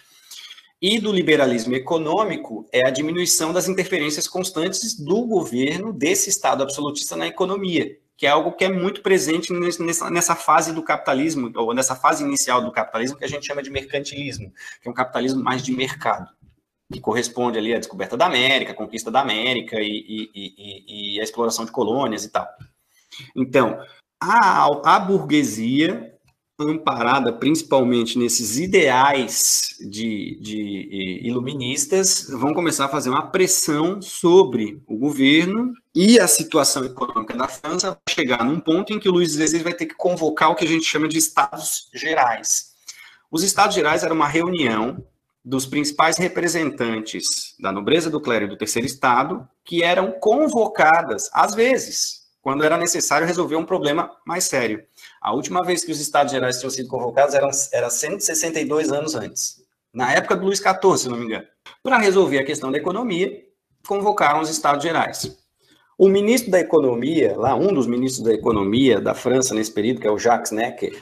E 0.87 0.99
do 0.99 1.11
liberalismo 1.11 1.74
econômico 1.74 2.68
é 2.70 2.87
a 2.87 2.91
diminuição 2.91 3.55
das 3.55 3.68
interferências 3.68 4.28
constantes 4.28 4.95
do 4.95 5.24
governo 5.24 5.95
desse 5.95 6.28
Estado 6.28 6.62
absolutista 6.62 7.16
na 7.16 7.26
economia, 7.26 7.97
que 8.18 8.26
é 8.26 8.28
algo 8.28 8.53
que 8.53 8.66
é 8.66 8.68
muito 8.70 9.01
presente 9.01 9.51
nessa, 9.51 10.37
fase 10.37 10.74
do 10.74 10.82
capitalismo, 10.82 11.51
ou 11.57 11.72
nessa 11.72 11.97
fase 11.97 12.22
inicial 12.22 12.62
do 12.62 12.70
capitalismo, 12.70 13.16
que 13.16 13.24
a 13.24 13.28
gente 13.28 13.47
chama 13.47 13.62
de 13.62 13.70
mercantilismo, 13.70 14.53
que 14.82 14.87
é 14.87 14.91
um 14.91 14.95
capitalismo 14.95 15.43
mais 15.43 15.62
de 15.62 15.72
mercado, 15.72 16.30
que 16.93 17.01
corresponde 17.01 17.57
ali 17.57 17.74
à 17.74 17.78
descoberta 17.78 18.14
da 18.14 18.26
América, 18.26 18.72
a 18.72 18.76
conquista 18.76 19.11
da 19.11 19.22
América 19.22 19.80
e, 19.80 19.89
e, 19.89 20.30
e, 20.35 21.14
e 21.14 21.20
a 21.20 21.24
exploração 21.24 21.64
de 21.64 21.72
colônias 21.72 22.26
e 22.26 22.28
tal. 22.30 22.47
Então, 23.35 23.82
a, 24.22 24.66
a 24.66 25.01
burguesia 25.01 26.13
amparada 26.59 27.32
principalmente 27.32 28.18
nesses 28.18 28.59
ideais 28.59 29.76
de, 29.80 30.38
de, 30.40 31.20
iluministas, 31.22 32.28
vão 32.30 32.55
começar 32.55 32.84
a 32.84 32.88
fazer 32.88 33.11
uma 33.11 33.26
pressão 33.26 34.00
sobre 34.00 34.80
o 34.86 34.96
governo 34.96 35.72
e 35.94 36.18
a 36.20 36.28
situação 36.28 36.84
econômica 36.84 37.36
da 37.36 37.48
França 37.48 37.90
vai 37.90 38.14
chegar 38.14 38.44
num 38.44 38.61
ponto 38.61 38.92
em 38.92 39.00
que 39.00 39.09
o 39.09 39.12
Luiz 39.12 39.32
XVI 39.32 39.62
vai 39.64 39.74
ter 39.74 39.86
que 39.86 39.94
convocar 39.94 40.50
o 40.50 40.55
que 40.55 40.64
a 40.64 40.68
gente 40.68 40.84
chama 40.84 41.09
de 41.09 41.18
Estados 41.18 41.88
Gerais. 41.92 42.72
Os 43.30 43.42
Estados 43.42 43.74
Gerais 43.74 44.05
era 44.05 44.14
uma 44.14 44.28
reunião 44.28 45.05
dos 45.44 45.66
principais 45.66 46.16
representantes 46.16 47.55
da 47.61 47.72
nobreza 47.72 48.09
do 48.09 48.20
clero 48.20 48.46
e 48.46 48.48
do 48.48 48.57
terceiro 48.57 48.86
estado 48.86 49.46
que 49.64 49.82
eram 49.82 50.12
convocadas, 50.12 51.28
às 51.32 51.55
vezes, 51.55 52.24
quando 52.40 52.62
era 52.62 52.78
necessário 52.78 53.26
resolver 53.26 53.57
um 53.57 53.64
problema 53.64 54.11
mais 54.24 54.44
sério. 54.44 54.84
A 55.24 55.32
última 55.32 55.64
vez 55.64 55.82
que 55.82 55.90
os 55.90 56.00
Estados 56.00 56.30
Gerais 56.30 56.58
tinham 56.58 56.68
sido 56.68 56.86
convocados 56.86 57.34
era, 57.34 57.48
era 57.72 57.88
162 57.88 58.92
anos 58.92 59.14
antes, 59.14 59.56
na 59.90 60.12
época 60.12 60.36
do 60.36 60.44
Luís 60.44 60.58
XIV, 60.58 60.98
se 60.98 61.08
não 61.08 61.16
me 61.16 61.24
engano. 61.24 61.46
Para 61.82 61.96
resolver 61.96 62.40
a 62.40 62.44
questão 62.44 62.70
da 62.70 62.76
economia, 62.76 63.42
convocaram 63.88 64.42
os 64.42 64.50
Estados 64.50 64.82
Gerais. 64.82 65.34
O 65.96 66.08
ministro 66.08 66.50
da 66.50 66.60
Economia, 66.60 67.38
lá 67.38 67.54
um 67.54 67.72
dos 67.72 67.86
ministros 67.86 68.22
da 68.22 68.34
Economia 68.34 69.00
da 69.00 69.14
França 69.14 69.54
nesse 69.54 69.72
período, 69.72 70.02
que 70.02 70.06
é 70.06 70.10
o 70.10 70.18
Jacques 70.18 70.52
Necker, 70.52 71.00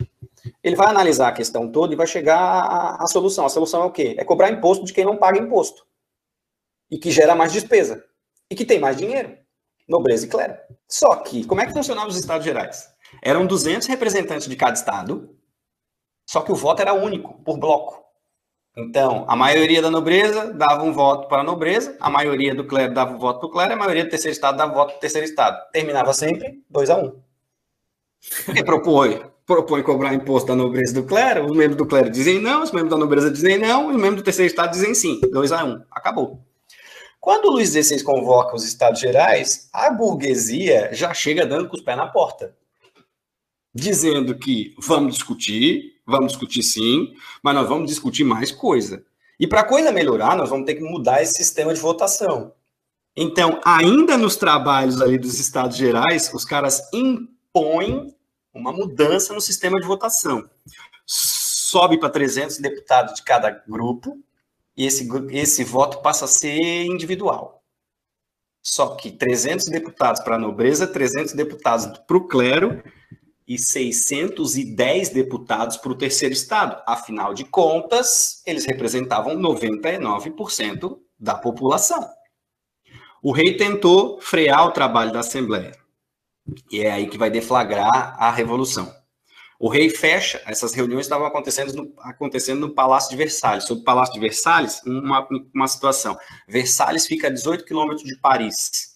ele 0.62 0.76
vai 0.76 0.86
analisar 0.86 1.26
a 1.26 1.32
questão 1.32 1.72
toda 1.72 1.92
e 1.92 1.96
vai 1.96 2.06
chegar 2.06 2.38
à, 2.38 3.02
à 3.02 3.06
solução. 3.08 3.44
A 3.44 3.48
solução 3.48 3.82
é 3.82 3.86
o 3.86 3.90
quê? 3.90 4.14
É 4.16 4.24
cobrar 4.24 4.50
imposto 4.50 4.84
de 4.84 4.92
quem 4.92 5.04
não 5.04 5.16
paga 5.16 5.40
imposto. 5.40 5.84
E 6.88 6.96
que 6.96 7.10
gera 7.10 7.34
mais 7.34 7.52
despesa. 7.52 8.04
E 8.48 8.54
que 8.54 8.64
tem 8.64 8.78
mais 8.78 8.96
dinheiro. 8.96 9.36
Nobreza 9.88 10.26
e 10.26 10.28
clero. 10.28 10.54
Só 10.86 11.16
que, 11.16 11.44
como 11.44 11.60
é 11.60 11.66
que 11.66 11.72
funcionavam 11.72 12.08
os 12.08 12.18
Estados 12.18 12.44
Gerais? 12.44 12.91
Eram 13.20 13.46
200 13.46 13.86
representantes 13.88 14.48
de 14.48 14.56
cada 14.56 14.74
estado, 14.74 15.36
só 16.26 16.40
que 16.40 16.52
o 16.52 16.54
voto 16.54 16.80
era 16.80 16.94
único, 16.94 17.34
por 17.44 17.58
bloco. 17.58 18.02
Então, 18.74 19.26
a 19.28 19.36
maioria 19.36 19.82
da 19.82 19.90
nobreza 19.90 20.50
dava 20.54 20.82
um 20.82 20.92
voto 20.92 21.28
para 21.28 21.42
a 21.42 21.44
nobreza, 21.44 21.94
a 22.00 22.08
maioria 22.08 22.54
do 22.54 22.64
clero 22.64 22.94
dava 22.94 23.14
um 23.14 23.18
voto 23.18 23.40
para 23.40 23.46
o 23.46 23.50
clero, 23.50 23.72
a 23.74 23.76
maioria 23.76 24.04
do 24.04 24.10
terceiro 24.10 24.32
estado 24.32 24.56
dava 24.56 24.72
um 24.72 24.74
voto 24.74 24.88
para 24.88 24.96
o 24.96 25.00
terceiro 25.00 25.26
estado. 25.26 25.70
Terminava 25.70 26.14
sempre 26.14 26.62
2 26.70 26.88
a 26.88 26.96
1 26.96 27.04
um. 27.04 27.20
E 28.56 28.64
propõe, 28.64 29.20
propõe 29.44 29.82
cobrar 29.82 30.14
imposto 30.14 30.48
da 30.48 30.56
nobreza 30.56 30.94
do 30.94 31.02
clero, 31.02 31.44
os 31.44 31.56
membros 31.56 31.76
do 31.76 31.84
clero 31.84 32.08
dizem 32.08 32.40
não, 32.40 32.62
os 32.62 32.72
membros 32.72 32.90
da 32.90 32.96
nobreza 32.96 33.30
dizem 33.30 33.58
não, 33.58 33.90
e 33.90 33.94
os 33.94 34.00
membros 34.00 34.22
do 34.22 34.24
terceiro 34.24 34.48
estado 34.48 34.70
dizem 34.70 34.94
sim. 34.94 35.20
2 35.30 35.52
a 35.52 35.64
1 35.64 35.68
um. 35.68 35.82
Acabou. 35.90 36.40
Quando 37.20 37.50
Luiz 37.50 37.68
XVI 37.68 38.02
convoca 38.02 38.56
os 38.56 38.64
Estados 38.64 39.00
Gerais, 39.00 39.68
a 39.70 39.90
burguesia 39.90 40.88
já 40.92 41.12
chega 41.12 41.44
dando 41.44 41.68
com 41.68 41.76
os 41.76 41.82
pés 41.82 41.96
na 41.96 42.06
porta 42.06 42.56
dizendo 43.74 44.36
que 44.36 44.74
vamos 44.78 45.14
discutir, 45.14 46.00
vamos 46.06 46.32
discutir 46.32 46.62
sim, 46.62 47.14
mas 47.42 47.54
nós 47.54 47.68
vamos 47.68 47.88
discutir 47.88 48.24
mais 48.24 48.50
coisa. 48.50 49.04
E 49.38 49.46
para 49.46 49.60
a 49.60 49.68
coisa 49.68 49.90
melhorar, 49.90 50.36
nós 50.36 50.50
vamos 50.50 50.66
ter 50.66 50.74
que 50.74 50.82
mudar 50.82 51.22
esse 51.22 51.34
sistema 51.34 51.72
de 51.72 51.80
votação. 51.80 52.52
Então, 53.16 53.60
ainda 53.64 54.16
nos 54.16 54.36
trabalhos 54.36 55.00
ali 55.00 55.18
dos 55.18 55.38
Estados 55.38 55.76
Gerais, 55.76 56.32
os 56.32 56.44
caras 56.44 56.82
impõem 56.92 58.14
uma 58.54 58.72
mudança 58.72 59.34
no 59.34 59.40
sistema 59.40 59.80
de 59.80 59.86
votação. 59.86 60.48
Sobe 61.06 61.98
para 61.98 62.10
300 62.10 62.58
deputados 62.58 63.14
de 63.14 63.22
cada 63.22 63.50
grupo 63.50 64.18
e 64.76 64.86
esse, 64.86 65.08
esse 65.30 65.64
voto 65.64 66.00
passa 66.02 66.24
a 66.24 66.28
ser 66.28 66.84
individual. 66.84 67.62
Só 68.62 68.94
que 68.94 69.10
300 69.10 69.66
deputados 69.66 70.22
para 70.22 70.36
a 70.36 70.38
nobreza, 70.38 70.86
300 70.86 71.32
deputados 71.32 71.98
para 72.06 72.16
o 72.16 72.28
clero 72.28 72.82
e 73.47 73.59
610 73.59 75.11
deputados 75.11 75.76
para 75.76 75.93
o 75.93 75.97
terceiro 75.97 76.32
estado. 76.32 76.82
Afinal 76.86 77.34
de 77.34 77.45
contas, 77.45 78.43
eles 78.47 78.64
representavam 78.64 79.36
99% 79.36 80.99
da 81.18 81.34
população. 81.34 82.09
O 83.22 83.32
rei 83.32 83.57
tentou 83.57 84.20
frear 84.20 84.66
o 84.66 84.72
trabalho 84.72 85.12
da 85.12 85.20
Assembleia. 85.20 85.72
E 86.70 86.82
é 86.82 86.90
aí 86.90 87.07
que 87.07 87.18
vai 87.18 87.30
deflagrar 87.30 88.16
a 88.18 88.30
revolução. 88.30 88.93
O 89.61 89.68
rei 89.68 89.88
fecha, 89.88 90.43
essas 90.45 90.74
reuniões 90.74 91.07
estavam 91.07 91.24
acontecendo 91.24 91.72
no, 91.72 91.95
acontecendo 92.01 92.61
no 92.61 92.74
Palácio 92.74 93.11
de 93.11 93.16
Versalhes. 93.16 93.64
Sobre 93.64 93.82
o 93.82 93.84
Palácio 93.84 94.14
de 94.14 94.18
Versalhes, 94.18 94.82
uma, 94.84 95.28
uma 95.55 95.68
situação. 95.68 96.18
Versalhes 96.49 97.07
fica 97.07 97.28
a 97.28 97.30
18 97.30 97.64
quilômetros 97.64 98.03
de 98.03 98.18
Paris 98.18 98.91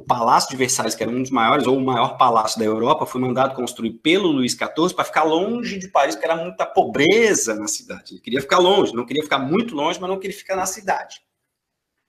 o 0.00 0.02
Palácio 0.02 0.50
de 0.50 0.56
Versalhes, 0.56 0.94
que 0.94 1.02
era 1.02 1.12
um 1.12 1.20
dos 1.20 1.30
maiores, 1.30 1.66
ou 1.66 1.76
o 1.76 1.80
maior 1.80 2.16
palácio 2.16 2.58
da 2.58 2.64
Europa, 2.64 3.04
foi 3.04 3.20
mandado 3.20 3.54
construir 3.54 3.92
pelo 3.92 4.28
Luís 4.28 4.52
XIV 4.52 4.94
para 4.94 5.04
ficar 5.04 5.24
longe 5.24 5.78
de 5.78 5.88
Paris, 5.88 6.14
porque 6.14 6.26
era 6.26 6.42
muita 6.42 6.64
pobreza 6.64 7.54
na 7.54 7.68
cidade. 7.68 8.14
Ele 8.14 8.20
queria 8.20 8.40
ficar 8.40 8.58
longe, 8.58 8.94
não 8.94 9.04
queria 9.04 9.22
ficar 9.22 9.38
muito 9.38 9.74
longe, 9.74 10.00
mas 10.00 10.08
não 10.08 10.18
queria 10.18 10.36
ficar 10.36 10.56
na 10.56 10.64
cidade. 10.64 11.20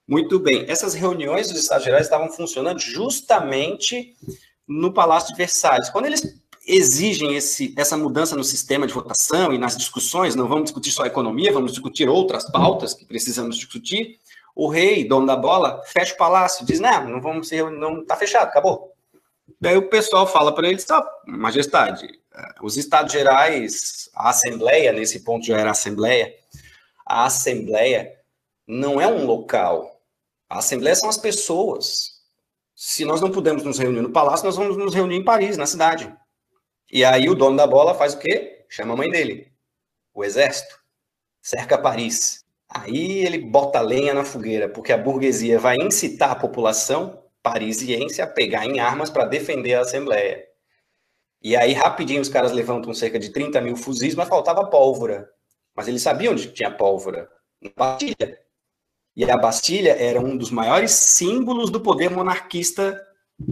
Muito 0.07 0.39
bem, 0.39 0.65
essas 0.69 0.93
reuniões 0.93 1.49
dos 1.49 1.59
Estados 1.59 1.83
Gerais 1.83 2.05
estavam 2.05 2.29
funcionando 2.29 2.79
justamente 2.79 4.15
no 4.65 4.93
Palácio 4.93 5.33
de 5.33 5.37
Versalhes. 5.37 5.89
Quando 5.89 6.05
eles 6.05 6.41
exigem 6.65 7.35
esse, 7.35 7.73
essa 7.77 7.97
mudança 7.97 8.35
no 8.37 8.43
sistema 8.43 8.87
de 8.87 8.93
votação 8.93 9.53
e 9.53 9.57
nas 9.57 9.75
discussões, 9.75 10.33
não 10.33 10.47
vamos 10.47 10.65
discutir 10.65 10.91
só 10.91 11.05
economia, 11.05 11.51
vamos 11.51 11.71
discutir 11.71 12.07
outras 12.07 12.49
pautas 12.49 12.93
que 12.93 13.05
precisamos 13.05 13.57
discutir, 13.57 14.17
o 14.55 14.67
rei, 14.67 15.07
dono 15.07 15.25
da 15.25 15.35
bola, 15.35 15.81
fecha 15.85 16.13
o 16.13 16.17
palácio, 16.17 16.65
diz: 16.65 16.79
não, 16.79 17.07
não 17.07 17.21
vamos 17.21 17.47
ser, 17.47 17.69
não 17.69 18.01
está 18.01 18.15
fechado, 18.15 18.47
acabou. 18.47 18.93
Daí 19.59 19.77
o 19.77 19.89
pessoal 19.89 20.27
fala 20.27 20.53
para 20.53 20.67
ele: 20.67 20.81
oh, 20.89 21.31
majestade, 21.31 22.19
eh, 22.33 22.55
os 22.61 22.77
Estados 22.77 23.11
Gerais, 23.11 24.09
a 24.15 24.29
Assembleia, 24.29 24.91
nesse 24.91 25.23
ponto 25.23 25.45
já 25.45 25.57
era 25.57 25.71
Assembleia, 25.71 26.33
a 27.05 27.25
Assembleia 27.25 28.17
não 28.67 28.99
é 28.99 29.07
um 29.07 29.25
local. 29.25 30.01
A 30.49 30.59
Assembleia 30.59 30.95
são 30.95 31.09
as 31.09 31.17
pessoas. 31.17 32.21
Se 32.75 33.05
nós 33.05 33.21
não 33.21 33.31
pudermos 33.31 33.63
nos 33.63 33.77
reunir 33.77 34.01
no 34.01 34.11
palácio, 34.11 34.45
nós 34.45 34.55
vamos 34.55 34.75
nos 34.75 34.93
reunir 34.93 35.17
em 35.17 35.23
Paris, 35.23 35.55
na 35.57 35.65
cidade. 35.65 36.13
E 36.91 37.05
aí 37.05 37.29
o 37.29 37.35
dono 37.35 37.55
da 37.55 37.67
bola 37.67 37.93
faz 37.93 38.13
o 38.13 38.19
quê? 38.19 38.65
Chama 38.67 38.93
a 38.93 38.97
mãe 38.97 39.09
dele, 39.09 39.51
o 40.13 40.23
exército, 40.23 40.79
cerca 41.41 41.77
Paris. 41.77 42.40
Aí 42.73 43.25
ele 43.25 43.37
bota 43.37 43.81
lenha 43.81 44.13
na 44.13 44.23
fogueira, 44.23 44.69
porque 44.69 44.93
a 44.93 44.97
burguesia 44.97 45.59
vai 45.59 45.75
incitar 45.75 46.31
a 46.31 46.35
população 46.35 47.21
parisiense 47.43 48.21
a 48.21 48.27
pegar 48.27 48.65
em 48.65 48.79
armas 48.79 49.09
para 49.09 49.25
defender 49.25 49.73
a 49.73 49.81
Assembleia. 49.81 50.41
E 51.41 51.55
aí, 51.55 51.73
rapidinho, 51.73 52.21
os 52.21 52.29
caras 52.29 52.53
levantam 52.53 52.93
cerca 52.93 53.19
de 53.19 53.29
30 53.29 53.59
mil 53.59 53.75
fuzis, 53.75 54.15
mas 54.15 54.29
faltava 54.29 54.69
pólvora. 54.69 55.29
Mas 55.75 55.87
eles 55.87 56.01
sabiam 56.01 56.31
onde 56.33 56.53
tinha 56.53 56.71
pólvora? 56.71 57.27
Na 57.61 57.71
Bastilha. 57.75 58.39
E 59.15 59.29
a 59.29 59.37
Bastilha 59.37 59.91
era 59.91 60.21
um 60.21 60.37
dos 60.37 60.49
maiores 60.49 60.91
símbolos 60.91 61.69
do 61.69 61.81
poder 61.81 62.09
monarquista 62.09 62.97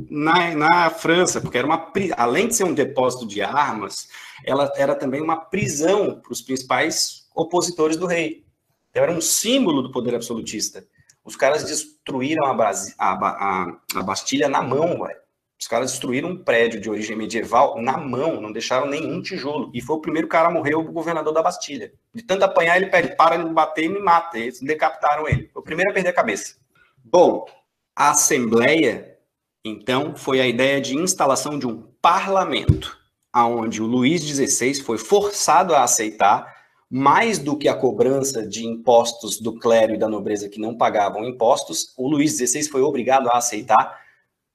na, 0.10 0.56
na 0.56 0.90
França, 0.92 1.42
porque 1.42 1.58
era 1.58 1.68
uma 1.68 1.92
além 2.16 2.48
de 2.48 2.56
ser 2.56 2.64
um 2.64 2.74
depósito 2.74 3.28
de 3.28 3.42
armas, 3.42 4.08
ela 4.46 4.72
era 4.78 4.96
também 4.96 5.20
uma 5.20 5.36
prisão 5.36 6.22
para 6.22 6.32
os 6.32 6.42
principais 6.42 7.28
opositores 7.36 7.98
do 7.98 8.06
rei. 8.06 8.49
Então 8.90 9.04
era 9.04 9.12
um 9.12 9.22
símbolo 9.22 9.82
do 9.82 9.92
poder 9.92 10.16
absolutista. 10.16 10.86
Os 11.24 11.36
caras 11.36 11.64
destruíram 11.64 12.46
a, 12.46 12.52
a, 12.52 13.14
a, 13.14 13.78
a 13.96 14.04
Bastilha 14.04 14.50
na 14.50 14.62
mão, 14.62 15.04
velho. 15.06 15.20
Os 15.60 15.68
caras 15.68 15.92
destruíram 15.92 16.30
um 16.30 16.44
prédio 16.44 16.80
de 16.80 16.90
origem 16.90 17.18
medieval 17.18 17.82
na 17.82 17.98
mão, 17.98 18.40
não 18.40 18.52
deixaram 18.52 18.88
nenhum 18.88 19.22
tijolo. 19.22 19.70
E 19.74 19.82
foi 19.82 19.98
o 19.98 20.02
primeiro 20.02 20.28
cara 20.28 20.48
a 20.48 20.52
morrer, 20.52 20.76
o 20.76 20.84
governador 20.84 21.34
da 21.34 21.44
Bastilha. 21.44 21.92
De 22.14 22.24
tanto 22.24 22.44
apanhar, 22.44 22.78
ele 22.78 22.90
pede, 22.90 23.16
para 23.18 23.36
de 23.36 23.54
bater 23.54 23.84
e 23.84 23.90
me 23.90 24.00
mata. 24.00 24.40
Eles 24.40 24.62
decapitaram 24.62 25.28
ele. 25.28 25.50
Foi 25.52 25.62
o 25.62 25.66
primeiro 25.66 25.92
a 25.92 25.94
perder 25.94 26.10
a 26.10 26.14
cabeça. 26.14 26.56
Bom, 27.04 27.46
a 27.94 28.12
Assembleia 28.12 29.18
Então, 29.66 30.16
foi 30.16 30.40
a 30.40 30.48
ideia 30.48 30.80
de 30.80 30.96
instalação 30.96 31.60
de 31.60 31.68
um 31.68 31.82
parlamento, 32.02 32.98
aonde 33.32 33.82
o 33.82 33.86
Luís 33.86 34.24
XVI 34.24 34.76
foi 34.76 34.98
forçado 34.98 35.76
a 35.76 35.84
aceitar 35.84 36.59
mais 36.90 37.38
do 37.38 37.56
que 37.56 37.68
a 37.68 37.76
cobrança 37.76 38.46
de 38.46 38.66
impostos 38.66 39.40
do 39.40 39.60
clero 39.60 39.94
e 39.94 39.98
da 39.98 40.10
nobreza 40.10 40.50
que 40.50 40.60
não 40.60 40.76
pagavam 40.76 41.24
impostos, 41.24 41.94
o 41.96 42.10
Luís 42.10 42.36
XVI 42.36 42.64
foi 42.64 42.82
obrigado 42.82 43.30
a 43.30 43.38
aceitar 43.38 44.00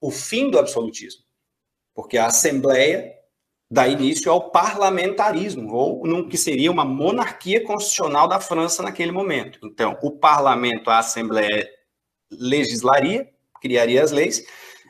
o 0.01 0.11
fim 0.11 0.51
do 0.51 0.59
absolutismo, 0.59 1.23
porque 1.95 2.19
a 2.19 2.27
Assembleia 2.27 3.15
dá 3.71 3.87
início 3.87 4.31
ao 4.31 4.51
parlamentarismo, 4.51 5.73
ou 5.73 6.07
no 6.07 6.29
que 6.29 6.37
seria 6.37 6.71
uma 6.71 6.85
monarquia 6.85 7.65
constitucional 7.65 8.29
da 8.29 8.41
França 8.41 8.83
naquele 8.83 9.13
momento. 9.13 9.59
Então, 9.65 9.97
o 10.03 10.11
parlamento, 10.11 10.91
a 10.91 10.99
Assembleia 10.99 11.69
legislaria, 12.31 13.29
criaria 13.61 14.03
as 14.03 14.11
leis, 14.11 14.45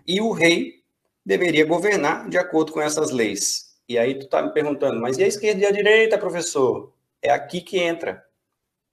e 0.07 0.21
o 0.21 0.33
rei 0.33 0.83
deveria 1.25 1.65
governar 1.65 2.29
de 2.29 2.37
acordo 2.37 2.73
com 2.73 2.81
essas 2.81 3.11
leis. 3.11 3.75
E 3.89 3.99
aí 3.99 4.19
tu 4.19 4.29
tá 4.29 4.43
me 4.43 4.53
perguntando, 4.53 5.01
mas 5.01 5.19
e 5.19 5.25
a 5.25 5.27
esquerda 5.27 5.63
e 5.63 5.67
a 5.67 5.71
direita, 5.71 6.19
professor? 6.19 6.94
É 7.25 7.31
aqui 7.31 7.63
que 7.63 7.79
entra. 7.79 8.23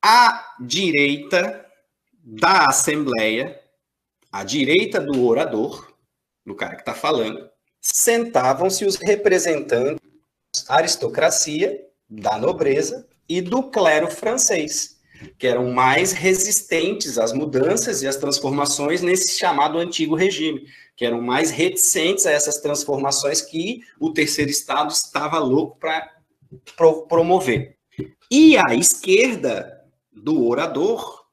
A 0.02 0.56
direita 0.62 1.66
da 2.14 2.68
Assembleia, 2.68 3.60
a 4.32 4.46
direita 4.46 5.02
do 5.02 5.28
orador, 5.28 5.94
do 6.46 6.56
cara 6.56 6.76
que 6.76 6.82
está 6.82 6.94
falando, 6.94 7.50
sentavam-se 7.82 8.86
os 8.86 8.96
representantes 8.96 10.00
da 10.66 10.76
aristocracia, 10.76 11.78
da 12.10 12.38
nobreza 12.38 13.06
e 13.28 13.42
do 13.42 13.64
clero 13.64 14.10
francês, 14.10 14.98
que 15.38 15.46
eram 15.46 15.70
mais 15.70 16.14
resistentes 16.14 17.18
às 17.18 17.34
mudanças 17.34 18.02
e 18.02 18.08
às 18.08 18.16
transformações 18.16 19.02
nesse 19.02 19.38
chamado 19.38 19.78
antigo 19.78 20.16
regime, 20.16 20.66
que 20.96 21.06
eram 21.06 21.22
mais 21.22 21.52
reticentes 21.52 22.26
a 22.26 22.32
essas 22.32 22.62
transformações 22.62 23.42
que 23.42 23.82
o 24.00 24.14
terceiro 24.14 24.50
estado 24.50 24.90
estava 24.90 25.38
louco 25.38 25.78
para 25.78 26.10
pro 26.78 27.06
promover. 27.08 27.81
E 28.34 28.58
à 28.58 28.74
esquerda 28.74 29.82
do 30.10 30.48
orador 30.48 31.26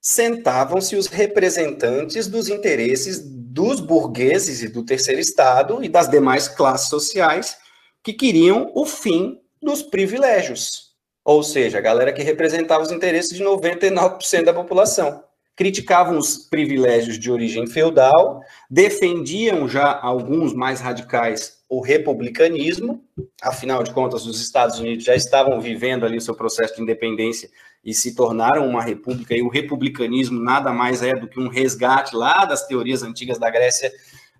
sentavam-se 0.00 0.96
os 0.96 1.06
representantes 1.06 2.26
dos 2.26 2.48
interesses 2.48 3.22
dos 3.22 3.78
burgueses 3.78 4.60
e 4.60 4.68
do 4.68 4.84
terceiro 4.84 5.20
estado 5.20 5.84
e 5.84 5.88
das 5.88 6.08
demais 6.08 6.48
classes 6.48 6.88
sociais 6.88 7.56
que 8.02 8.12
queriam 8.12 8.72
o 8.74 8.84
fim 8.84 9.40
dos 9.62 9.82
privilégios. 9.82 10.90
Ou 11.24 11.44
seja, 11.44 11.78
a 11.78 11.80
galera 11.80 12.12
que 12.12 12.24
representava 12.24 12.82
os 12.82 12.90
interesses 12.90 13.36
de 13.36 13.44
99% 13.44 14.42
da 14.42 14.52
população. 14.52 15.22
Criticavam 15.54 16.18
os 16.18 16.36
privilégios 16.38 17.20
de 17.20 17.30
origem 17.30 17.68
feudal, 17.68 18.40
defendiam 18.68 19.68
já 19.68 19.96
alguns 19.96 20.52
mais 20.52 20.80
radicais 20.80 21.61
o 21.72 21.80
republicanismo, 21.80 23.02
afinal 23.40 23.82
de 23.82 23.92
contas, 23.92 24.26
os 24.26 24.38
Estados 24.42 24.78
Unidos 24.78 25.04
já 25.04 25.14
estavam 25.14 25.58
vivendo 25.58 26.04
ali 26.04 26.18
o 26.18 26.20
seu 26.20 26.34
processo 26.34 26.76
de 26.76 26.82
independência 26.82 27.48
e 27.82 27.94
se 27.94 28.14
tornaram 28.14 28.68
uma 28.68 28.82
república, 28.82 29.34
e 29.34 29.40
o 29.40 29.48
republicanismo 29.48 30.38
nada 30.38 30.70
mais 30.70 31.02
é 31.02 31.14
do 31.14 31.26
que 31.26 31.40
um 31.40 31.48
resgate 31.48 32.14
lá 32.14 32.44
das 32.44 32.66
teorias 32.66 33.02
antigas 33.02 33.38
da 33.38 33.48
Grécia, 33.48 33.90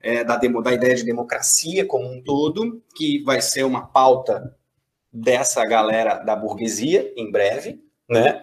é, 0.02 0.22
da, 0.22 0.36
demo, 0.36 0.60
da 0.60 0.74
ideia 0.74 0.94
de 0.94 1.04
democracia 1.04 1.86
como 1.86 2.06
um 2.06 2.22
todo, 2.22 2.82
que 2.94 3.22
vai 3.22 3.40
ser 3.40 3.64
uma 3.64 3.86
pauta 3.86 4.54
dessa 5.10 5.64
galera 5.64 6.16
da 6.16 6.36
burguesia 6.36 7.14
em 7.16 7.32
breve, 7.32 7.82
né? 8.06 8.42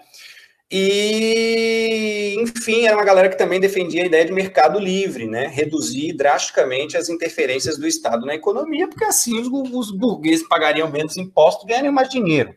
E, 0.72 2.36
enfim, 2.40 2.86
era 2.86 2.96
uma 2.96 3.04
galera 3.04 3.28
que 3.28 3.38
também 3.38 3.60
defendia 3.60 4.04
a 4.04 4.06
ideia 4.06 4.24
de 4.24 4.32
mercado 4.32 4.78
livre, 4.80 5.28
né? 5.28 5.48
Reduzir 5.48 6.14
drasticamente 6.14 6.96
as 6.96 7.10
interferências 7.10 7.78
do 7.78 7.88
Estado 7.88 8.26
na 8.26 8.36
economia, 8.36 8.88
porque 8.88 9.04
assim 9.04 9.40
os, 9.40 9.48
os 9.48 9.92
burgueses 9.92 10.48
pagariam 10.48 10.92
menos 10.92 11.18
impostos 11.18 11.64
e 11.64 11.68
ganhariam 11.68 11.94
mais 11.94 12.10
dinheiro. 12.10 12.56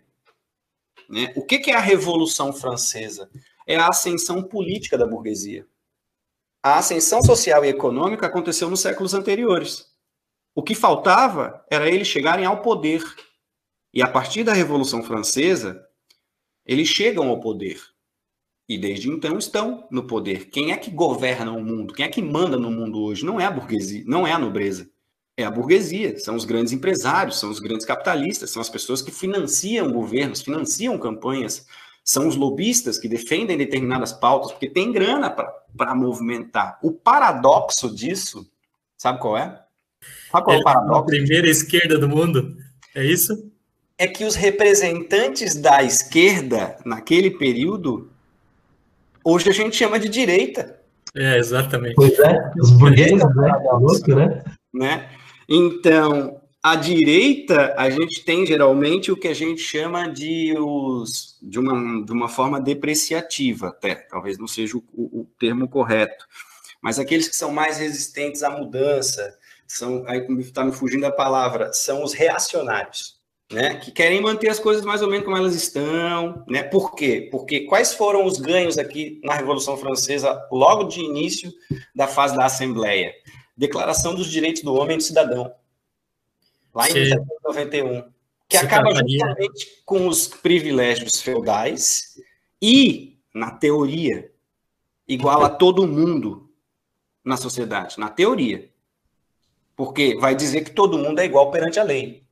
Né? 1.09 1.33
O 1.37 1.45
que, 1.45 1.59
que 1.59 1.71
é 1.71 1.75
a 1.75 1.81
Revolução 1.81 2.53
Francesa? 2.53 3.31
É 3.67 3.77
a 3.77 3.89
ascensão 3.89 4.43
política 4.43 4.99
da 4.99 5.07
burguesia. 5.07 5.67
A 6.63 6.79
ascensão 6.79 7.23
social 7.25 7.65
e 7.65 7.69
econômica 7.69 8.27
aconteceu 8.27 8.69
nos 8.69 8.81
séculos 8.81 9.15
anteriores. 9.15 9.87
O 10.55 10.63
que 10.63 10.75
faltava 10.75 11.65
era 11.71 11.89
eles 11.89 12.09
chegarem 12.09 12.45
ao 12.45 12.61
poder. 12.61 13.03
E 13.93 14.03
a 14.03 14.09
partir 14.09 14.45
da 14.45 14.53
Revolução 14.53 15.03
Francesa, 15.03 15.83
eles 16.65 16.89
chegam 16.89 17.29
ao 17.29 17.41
poder. 17.41 17.91
E 18.69 18.79
desde 18.79 19.09
então 19.09 19.39
estão 19.39 19.87
no 19.91 20.07
poder. 20.07 20.49
Quem 20.49 20.73
é 20.73 20.77
que 20.77 20.91
governa 20.91 21.53
o 21.53 21.63
mundo? 21.63 21.95
Quem 21.95 22.07
é 22.07 22.09
que 22.09 22.23
manda 22.23 22.57
no 22.57 22.71
mundo 22.71 23.03
hoje? 23.03 23.25
Não 23.25 23.41
é 23.41 23.45
a 23.45 23.51
burguesia, 23.51 24.05
não 24.07 24.27
é 24.27 24.33
a 24.33 24.39
nobreza. 24.39 24.89
É 25.37 25.45
a 25.45 25.51
burguesia, 25.51 26.19
são 26.19 26.37
os 26.37 26.45
grandes 26.45 26.73
empresários, 26.73 27.41
são 27.41 27.51
os 27.51 27.59
grandes 27.59 27.87
capitalistas, 27.87 28.51
são 28.51 28.61
as 28.61 28.69
pessoas 28.69 29.01
que 29.01 29.11
financiam 29.11 29.91
governos, 29.91 30.43
financiam 30.43 30.99
campanhas, 30.99 31.67
são 32.05 32.29
os 32.29 32.37
lobistas 32.37 32.99
que 32.99 33.09
defendem 33.09 33.57
determinadas 33.57 34.13
pautas, 34.13 34.53
porque 34.53 34.69
tem 34.69 34.93
grana 34.93 35.31
para 35.31 35.95
movimentar. 35.95 36.79
O 36.83 36.93
paradoxo 36.93 37.95
disso, 37.95 38.47
sabe 38.97 39.21
qual 39.21 39.39
é? 39.39 39.59
Sabe 40.31 40.45
qual 40.45 40.57
é 40.57 40.61
o 40.61 40.63
paradoxo? 40.63 41.01
A 41.01 41.07
primeira 41.07 41.49
esquerda 41.49 41.99
do 41.99 42.09
mundo, 42.09 42.57
é 42.95 43.05
isso? 43.05 43.51
É 43.97 44.07
que 44.07 44.25
os 44.25 44.35
representantes 44.35 45.55
da 45.55 45.83
esquerda, 45.83 46.77
naquele 46.85 47.31
período, 47.31 48.12
Hoje 49.25 49.49
a 49.49 49.53
gente 49.53 49.77
chama 49.77 49.99
de 49.99 50.09
direita. 50.09 50.81
É, 51.14 51.39
exatamente. 51.39 51.95
Pois 51.95 52.18
é, 52.18 52.51
os 52.61 52.70
burgueses, 52.73 53.18
né? 53.37 53.51
É 53.51 53.73
louco, 53.73 54.14
né? 54.14 54.45
né? 54.73 55.11
Então, 55.49 56.41
a 56.62 56.75
direita, 56.75 57.75
a 57.77 57.91
gente 57.91 58.25
tem 58.25 58.47
geralmente 58.47 59.12
o 59.12 59.16
que 59.16 59.29
a 59.29 59.35
gente 59.35 59.61
chama 59.61 60.09
de, 60.09 60.55
os, 60.59 61.39
de, 61.43 61.59
uma, 61.59 62.05
de 62.05 62.12
uma 62.12 62.29
forma 62.29 62.61
depreciativa, 62.61 63.68
até, 63.68 63.95
talvez 63.95 64.39
não 64.39 64.47
seja 64.47 64.77
o, 64.77 64.85
o, 64.93 65.20
o 65.20 65.27
termo 65.39 65.68
correto, 65.68 66.25
mas 66.81 66.99
aqueles 66.99 67.29
que 67.29 67.37
são 67.37 67.53
mais 67.53 67.79
resistentes 67.79 68.43
à 68.43 68.51
mudança, 68.51 69.37
são, 69.66 70.05
aí 70.07 70.27
está 70.41 70.64
me 70.64 70.73
fugindo 70.73 71.05
a 71.05 71.12
palavra, 71.12 71.73
são 71.73 72.03
os 72.03 72.12
reacionários 72.12 73.22
né, 73.53 73.77
que 73.77 73.91
querem 73.91 74.21
manter 74.21 74.49
as 74.49 74.59
coisas 74.59 74.85
mais 74.85 75.03
ou 75.03 75.09
menos 75.09 75.25
como 75.25 75.37
elas 75.37 75.55
estão, 75.55 76.45
né? 76.49 76.63
Por 76.63 76.95
quê? 76.95 77.29
Porque 77.31 77.61
quais 77.61 77.93
foram 77.95 78.25
os 78.25 78.39
ganhos 78.39 78.79
aqui 78.79 79.21
na 79.23 79.35
Revolução 79.35 79.77
Francesa 79.77 80.47
logo 80.51 80.85
de 80.85 81.01
início 81.01 81.53
da 81.95 82.09
fase 82.09 82.35
da 82.35 82.47
Assembleia? 82.47 83.15
Declaração 83.57 84.15
dos 84.15 84.31
Direitos 84.31 84.63
do 84.63 84.75
Homem 84.75 84.95
e 84.95 84.99
do 84.99 85.03
Cidadão, 85.03 85.53
lá 86.75 86.89
em 86.89 86.95
1791, 86.95 88.03
que 88.49 88.57
Você 88.57 88.65
acaba 88.65 88.95
justamente 88.95 89.83
com 89.85 90.09
os 90.09 90.27
privilégios 90.27 91.21
feudais 91.21 92.17
e, 92.61 93.19
na 93.35 93.51
teoria, 93.51 94.33
iguala 95.07 95.51
todo 95.51 95.87
mundo 95.87 96.51
na 97.23 97.37
sociedade, 97.37 97.99
na 97.99 98.09
teoria. 98.09 98.71
Porque 99.77 100.17
vai 100.17 100.35
dizer 100.35 100.63
que 100.63 100.71
todo 100.71 100.99
mundo 100.99 101.19
é 101.19 101.25
igual 101.25 101.51
perante 101.51 101.79
a 101.79 101.83
lei. 101.83 102.23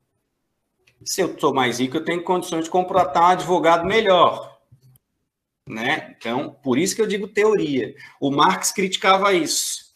Se 1.05 1.23
eu 1.23 1.39
sou 1.39 1.55
mais 1.55 1.81
rico, 1.81 1.97
eu 1.97 2.05
tenho 2.05 2.23
condições 2.23 2.65
de 2.65 2.71
contratar 2.71 3.23
um 3.23 3.33
advogado 3.33 3.87
melhor. 3.87 4.59
Né? 5.69 6.15
Então, 6.19 6.57
por 6.63 6.79
isso 6.79 6.95
que 6.95 7.03
eu 7.03 7.07
digo 7.07 7.29
teoria. 7.29 7.95
O 8.21 8.31
Marx 8.31 8.73
criticava 8.73 9.33
isso. 9.33 9.91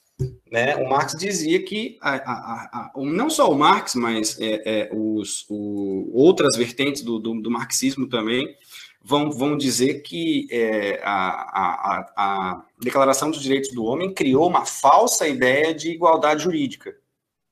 Né? 0.51 0.77
O 0.77 0.89
Marx 0.89 1.15
dizia 1.15 1.63
que, 1.63 1.99
a, 2.01 2.15
a, 2.15 2.65
a, 2.73 2.93
não 2.97 3.29
só 3.29 3.51
o 3.51 3.59
Marx, 3.59 3.95
mas 3.95 4.39
é, 4.41 4.63
é, 4.65 4.91
os, 4.93 5.45
o, 5.49 6.11
outras 6.15 6.57
vertentes 6.57 7.03
do, 7.03 7.19
do, 7.19 7.41
do, 7.41 7.51
marxismo 7.51 8.09
também 8.09 8.57
vão, 9.03 9.31
vão 9.31 9.57
dizer 9.57 10.03
que 10.03 10.47
é, 10.51 11.01
a, 11.05 12.63
Declaração 12.81 13.31
dos 13.31 13.43
Direitos 13.43 13.73
do 13.73 13.85
Homem 13.85 14.13
criou 14.13 14.47
uma 14.47 14.65
falsa 14.65 15.27
ideia 15.27 15.75
de 15.75 15.91
igualdade 15.91 16.45
jurídica. 16.45 16.95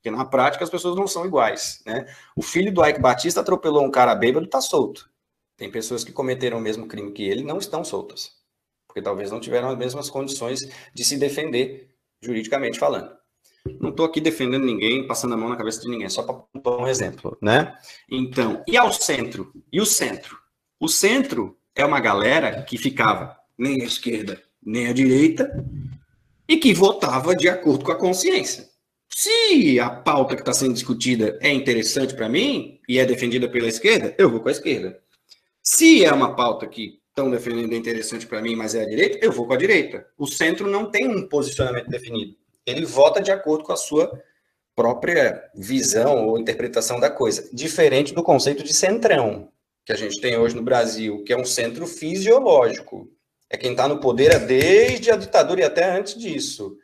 Porque 0.03 0.11
na 0.11 0.24
prática 0.24 0.64
as 0.64 0.70
pessoas 0.70 0.96
não 0.96 1.07
são 1.07 1.24
iguais, 1.24 1.80
né? 1.86 2.12
O 2.34 2.42
filho 2.42 2.74
do 2.74 2.84
Ike 2.84 3.00
Batista 3.00 3.40
atropelou 3.40 3.84
um 3.84 3.90
cara 3.90 4.16
bêbado, 4.16 4.48
tá 4.48 4.61
solto. 4.61 5.09
Tem 5.57 5.70
pessoas 5.70 6.03
que 6.03 6.11
cometeram 6.11 6.59
o 6.59 6.61
mesmo 6.61 6.88
crime 6.88 7.12
que 7.12 7.22
ele 7.22 7.44
não 7.44 7.59
estão 7.59 7.84
soltas, 7.84 8.32
porque 8.88 9.00
talvez 9.00 9.30
não 9.30 9.38
tiveram 9.38 9.68
as 9.68 9.78
mesmas 9.78 10.11
condições 10.11 10.61
de 10.92 11.05
se 11.05 11.16
defender 11.16 11.94
juridicamente 12.20 12.80
falando. 12.80 13.16
Não 13.80 13.90
estou 13.90 14.05
aqui 14.05 14.20
defendendo 14.20 14.64
ninguém, 14.64 15.07
passando 15.07 15.34
a 15.34 15.36
mão 15.36 15.48
na 15.48 15.57
cabeça 15.57 15.80
de 15.80 15.88
ninguém, 15.88 16.09
só 16.09 16.24
para 16.24 16.42
dar 16.61 16.78
um 16.78 16.88
exemplo, 16.88 17.38
né? 17.40 17.78
Então, 18.11 18.64
e 18.66 18.76
ao 18.76 18.92
centro? 18.92 19.53
E 19.72 19.80
o 19.80 19.86
centro? 19.86 20.36
O 20.80 20.88
centro 20.88 21.57
é 21.76 21.84
uma 21.84 22.00
galera 22.00 22.64
que 22.64 22.76
ficava 22.76 23.38
nem 23.57 23.82
à 23.82 23.84
esquerda 23.84 24.42
nem 24.64 24.86
à 24.86 24.92
direita 24.92 25.50
e 26.48 26.57
que 26.57 26.72
votava 26.72 27.34
de 27.34 27.48
acordo 27.48 27.84
com 27.84 27.92
a 27.92 27.98
consciência. 27.98 28.70
Se 29.14 29.78
a 29.78 29.90
pauta 29.90 30.34
que 30.34 30.40
está 30.42 30.52
sendo 30.52 30.74
discutida 30.74 31.38
é 31.40 31.52
interessante 31.52 32.14
para 32.14 32.28
mim 32.28 32.80
e 32.88 32.98
é 32.98 33.04
defendida 33.04 33.48
pela 33.48 33.68
esquerda, 33.68 34.14
eu 34.18 34.30
vou 34.30 34.40
com 34.40 34.48
a 34.48 34.52
esquerda. 34.52 34.98
Se 35.62 36.04
é 36.04 36.12
uma 36.12 36.34
pauta 36.34 36.66
que 36.66 37.00
estão 37.08 37.30
defendendo 37.30 37.74
é 37.74 37.76
interessante 37.76 38.26
para 38.26 38.40
mim, 38.40 38.56
mas 38.56 38.74
é 38.74 38.82
a 38.82 38.88
direita, 38.88 39.18
eu 39.24 39.30
vou 39.30 39.46
com 39.46 39.52
a 39.52 39.58
direita. 39.58 40.06
O 40.16 40.26
centro 40.26 40.66
não 40.66 40.90
tem 40.90 41.06
um 41.06 41.28
posicionamento 41.28 41.88
definido. 41.88 42.34
ele 42.66 42.86
vota 42.86 43.20
de 43.20 43.30
acordo 43.30 43.64
com 43.64 43.72
a 43.72 43.76
sua 43.76 44.10
própria 44.74 45.44
visão 45.54 46.26
ou 46.26 46.38
interpretação 46.38 46.98
da 46.98 47.10
coisa, 47.10 47.48
diferente 47.52 48.14
do 48.14 48.22
conceito 48.22 48.64
de 48.64 48.72
centrão 48.72 49.52
que 49.84 49.92
a 49.92 49.96
gente 49.96 50.20
tem 50.20 50.38
hoje 50.38 50.54
no 50.54 50.62
Brasil, 50.62 51.22
que 51.24 51.32
é 51.32 51.36
um 51.36 51.44
centro 51.44 51.86
fisiológico. 51.86 53.10
É 53.50 53.56
quem 53.56 53.72
está 53.72 53.86
no 53.86 54.00
poder 54.00 54.38
desde 54.46 55.10
a 55.10 55.16
ditadura 55.16 55.60
e 55.60 55.64
até 55.64 55.84
antes 55.84 56.16
disso. 56.18 56.78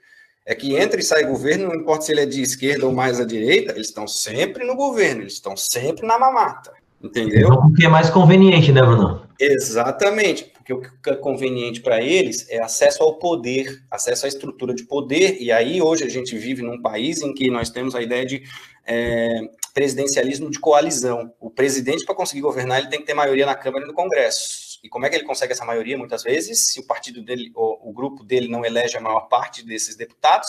É 0.48 0.54
que 0.54 0.74
entra 0.74 0.98
e 0.98 1.02
sai 1.02 1.26
governo, 1.26 1.68
não 1.68 1.74
importa 1.74 2.06
se 2.06 2.12
ele 2.12 2.22
é 2.22 2.26
de 2.26 2.40
esquerda 2.40 2.86
ou 2.86 2.92
mais 2.92 3.20
à 3.20 3.24
direita, 3.26 3.72
eles 3.72 3.88
estão 3.88 4.08
sempre 4.08 4.64
no 4.64 4.74
governo, 4.74 5.20
eles 5.20 5.34
estão 5.34 5.54
sempre 5.54 6.06
na 6.06 6.18
mamata. 6.18 6.72
Entendeu? 7.02 7.50
O 7.50 7.74
que 7.74 7.84
é 7.84 7.88
mais 7.88 8.08
conveniente, 8.08 8.72
né, 8.72 8.80
Bruno? 8.80 9.28
Exatamente, 9.38 10.44
porque 10.44 10.72
o 10.72 10.80
que 10.80 11.10
é 11.10 11.16
conveniente 11.16 11.82
para 11.82 12.02
eles 12.02 12.46
é 12.48 12.62
acesso 12.62 13.02
ao 13.02 13.18
poder, 13.18 13.82
acesso 13.90 14.24
à 14.24 14.28
estrutura 14.28 14.72
de 14.72 14.84
poder, 14.84 15.36
e 15.38 15.52
aí 15.52 15.82
hoje 15.82 16.04
a 16.04 16.08
gente 16.08 16.34
vive 16.38 16.62
num 16.62 16.80
país 16.80 17.20
em 17.20 17.34
que 17.34 17.50
nós 17.50 17.68
temos 17.68 17.94
a 17.94 18.00
ideia 18.00 18.24
de 18.24 18.42
é, 18.86 19.42
presidencialismo 19.74 20.50
de 20.50 20.58
coalizão. 20.58 21.30
O 21.38 21.50
presidente, 21.50 22.06
para 22.06 22.14
conseguir 22.14 22.40
governar, 22.40 22.78
ele 22.78 22.88
tem 22.88 23.00
que 23.00 23.06
ter 23.06 23.12
maioria 23.12 23.44
na 23.44 23.54
Câmara 23.54 23.84
e 23.84 23.88
no 23.88 23.92
Congresso. 23.92 24.67
E 24.82 24.88
como 24.88 25.06
é 25.06 25.10
que 25.10 25.16
ele 25.16 25.24
consegue 25.24 25.52
essa 25.52 25.64
maioria, 25.64 25.98
muitas 25.98 26.22
vezes, 26.22 26.66
se 26.66 26.80
o 26.80 26.86
partido 26.86 27.22
dele, 27.22 27.50
o, 27.54 27.90
o 27.90 27.92
grupo 27.92 28.22
dele 28.22 28.48
não 28.48 28.64
elege 28.64 28.96
a 28.96 29.00
maior 29.00 29.22
parte 29.22 29.64
desses 29.64 29.96
deputados? 29.96 30.48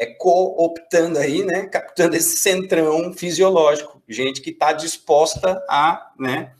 é 0.00 0.06
cooptando 0.06 1.18
aí, 1.18 1.44
né, 1.44 1.66
captando 1.66 2.16
esse 2.16 2.38
centrão 2.38 3.12
fisiológico, 3.12 4.02
gente 4.08 4.40
que 4.40 4.48
está 4.48 4.72
disposta 4.72 5.62
a, 5.68 6.10
né, 6.18 6.52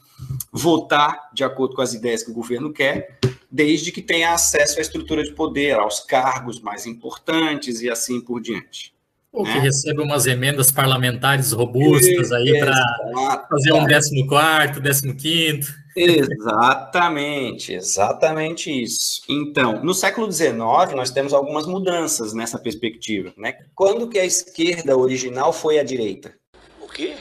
votar 0.53 1.31
de 1.33 1.43
acordo 1.43 1.75
com 1.75 1.81
as 1.81 1.95
ideias 1.95 2.21
que 2.21 2.29
o 2.29 2.35
governo 2.35 2.71
quer, 2.71 3.17
desde 3.49 3.91
que 3.91 4.01
tenha 4.01 4.31
acesso 4.31 4.77
à 4.77 4.81
estrutura 4.81 5.23
de 5.23 5.33
poder, 5.33 5.73
aos 5.73 6.01
cargos 6.01 6.61
mais 6.61 6.85
importantes 6.85 7.81
e 7.81 7.89
assim 7.89 8.21
por 8.21 8.39
diante. 8.39 8.93
Ou 9.33 9.43
que 9.43 9.55
né? 9.55 9.59
receba 9.59 10.03
umas 10.03 10.27
emendas 10.27 10.71
parlamentares 10.71 11.51
robustas 11.51 12.31
aí 12.31 12.59
para 12.59 13.47
fazer 13.49 13.73
um 13.73 13.87
14 13.87 14.27
quarto, 14.27 14.81
15 14.81 15.13
quinto. 15.15 15.80
Exatamente, 15.95 17.73
exatamente 17.73 18.71
isso. 18.71 19.21
Então, 19.27 19.83
no 19.83 19.93
século 19.93 20.31
XIX, 20.31 20.51
nós 20.95 21.11
temos 21.11 21.33
algumas 21.33 21.65
mudanças 21.65 22.33
nessa 22.33 22.57
perspectiva. 22.57 23.33
Né? 23.37 23.53
Quando 23.75 24.07
que 24.07 24.19
a 24.19 24.25
esquerda 24.25 24.95
original 24.95 25.51
foi 25.51 25.79
à 25.79 25.83
direita? 25.83 26.33
O 26.79 26.87
quê? 26.87 27.15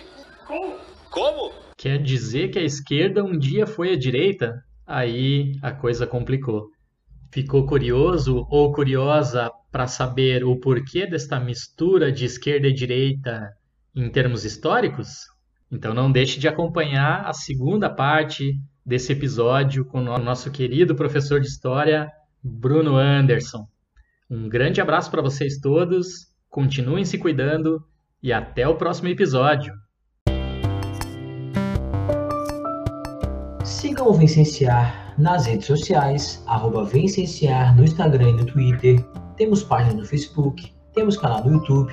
Como? 0.46 0.74
Como? 1.10 1.52
Quer 1.76 2.02
dizer 2.02 2.50
que 2.50 2.58
a 2.58 2.62
esquerda 2.62 3.24
um 3.24 3.38
dia 3.38 3.66
foi 3.66 3.92
à 3.92 3.96
direita? 3.96 4.62
Aí 4.86 5.52
a 5.62 5.72
coisa 5.72 6.06
complicou. 6.06 6.68
Ficou 7.32 7.64
curioso 7.64 8.46
ou 8.50 8.72
curiosa 8.72 9.50
para 9.70 9.86
saber 9.86 10.44
o 10.44 10.56
porquê 10.56 11.06
desta 11.06 11.38
mistura 11.38 12.10
de 12.10 12.24
esquerda 12.24 12.66
e 12.66 12.72
direita 12.72 13.52
em 13.94 14.10
termos 14.10 14.44
históricos? 14.44 15.26
Então 15.70 15.94
não 15.94 16.10
deixe 16.10 16.40
de 16.40 16.48
acompanhar 16.48 17.24
a 17.24 17.32
segunda 17.32 17.88
parte 17.88 18.58
desse 18.84 19.12
episódio 19.12 19.84
com 19.84 20.00
o 20.00 20.18
nosso 20.18 20.50
querido 20.50 20.96
professor 20.96 21.40
de 21.40 21.46
história, 21.46 22.10
Bruno 22.42 22.96
Anderson. 22.96 23.68
Um 24.28 24.48
grande 24.48 24.80
abraço 24.80 25.10
para 25.10 25.22
vocês 25.22 25.58
todos, 25.58 26.28
continuem 26.48 27.04
se 27.04 27.18
cuidando 27.18 27.84
e 28.20 28.32
até 28.32 28.66
o 28.66 28.76
próximo 28.76 29.08
episódio. 29.08 29.72
Sigam 33.64 34.08
o 34.08 34.12
Vencenciar 34.12 35.14
nas 35.16 35.46
redes 35.46 35.66
sociais, 35.66 36.42
arroba 36.46 36.84
Vencenciar 36.84 37.76
no 37.76 37.84
Instagram 37.84 38.30
e 38.30 38.32
no 38.32 38.46
Twitter. 38.46 39.04
Temos 39.36 39.62
página 39.62 39.94
no 39.94 40.04
Facebook, 40.04 40.72
temos 40.92 41.16
canal 41.16 41.44
no 41.44 41.52
YouTube 41.52 41.92